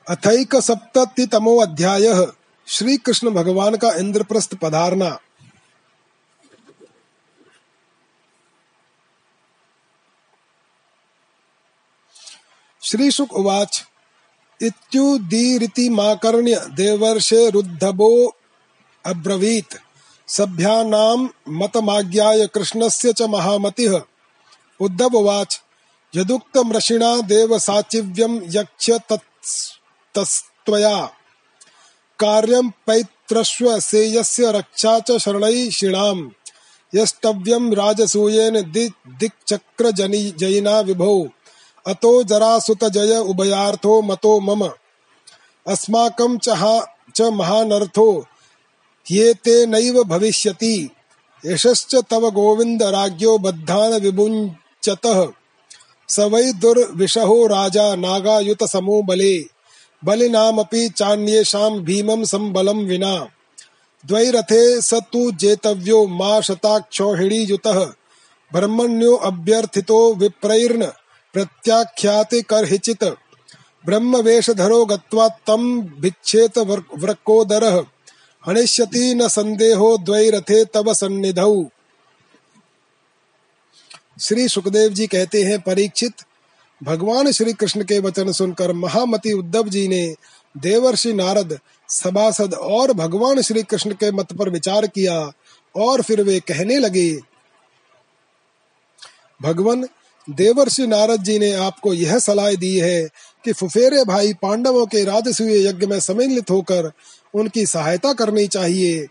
[0.09, 2.31] अथैक सप्ततितमो अध्यायः
[2.67, 5.19] श्री कृष्ण भगवान का इंद्रप्रस्थ पधारना।
[12.83, 13.85] श्री शुक उवाच,
[14.61, 18.35] इत्युदीरितिमाकर्ण्य देवर्षे रुद्धबो
[19.05, 19.75] अब्रवीत्।
[20.27, 24.01] सभ्यानां मतमाज्ञाय कृष्णस्य च महामतिः।
[24.79, 25.61] उद्धव उवाच,
[26.15, 28.99] यदुक्तमृषिणा देवसाचिव्यं यक्ष्य
[30.15, 31.05] तत्स्त्वया
[32.19, 36.29] कार्यं पैत्रस्व सेयस्य रक्षा च शरणैषिणाम्
[36.95, 38.61] यष्टव्यं राजसूयेन
[39.19, 41.29] दिक्चक्र जयिना विभो।
[41.87, 44.67] अतो जरासुत जय उभयार्थो मतो मम।
[45.67, 48.25] अस्माकं च महानर्थो,
[49.07, 50.89] ह्येते नैव भविष्यति।
[51.45, 55.27] यशश्च तव गोविन्द राज्ञो बद्धान विमुञ्चतः
[56.09, 59.58] स वै दुर्विशहो राजा नागायुत समो बले।
[60.03, 63.15] बलिनामपि चान्येषां भीमं संबलं विना।
[64.03, 67.79] द्वैरथे स तु जेतव्यो मा शताक्षौहिणीयुतः
[68.51, 70.85] ब्रह्मण्यो अभ्यर्थितो विप्रैर्न
[71.33, 73.03] प्रत्याख्याति कर्हिचित्
[73.85, 75.65] ब्रह्मवेशधरो गत्वा तं
[76.01, 77.77] भिच्छेत वृकोदरः
[78.43, 81.63] हनिष्यति न संदेहो द्वैरथे तव सन्निधौ।
[84.21, 86.23] श्री सुखदेव जी कहते हैं, परीक्षित
[86.81, 90.15] भगवान श्री कृष्ण के वचन सुनकर महामती उद्धव जी ने
[90.57, 95.19] देवर्षि नारद, सभासद और भगवान श्री कृष्ण के मत पर विचार किया
[95.75, 97.19] और फिर वे कहने लगे,
[99.41, 99.87] भगवान,
[100.27, 103.09] देवर्षि नारद जी ने आपको यह सलाह दी है
[103.45, 106.91] कि फुफेरे भाई पांडवों के राजसूय यज्ञ में सम्मिलित होकर
[107.33, 109.07] उनकी सहायता करनी चाहिए।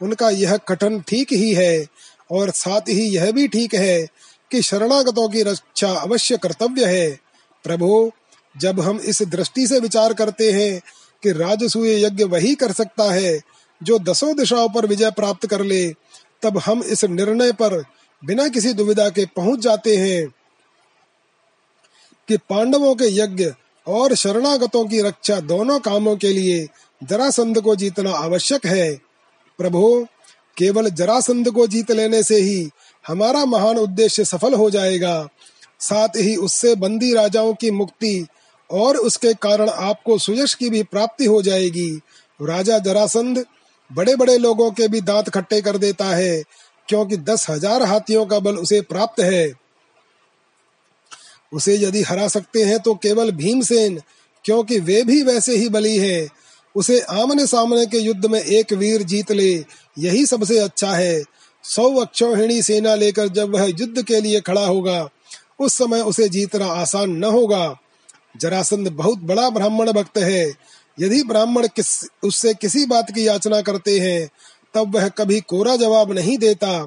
[0.00, 1.86] उनका यह कथन ठीक ही है
[2.30, 4.06] और साथ ही यह भी ठीक है
[4.50, 7.10] कि शरणागतों की रक्षा अवश्य कर्तव्य है।
[7.64, 8.12] प्रभु,
[8.58, 10.80] जब हम इस दृष्टि से विचार करते हैं
[11.22, 13.40] कि राजसूय यज्ञ वही कर सकता है
[13.82, 15.90] जो दसों दिशाओं पर विजय प्राप्त कर ले,
[16.42, 17.84] तब हम इस निर्णय पर
[18.24, 20.28] बिना किसी दुविधा के पहुँच जाते हैं
[22.28, 23.52] कि पांडवों के यज्ञ
[23.86, 26.68] और शरणागतों की रक्षा दोनों कामों के लिए
[27.02, 28.94] जरासंध को जीतना आवश्यक है।
[29.58, 30.06] प्रभु,
[30.56, 32.70] केवल जरासंध को जीत लेने से ही
[33.04, 35.28] हमारा महान उद्देश्य सफल हो जाएगा।
[35.80, 38.26] साथ ही उससे बंदी राजाओं की मुक्ति
[38.70, 41.90] और उसके कारण आपको सुयश की भी प्राप्ति हो जाएगी।
[42.40, 43.44] राजा जरासंध
[43.90, 46.42] बड़े बड़े लोगों के भी दांत खट्टे कर देता है,
[46.88, 49.52] क्योंकि दस हज़ार हाथियों का बल उसे प्राप्त है।
[51.52, 54.00] उसे यदि हरा सकते हैं तो केवल भीमसेन,
[54.44, 56.28] क्योंकि वे भी वैसे ही बली है।
[56.74, 59.52] उसे आमने सामने के युद्ध में एक वीर जीत ले,
[59.96, 61.22] यही सबसे अच्छा है।
[61.64, 65.08] सौ अक्षोहिणी सेना लेकर जब वह युद्ध के लिए खड़ा होगा,
[65.60, 67.76] उस समय उसे जीतना आसान न होगा।
[68.36, 70.44] जरासंध बहुत बड़ा ब्राह्मण भक्त है।
[71.00, 74.28] यदि ब्राह्मण किस, उससे किसी बात की याचना करते हैं,
[74.74, 76.86] तब वह कभी कोरा जवाब नहीं देता।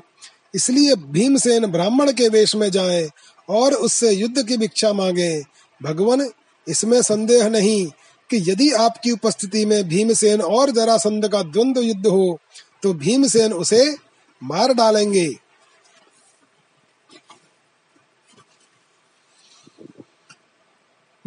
[0.55, 3.09] इसलिए भीमसेन ब्राह्मण के वेश में जाए
[3.49, 5.43] और उससे युद्ध की भिक्षा मांगे।
[5.83, 6.29] भगवान,
[6.67, 7.85] इसमें संदेह नहीं
[8.29, 12.39] कि यदि आपकी उपस्थिति में भीमसेन और जरासंध का द्वंद्व युद्ध हो
[12.83, 13.95] तो भीमसेन उसे
[14.43, 15.39] मार डालेंगे।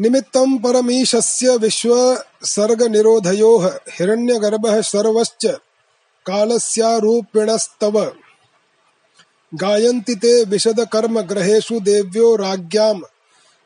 [0.01, 5.56] निमित्तं परमीशस्य विश्वसर्गनिरोधयोः हिरण्यगर्भः सर्वश्च
[6.26, 8.12] कालस्यारूपिणस्तव।
[9.55, 13.02] गायन्ति ते विशदकर्मग्रहेषु देव्यो राज्ञाम्।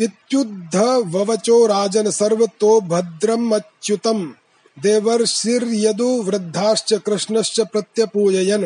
[0.00, 0.76] इत्युद्ध
[1.14, 4.34] ववचो राजन सर्वतो भद्रम अच्युतम।
[4.82, 8.64] देवर्षिर्यदु वृद्धाश्च कृष्णश्च प्रत्यपूजयन्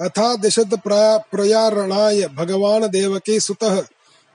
[0.00, 3.80] अथा दिशत प्रयारणाय भगवान देवकी सुतः।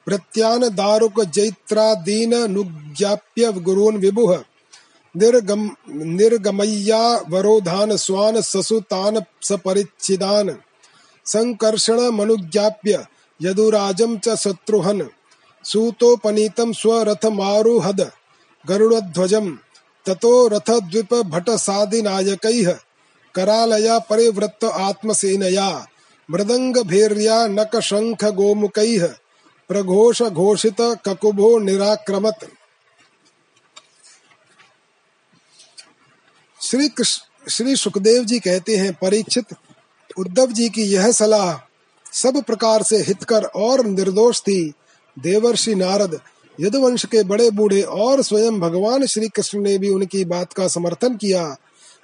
[0.06, 4.44] प्रत्यान दारुक जैत्रादीन नुज्ञाप्य गुरून् विभुः।
[5.18, 10.58] निर्गम, निर्गमय्या वरोधान स्वान ससुतान सपरिच्छिदान।
[11.26, 13.06] संकर्षण मनुज्ञाप्य
[13.42, 15.02] यदुराजं च शत्रुहन्
[15.64, 18.12] सूतोपनीतं स्वरथमारुहद
[18.70, 19.58] गरुड़ध्वजम्
[20.06, 22.46] ततो रथ द्वीप भट सादि नायक
[23.36, 25.88] करालया परिवृत्त आत्मसेनया
[26.32, 28.26] मृदंग भैर्या नक शंख
[30.30, 32.48] घोषित ककुभो निराक्रमत।
[36.62, 36.90] श्री
[37.50, 39.46] श्री सुखदेव जी कहते हैं, परीक्षित,
[40.18, 41.67] उद्धव जी की यह सलाह
[42.14, 44.74] सब प्रकार से हितकर और निर्दोष थी।
[45.18, 46.20] देवर्षि नारद,
[46.60, 51.18] यदुवंश के बड़े बूढ़े और स्वयं भगवान श्री कृष्ण ने भी उनकी बात का समर्थन
[51.18, 51.44] किया।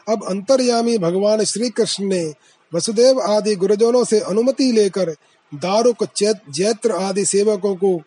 [0.10, 2.34] अब अंतर्यामी भगवान श्री कृष्ण ने
[2.76, 5.16] वसुदेव आदि गुरुजनों से अनुमति लेकर
[5.52, 6.04] दारुक
[6.50, 8.02] जैत्र आदि सेवकों को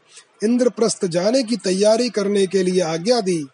[0.44, 3.46] इंद्रप्रस्थ जाने की तैयारी करने के लिए आज्ञा दी।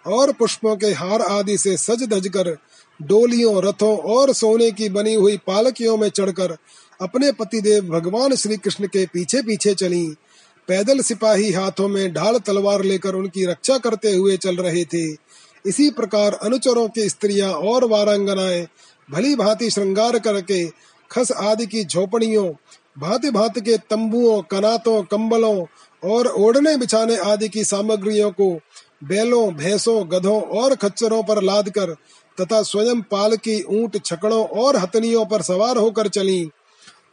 [0.07, 2.57] और पुष्पों के हार आदि से सज धज कर
[3.01, 6.57] डोलियों, रथों और सोने की बनी हुई पालकियों में चढ़कर
[7.01, 10.07] अपने पतिदेव भगवान श्री कृष्ण के पीछे पीछे चली।
[10.69, 15.07] पैदल सिपाही हाथों में ढाल तलवार लेकर उनकी रक्षा करते हुए चल रहे थे।
[15.67, 18.67] इसी प्रकार अनुचरों की स्त्रियाँ और वारांगनाएँ
[19.11, 20.65] भली भांति श्रृंगार करके
[21.11, 22.53] खस आदि की झोपड़ियों
[22.97, 25.65] भांति भांति के तंबुओं, कनातों, कंबलों
[26.03, 28.53] और ओढ़ने बिछाने आदि की सामग्रियों को
[29.05, 31.95] बैलों, भैंसों, गधों और खच्चरों पर लाद कर
[32.39, 36.51] तथा स्वयं पाल की ऊँट, छकड़ों और हथनियों पर सवार होकर चली।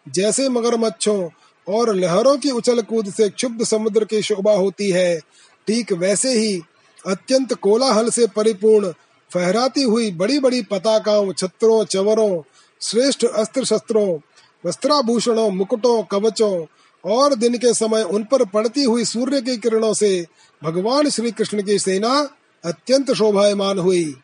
[0.08, 1.30] जैसे मगरमच्छों
[1.68, 5.20] और लहरों की उछल कूद से क्षुब्ध समुद्र की शोभा होती है,
[5.68, 6.62] ठीक वैसे ही
[7.08, 8.94] अत्यंत कोलाहल से परिपूर्ण
[9.32, 12.42] फहराती हुई बड़ी बड़ी पताकाओं, छत्रों, चवरों,
[12.82, 14.18] श्रेष्ठ अस्त्र शस्त्रों
[14.66, 16.66] वस्त्राभूषणों, मुकुटों, कवचों
[17.06, 20.28] और दिन के समय उन पर पड़ती हुई सूर्य की किरणों से
[20.64, 22.30] भगवान श्री कृष्ण की सेना
[22.66, 24.16] अत्यंत शोभायमान हुई।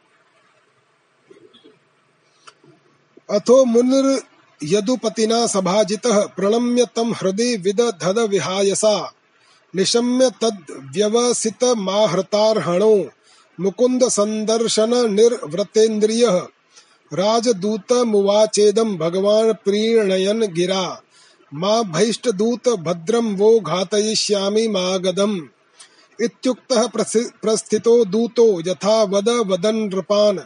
[3.30, 4.22] अथो मुनिर
[4.64, 9.14] यदुपतिना सभाजितः प्रणम्य तम हृदय विद धद विहायसा।
[9.76, 10.66] निशम्य तद
[10.96, 13.10] व्यवसित माहृतार्हणो
[13.60, 16.48] मुकुंद संदर्शन निर्वृतेन्द्रियः
[17.14, 21.02] राजदूतमुवाचेदं भगवान् प्रीणयन् गिरा।
[21.53, 25.41] मा भैष्टदूत भद्रं वो घातयिष्यामि मागधम्
[26.22, 26.88] इत्युक्तः
[27.41, 30.40] प्रस्थितो दूतो यथा वद वदन् नृपान्।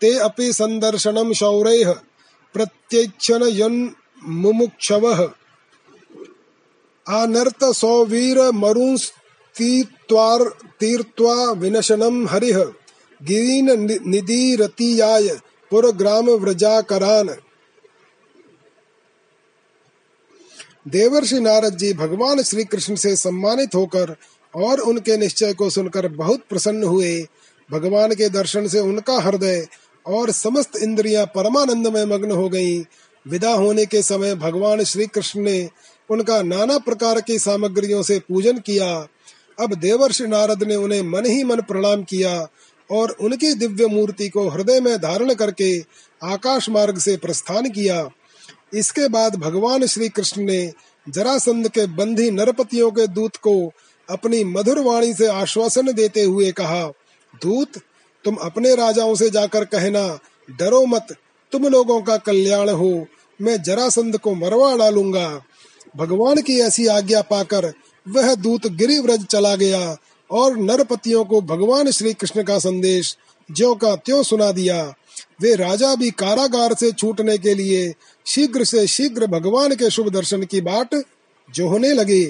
[0.00, 1.94] ते अपि सन्दर्शनं शौरैः
[2.54, 5.28] प्रत्यक्षन यन्मुमुक्षवः
[7.08, 12.64] आनर्त सौवीर मरुंस्तीर्त्वा विनशनं हरिः।
[13.22, 15.40] गिरीन निदीरतीयाय
[15.74, 17.28] पुरग्राम व्रजाकरान
[20.88, 24.16] देवर्षि नारद जी भगवान श्री कृष्ण से सम्मानित होकर
[24.56, 27.26] और उनके निश्चय को सुनकर बहुत प्रसन्न हुए।
[27.70, 29.66] भगवान के दर्शन से उनका हृदय
[30.06, 32.84] और समस्त इंद्रियाँ परमानंद में मग्न हो गईं।
[33.30, 35.70] विदा होने के समय भगवान श्री कृष्ण ने
[36.10, 39.08] उनका नाना प्रकार की सामग्रियों से पूजन किया।
[39.60, 42.48] अब देवर्षि नारद ने उन्हें मन ही मन प्रणाम किया
[42.90, 45.78] और उनकी दिव्य मूर्ति को हृदय में धारण करके
[46.22, 48.08] आकाश मार्ग से प्रस्थान किया।
[48.74, 50.72] इसके बाद भगवान श्री कृष्ण ने
[51.08, 53.72] जरासंध के बंधी नरपतियों के दूत को
[54.10, 56.86] अपनी मधुर वाणी से आश्वासन देते हुए कहा,
[57.42, 57.78] दूत,
[58.24, 60.18] तुम अपने राजाओं से जाकर कहना,
[60.50, 61.06] डरो मत,
[61.52, 63.06] तुम लोगों का कल्याण हो,
[63.42, 65.42] मैं जरासंध को मरवा डालूँगा।
[65.96, 67.72] भगवान की ऐसी आज्ञा पाकर
[68.08, 69.96] वह दूत गिरिव्रज चला गया
[70.34, 73.16] और नरपतियों को भगवान श्री कृष्ण का संदेश,
[73.52, 74.94] ज्यो का त्यों सुना दिया।
[75.42, 77.94] वे राजा भी कारागार से छूटने के लिए
[78.26, 80.94] शीघ्र से शीघ्र भगवान के शुभ दर्शन की बाट
[81.54, 82.24] जोहने लगे।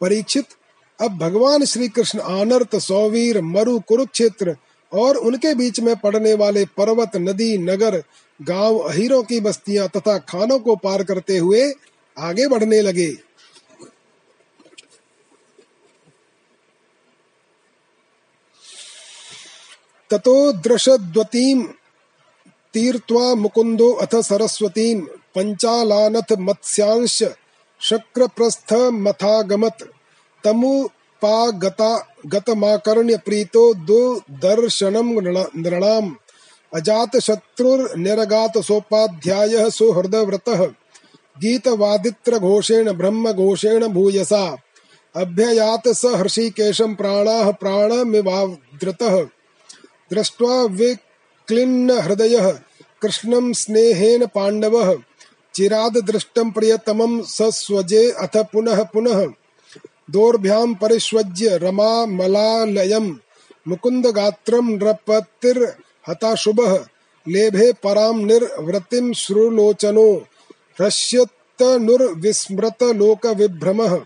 [0.00, 0.44] परीक्षित,
[1.00, 4.56] अब भगवान श्री कृष्ण आनर्त, सौवीर, मरु, कुरुक्षेत्र
[4.92, 8.02] और उनके बीच में पड़ने वाले पर्वत, नदी, नगर,
[8.42, 11.72] गाँव, अहिरों की बस्तियाँ तथा खानों को पार करते हुए
[12.18, 13.29] आगे बढ़ने लगे।
[20.10, 21.62] ततो दृशद्वतीं
[22.74, 27.22] तीर्त्वा मुकुन्दो अथ सरस्वतीम पंचालानथ मत्स्यांश
[27.80, 29.82] शक्रप्रस्थमथागमत्
[30.44, 36.14] तमुपागता गतमाकर्ण्य प्रीतो दुदर्शनं नृणाम्।
[36.74, 40.68] अजातशत्रुर्निरगात सोपाध्यायः सुहृदव्रतः।
[41.40, 44.56] गीतवादित्रघोषेण ब्रह्मघोषेण भूयसा।
[45.16, 49.26] अभ्ययात स हृषिकेशं प्राणाः प्राणमिवादृतः
[50.12, 50.66] दृष्ट्वा
[51.48, 52.60] क्लिन्न हृदय
[53.02, 54.94] कृष्णं स्नेहेन पाण्डवः
[55.54, 59.26] चिराद दृष्टं प्रियतमं सस्वजे अथ पुनः पुनः।
[60.10, 63.14] दोर्भ्यां परिष्वज्य रमा मलालयम्
[63.68, 65.74] मुकुंद गात्रम नृपतिर
[66.08, 66.78] हताशुभः
[67.26, 70.26] लेभे पराम निर्वृतिम श्रुलोचनो
[70.80, 73.96] हृष्यतनुर्विस्मृत लोक विभ्रमः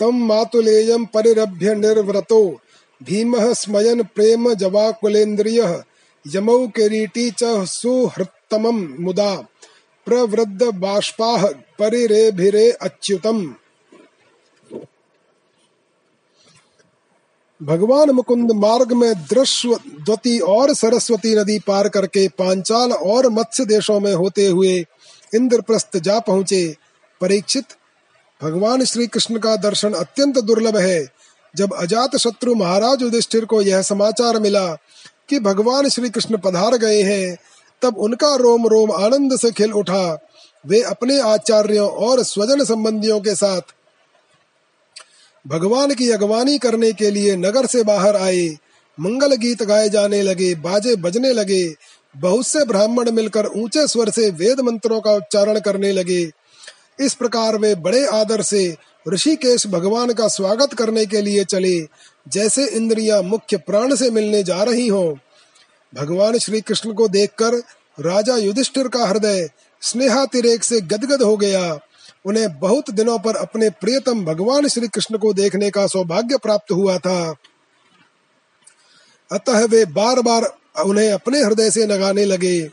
[0.00, 2.60] तम मातुलेयम परिरभ्य निर्व्रतो
[3.02, 5.82] भीमः स्मयन प्रेम जवाकुलेन्द्रियः,
[6.26, 7.42] यमौ किरीटी च
[9.00, 9.34] मुदा,
[10.06, 13.52] प्रवृद्ध बाष्पाः परिरेभिरे अच्युतम्।
[17.62, 24.14] भगवान मुकुंद मार्ग में दृश्यवती और सरस्वती नदी पार करके पांचाल और मत्स्य देशों में
[24.14, 24.86] होते हुए
[25.34, 26.76] इंद्रप्रस्थ जा पहुँचे।
[27.20, 27.64] परीक्षित,
[28.42, 31.20] भगवान श्री कृष्ण का दर्शन अत्यंत दुर्लभ है।
[31.54, 34.66] जब अजात शत्रु महाराज युधिष्ठिर को यह समाचार मिला
[35.28, 37.36] कि भगवान श्री कृष्ण पधार गए हैं,
[37.82, 40.18] तब उनका रोम रोम आनंद से खिल उठा।
[40.66, 43.74] वे अपने आचार्यों और स्वजन संबंधियों के साथ
[45.46, 48.48] भगवान की अगवानी करने के लिए नगर से बाहर आए,
[48.98, 51.74] मंगल गीत गाए जाने लगे, बाजे बजने लगे,
[52.16, 56.30] बहुत से ब्राह्मण मिलकर ऊँचे स्वर से वेद मंत्रों का उच्चारण करने लगे।
[57.00, 58.76] इस प्रकार वे बड़े आदर से
[59.08, 61.80] ऋषिकेश भगवान का स्वागत करने के लिए चले,
[62.28, 65.14] जैसे इंद्रियाँ मुख्य प्राण से मिलने जा रही हों।
[65.94, 67.54] भगवान श्री कृष्ण को देखकर
[68.00, 69.50] राजा युधिष्ठिर का हृदय
[69.80, 71.78] स्नेहातिरेक से गदगद हो गया।
[72.26, 76.98] उन्हें बहुत दिनों पर अपने प्रियतम भगवान श्री कृष्ण को देखने का सौभाग्य प्राप्त हुआ
[76.98, 77.34] था।
[79.32, 80.56] अतः वे बार बार
[80.86, 82.70] उन्हें अपने हृदय से लगाने लगे।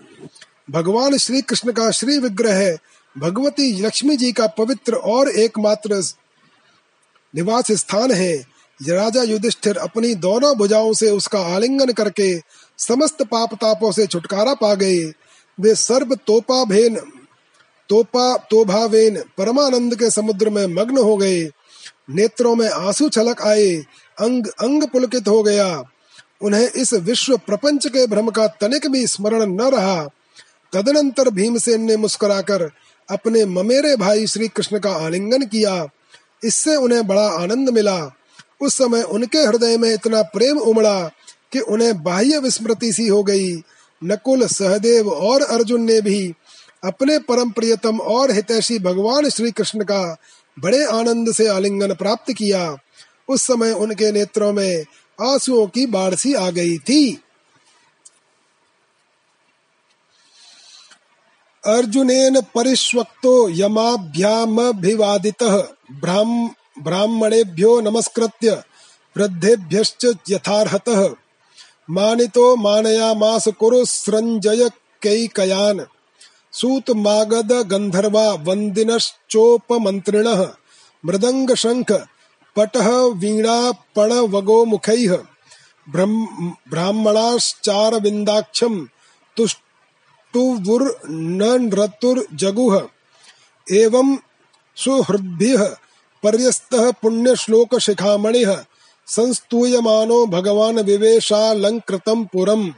[0.71, 2.77] भगवान श्री कृष्ण का श्री विग्रह
[3.17, 6.03] भगवती लक्ष्मी जी का पवित्र और एकमात्र
[7.35, 8.37] निवास स्थान है।
[8.81, 12.41] राजा युधिष्ठिर अपनी दोनों भुजाओं से उसका आलिंगन करके
[12.77, 15.03] समस्त पाप तापों से छुटकारा पा गए।
[15.59, 17.01] वे सर्व तोपा भेन
[17.89, 21.43] तोपा, तोभावेन, परमानंद के समुद्र में मग्न हो गए।
[22.09, 23.75] नेत्रों में आँसू छलक आए,
[24.19, 25.83] अंग अंग पुलकित हो गया।
[26.41, 30.09] उन्हें इस विश्व प्रपंच के भ्रम का तनिक भी स्मरण न रहा।
[30.73, 32.71] तदनंतर भीमसेन ने मुस्कुराकर
[33.09, 35.87] अपने ममेरे भाई श्री कृष्ण का आलिंगन किया।
[36.43, 38.15] इससे उन्हें बड़ा आनंद मिला।
[38.61, 41.11] उस समय उनके हृदय में इतना प्रेम उमड़ा
[41.51, 43.55] कि उन्हें बाह्य विस्मृति सी हो गई।
[44.03, 46.33] नकुल, सहदेव और अर्जुन ने भी
[46.83, 50.17] अपने परम प्रियतम और हितैषी भगवान श्री कृष्ण का
[50.59, 52.77] बड़े आनंद से आलिंगन प्राप्त किया।
[53.29, 54.85] उस समय उनके नेत्रों में
[55.21, 57.21] आंसुओं की बाढ़ सी आ गई थी।
[61.67, 66.49] अर्जुनेन परिष्वक्तो यमाभ्यामभिवादितः। ब्राह्म,
[66.83, 68.63] ब्राह्मणेभ्यो नमस्कृत्य
[69.17, 71.09] वृद्धेभ्यश्च यथार्हतः।
[71.89, 74.69] मानितो मानयामास कुरु सृञ्जय
[75.01, 75.79] कैकयान्।
[76.51, 80.45] सूत मागध गंधर्वा वंदिनश्चोपमंत्रिण
[81.05, 82.07] मृदंग शंख
[82.55, 85.17] पटः वीणा पण वगो मुखैः
[90.37, 92.81] तुष्टुवुर्नृतुर्जगुः
[93.71, 94.17] एवं
[94.75, 95.75] सुहृद्भिः
[96.23, 98.57] पर्यस्तः पुण्यश्लोकशिखामणिः,
[99.07, 102.71] संस्तूयमानो भगवान् विवेशालङ्कृतं पुरम्।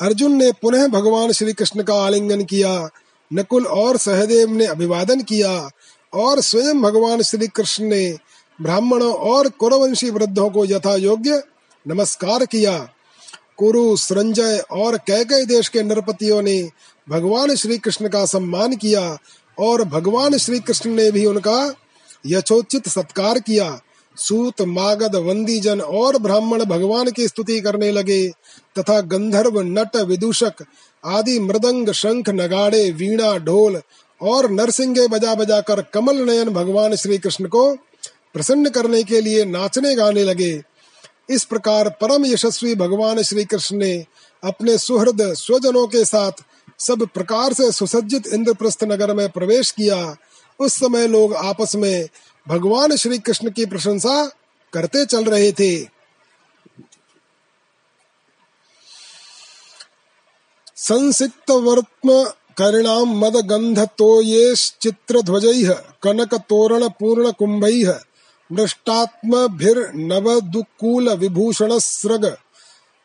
[0.00, 2.88] अर्जुन ने पुनः भगवान श्री कृष्ण का आलिंगन किया,
[3.32, 5.70] नकुल और सहदेव ने अभिवादन किया,
[6.14, 8.18] और स्वयं भगवान श्री कृष्ण ने
[8.62, 11.42] ब्राह्मणों और कुरवंशी वृद्धों को यथा योग्य
[11.88, 12.88] नमस्कार किया।
[13.58, 16.62] कुरु संजय और कैकई देश के नरपतियों ने
[17.08, 19.18] भगवान श्री कृष्ण का सम्मान किया
[19.58, 21.74] और भगवान श्री कृष्ण ने भी उनका
[22.26, 23.80] यथोचित सत्कार किया।
[24.16, 28.28] सूत, मागध, वंदीजन और ब्राह्मण भगवान की स्तुति करने लगे
[28.78, 30.64] तथा गंधर्व, नट, विदूषक
[31.04, 33.80] आदि मृदंग, शंख, नगाड़े, वीणा, ढोल
[34.20, 37.72] और नरसिंगे बजा बजा कर कमल नयन भगवान श्री कृष्ण को
[38.34, 40.52] प्रसन्न करने के लिए नाचने गाने लगे।
[41.30, 44.06] इस प्रकार परम यशस्वी भगवान श्री कृष्ण ने
[44.44, 46.32] अपने सुहृद स्वजनों के साथ
[46.78, 50.16] सब प्रकार से सुसज्जित इंद्रप्रस्थ नगर में प्रवेश किया।
[50.60, 52.08] उस समय लोग आपस में
[52.48, 54.24] भगवान श्री कृष्ण की प्रशंसा
[54.72, 55.84] करते चल रहे थे।
[60.76, 62.22] संसिक्त वर्त्म
[62.58, 65.44] करिणाम मद गंध तो ये चित्र ध्वज
[66.02, 67.64] कनक तोरण पूर्ण कुंभ
[68.50, 72.24] मृष्टात्म भिर नव दुकूल विभूषण सृग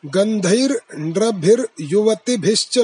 [0.04, 2.78] गंधैर्नृभिर युवतिभिश्च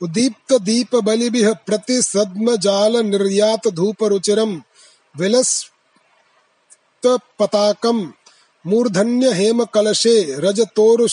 [0.00, 4.54] उदीप्त दीप बलिभिः प्रति सद्म जाल निर्यात धूप रुचिरम
[5.14, 7.06] विलस्त
[7.38, 8.00] पताकम
[8.64, 11.06] मूर्धन्य हेम कलशे रज रजतोरु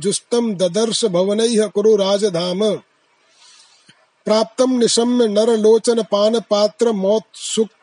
[0.00, 2.64] जुष्टम ददर्श भवनैः कुरु राजधाम
[4.26, 6.92] प्राप्तम निशम्य नर लोचन पान पात्र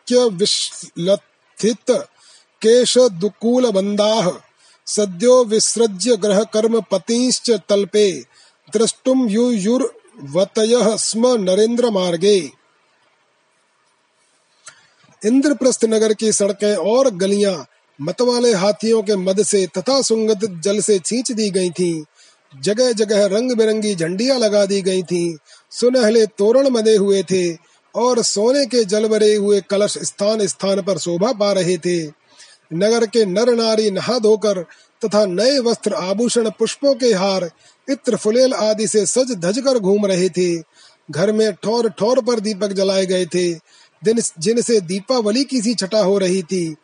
[0.04, 1.92] मौत्सुक्य विश्लथित
[2.62, 4.30] केश दुकूल बंदाह
[4.88, 8.12] सद्यो विसृज्य ग्रह कर्म पतिश्च तल्पे
[8.74, 12.38] द्रष्टुम युयुर्वतयः स्म नरेंद्र मार्गे
[15.22, 17.56] इंद्रप्रस्थ नगर की सड़कें और गलियाँ
[18.00, 22.04] मतवाले हाथियों के मद से तथा सुंगत जल से छींच दी गई थीं।
[22.54, 25.36] जगह जगह रंग बिरंगी झंडियाँ लगा दी गई थीं।
[25.72, 27.44] सुनहले तोरण मदे हुए थे
[27.95, 32.07] और सोने के जल भरे हुए कलश स्थान स्थान पर शोभा पा रहे थे।
[32.74, 34.65] नगर के नर नारी नहा धोकर
[35.06, 37.49] तथा नए वस्त्र आभूषण पुष्पों के हार,
[37.90, 40.64] इत्र फुलेल आदि से सज धज कर घूम रहे थे।
[41.11, 43.53] घर में ठोर ठोर पर दीपक जलाए गए थे।
[44.03, 46.76] दिन जिनसे दीपावली की सी छटा हो रही थी।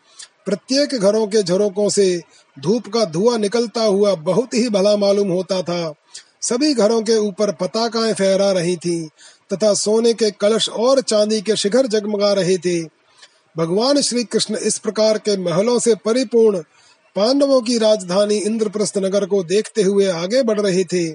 [0.45, 2.21] प्रत्येक घरों के झरोकों से
[2.59, 5.93] धूप का धुआँ निकलता हुआ बहुत ही भला मालूम होता था।
[6.41, 9.07] सभी घरों के ऊपर पताकाएँ फहरा रही थीं।
[9.53, 12.83] तथा सोने के कलश और चांदी के शिखर जगमगा रहे थे
[13.57, 16.63] भगवान श्री कृष्ण इस प्रकार के महलों से परिपूर्ण
[17.15, 21.09] पांडवों की राजधानी इंद्रप्रस्थ नगर को देखते हुए आगे बढ़ रहे थे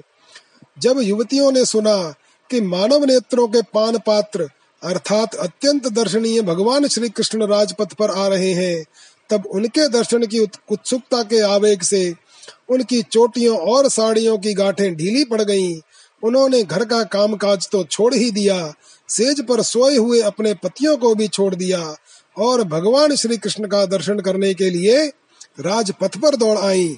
[0.79, 2.13] जब युवतियों ने सुना
[2.49, 4.49] कि मानव नेत्रों के पान पात्र
[4.83, 8.85] अर्थात अत्यंत दर्शनीय भगवान श्री कृष्ण राजपथ पर आ रहे हैं,
[9.29, 12.13] तब उनके दर्शन की उत्सुकता के आवेग से
[12.69, 15.79] उनकी चोटियों और साड़ियों की गांठें ढीली पड़ गईं।
[16.25, 18.73] उन्होंने घर का कामकाज तो छोड़ ही दिया,
[19.09, 21.95] सेज पर सोए हुए अपने पतियों को भी छोड़ दिया
[22.37, 25.11] और भगवान श्री कृष्ण का दर्शन करने के लिए
[25.59, 26.97] राजपथ पर दौड़ आई।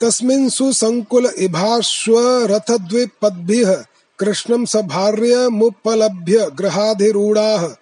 [0.00, 3.84] तस्मिन् सुसङ्कुल इभाश्वरथद्विपद्भिः
[4.18, 7.74] कृष्णं सभार्यमुपलभ्य गृहाधिरूढाः,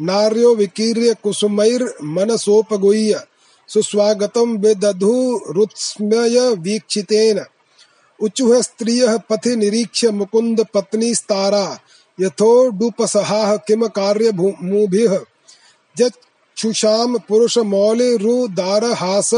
[0.00, 3.22] नार्यो विकीर्य कुसुमैर्मनसोपगुह्य।
[3.74, 7.44] सुस्वागतं विदधुरुत्स्मय वीक्षितेन।
[8.22, 11.78] उचुः स्त्रियः पथि निरीक्ष्य मुकुन्द पत्नीस्तारा
[12.20, 15.20] यथोडुपसहाः किम कार्यमुभिः
[15.98, 19.34] जक्षुषां पुरुषमौलिरुदारहास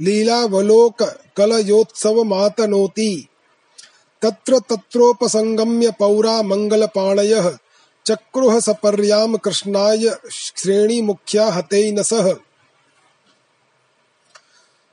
[0.00, 3.28] लीलावलोक कलयोत्सव मातनोति।
[4.22, 7.56] तत्र तत्रोपसंगम्य पौरा मंगलपाणयः,
[8.06, 12.34] चक्रुः सपर्याम कृष्णाय श्रेणी मुख्या हतेनसः।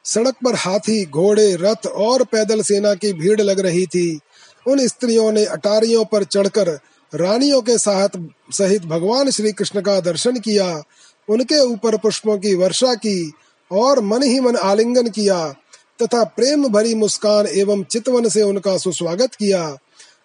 [0.07, 4.19] सड़क पर हाथी, घोड़े, रथ और पैदल सेना की भीड़ लग रही थी।
[4.67, 6.69] उन स्त्रियों ने अटारियों पर चढ़कर
[7.13, 8.17] रानियों के साथ
[8.51, 10.83] सहित भगवान श्री कृष्ण का दर्शन किया,
[11.27, 13.31] उनके ऊपर पुष्पों की वर्षा की
[13.71, 15.47] और मन ही मन आलिंगन किया
[16.01, 19.77] तथा प्रेम भरी मुस्कान एवं चितवन से उनका सुस्वागत किया।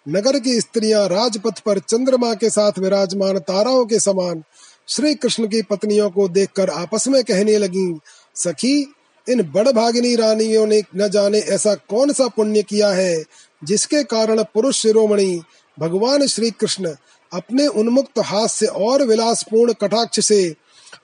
[0.07, 4.43] नगर की स्त्रियाँ राजपथ पर चंद्रमा के साथ विराजमान ताराओं के समान
[4.87, 7.99] श्री कृष्ण की पत्नियों को देखकर आपस में कहने लगी,
[8.35, 8.93] सखी
[9.29, 13.23] इन बड़भागिनी रानियों ने न जाने ऐसा कौन सा पुण्य किया है,
[13.63, 15.41] जिसके कारण पुरुष शिरोमणि
[15.79, 16.95] भगवान श्री कृष्ण
[17.33, 20.55] अपने उन्मुक्त हाथ से और विलासपूर्ण कटाक्ष से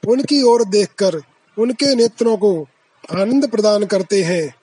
[0.08, 1.22] उनकी ओर देखकर
[1.58, 2.68] उनके नेत्रों को
[3.12, 4.56] आनंद प्रदान करते हैं।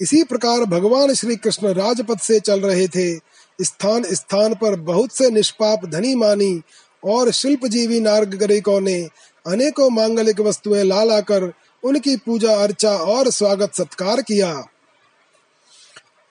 [0.00, 3.16] इसी प्रकार भगवान श्री कृष्ण राजपथ से चल रहे थे।
[3.64, 6.60] स्थान स्थान पर बहुत से निष्पाप धनी मानी
[7.04, 9.08] और शिल्प जीवी नागरिकों ने
[9.48, 11.52] अनेकों मांगलिक वस्तुएँ ला लाकर
[11.82, 14.64] उनकी पूजा, अर्चा और स्वागत, सत्कार किया।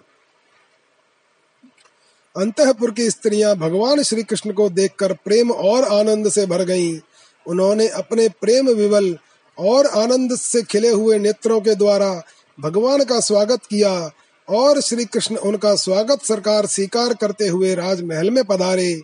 [2.36, 6.98] अंतपुर की स्त्रियाँ भगवान श्री कृष्ण को देखकर प्रेम और आनंद से भर गईं।
[7.46, 9.18] उन्होंने अपने प्रेम विवल
[9.58, 12.22] और आनंद से खिले हुए नेत्रों के द्वारा
[12.60, 14.10] भगवान का स्वागत किया
[14.48, 19.02] और श्री कृष्ण उनका स्वागत सरकार स्वीकार करते हुए राजमहल में पधारे।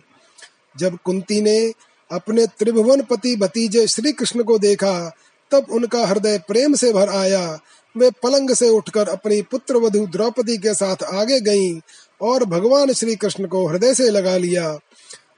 [0.77, 1.73] जब कुंती ने
[2.11, 5.15] अपने त्रिभुवन पति भतीजे श्री कृष्ण को देखा,
[5.51, 7.59] तब उनका हृदय प्रेम से भर आया।
[7.97, 11.79] वे पलंग से उठकर अपनी पुत्र वधु द्रौपदी के साथ आगे गईं
[12.21, 14.79] और भगवान श्री कृष्ण को हृदय से लगा लिया।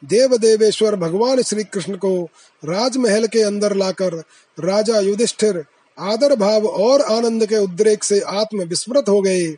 [0.05, 2.23] देव देवेश्वर भगवान श्री कृष्ण को
[2.65, 4.13] राजमहल के अंदर लाकर
[4.59, 5.65] राजा युधिष्ठिर
[5.99, 9.55] आदर भाव और आनंद के उद्रेक से आत्म विस्मृत हो गए।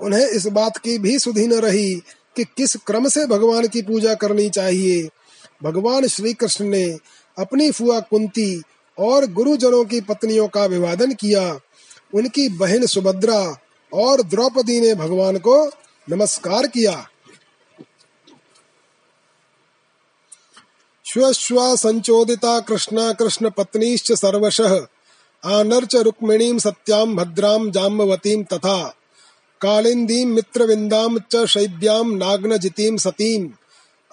[0.00, 1.94] उन्हें इस बात की भी सुधी न रही
[2.36, 5.08] कि किस क्रम से भगवान की पूजा करनी चाहिए।
[5.62, 6.98] भगवान श्री कृष्ण ने
[7.38, 8.62] अपनी फुआ कुंती
[8.98, 11.60] और गुरुजनों की पत्नियों का विवादन किया।
[12.14, 13.58] उनकी बहन सुभद्रा
[13.92, 15.70] और द्रौपदी ने भगवान को
[16.10, 17.08] नमस्कार किया।
[21.06, 24.86] श्वश्वा संचोदिता कृष्ण कृष्ण पत्नीश्च सर्वशः।
[25.44, 28.94] आनर्च रुक्मिणीं सत्यां भद्रां जाम्बवतीं तथा।
[29.60, 33.48] कालिन्दीं मित्रविन्दां च शैब्यां नाग्नजितीं सतीम्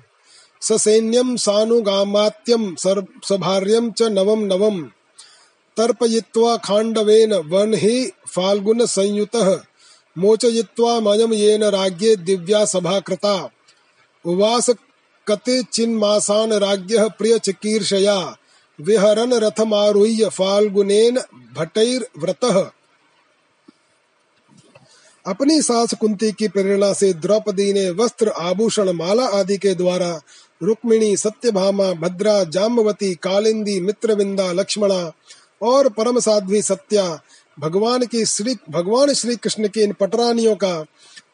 [0.63, 2.75] ससैन्यं सानुगामात्यं
[3.25, 4.85] सभार्यं च नवं नवम्।
[5.77, 9.61] तर्पयित्वा खाण्डवेन वह्नि फाल्गुनसंयुतः
[10.19, 13.51] मोचयित्वा मयं येन राज्ञे दिव्या सभा कृता
[14.27, 14.71] उवास
[15.29, 18.37] कतिचिन्मासान् राज्ञः प्रियचिकीर्षया
[18.81, 21.19] विहरन् रथमारुह्य फाल्गुनेन
[21.57, 22.71] भटैर्व्रतः।
[25.27, 30.21] अपनी सास कुंती की प्रेरणा से द्रौपदी ने वस्त्र, आभूषण, माला आदि के द्वारा
[30.63, 35.13] रुक्मिणी, सत्यभामा, भद्रा, जाम्बवती, कालिंदी, मित्रविंदा, लक्ष्मणा
[35.63, 37.21] और परम साध्वी सत्या,
[37.59, 40.83] भगवान की श्री भगवान श्री कृष्ण की इन पटरानियों का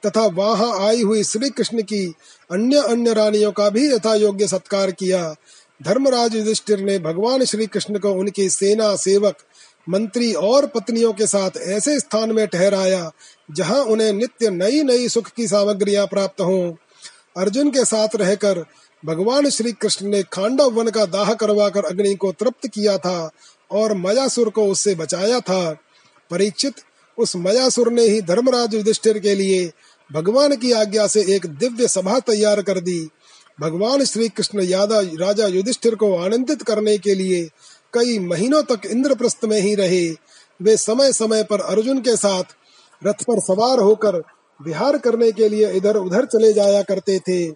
[0.07, 2.07] तथा वहाँ आई हुई श्री कृष्ण की
[2.51, 5.35] अन्य अन्य रानियों का भी यथा योग्य सत्कार किया।
[5.81, 9.37] धर्मराज युधिष्ठिर ने भगवान श्री कृष्ण को उनकी सेना सेवक,
[9.89, 13.11] मंत्री और पत्नियों के साथ ऐसे स्थान में ठहराया,
[13.51, 16.73] जहाँ उन्हें नित्य नई नई सुख की सामग्रियाँ प्राप्त हों।
[17.37, 18.65] अर्जुन के साथ रहकर
[19.05, 23.31] भगवान श्री कृष्ण ने खांडव वन का दाह करवाकर अग्नि को तृप्त किया था
[23.71, 25.77] और मयासुर को उससे बचाया था।
[26.31, 26.75] परीक्षित,
[27.19, 29.73] उस मयासुर ने ही धर्मराज युधिष्ठिर के लिए
[30.13, 33.09] भगवान की आज्ञा से एक दिव्य सभा तैयार कर दी।
[33.61, 37.51] भगवान श्री कृष्ण यादा, राजा युधिष्ठिर को आनंदित करने के लिए
[37.95, 40.09] कई महीनों तक इंद्रप्रस्थ में ही रहे।
[40.63, 42.45] वे समय समय पर अर्जुन के साथ
[43.07, 44.23] रथ पर सवार होकर
[44.67, 47.51] विहार करने के लिए इधर उधर चले जाया करते थे।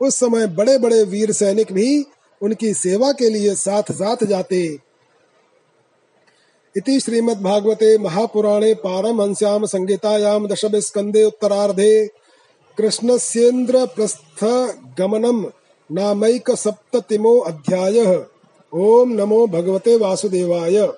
[0.00, 2.04] उस समय बड़े बड़े वीर सैनिक भी
[2.42, 4.87] उनकी सेवा के लिए साथ साथ जाते।
[6.76, 12.10] इति श्रीमद्भागवते महापुराणे पारमहंस्याम संहितायाम दशम स्कंदे उत्तरार्धे
[12.78, 15.44] कृष्णस्येन्द्रप्रस्थगमनम्
[15.92, 18.24] नामैकसप्ततिमो अध्यायः।
[18.74, 20.88] ॐ नमो भगवते वासुदेवाय।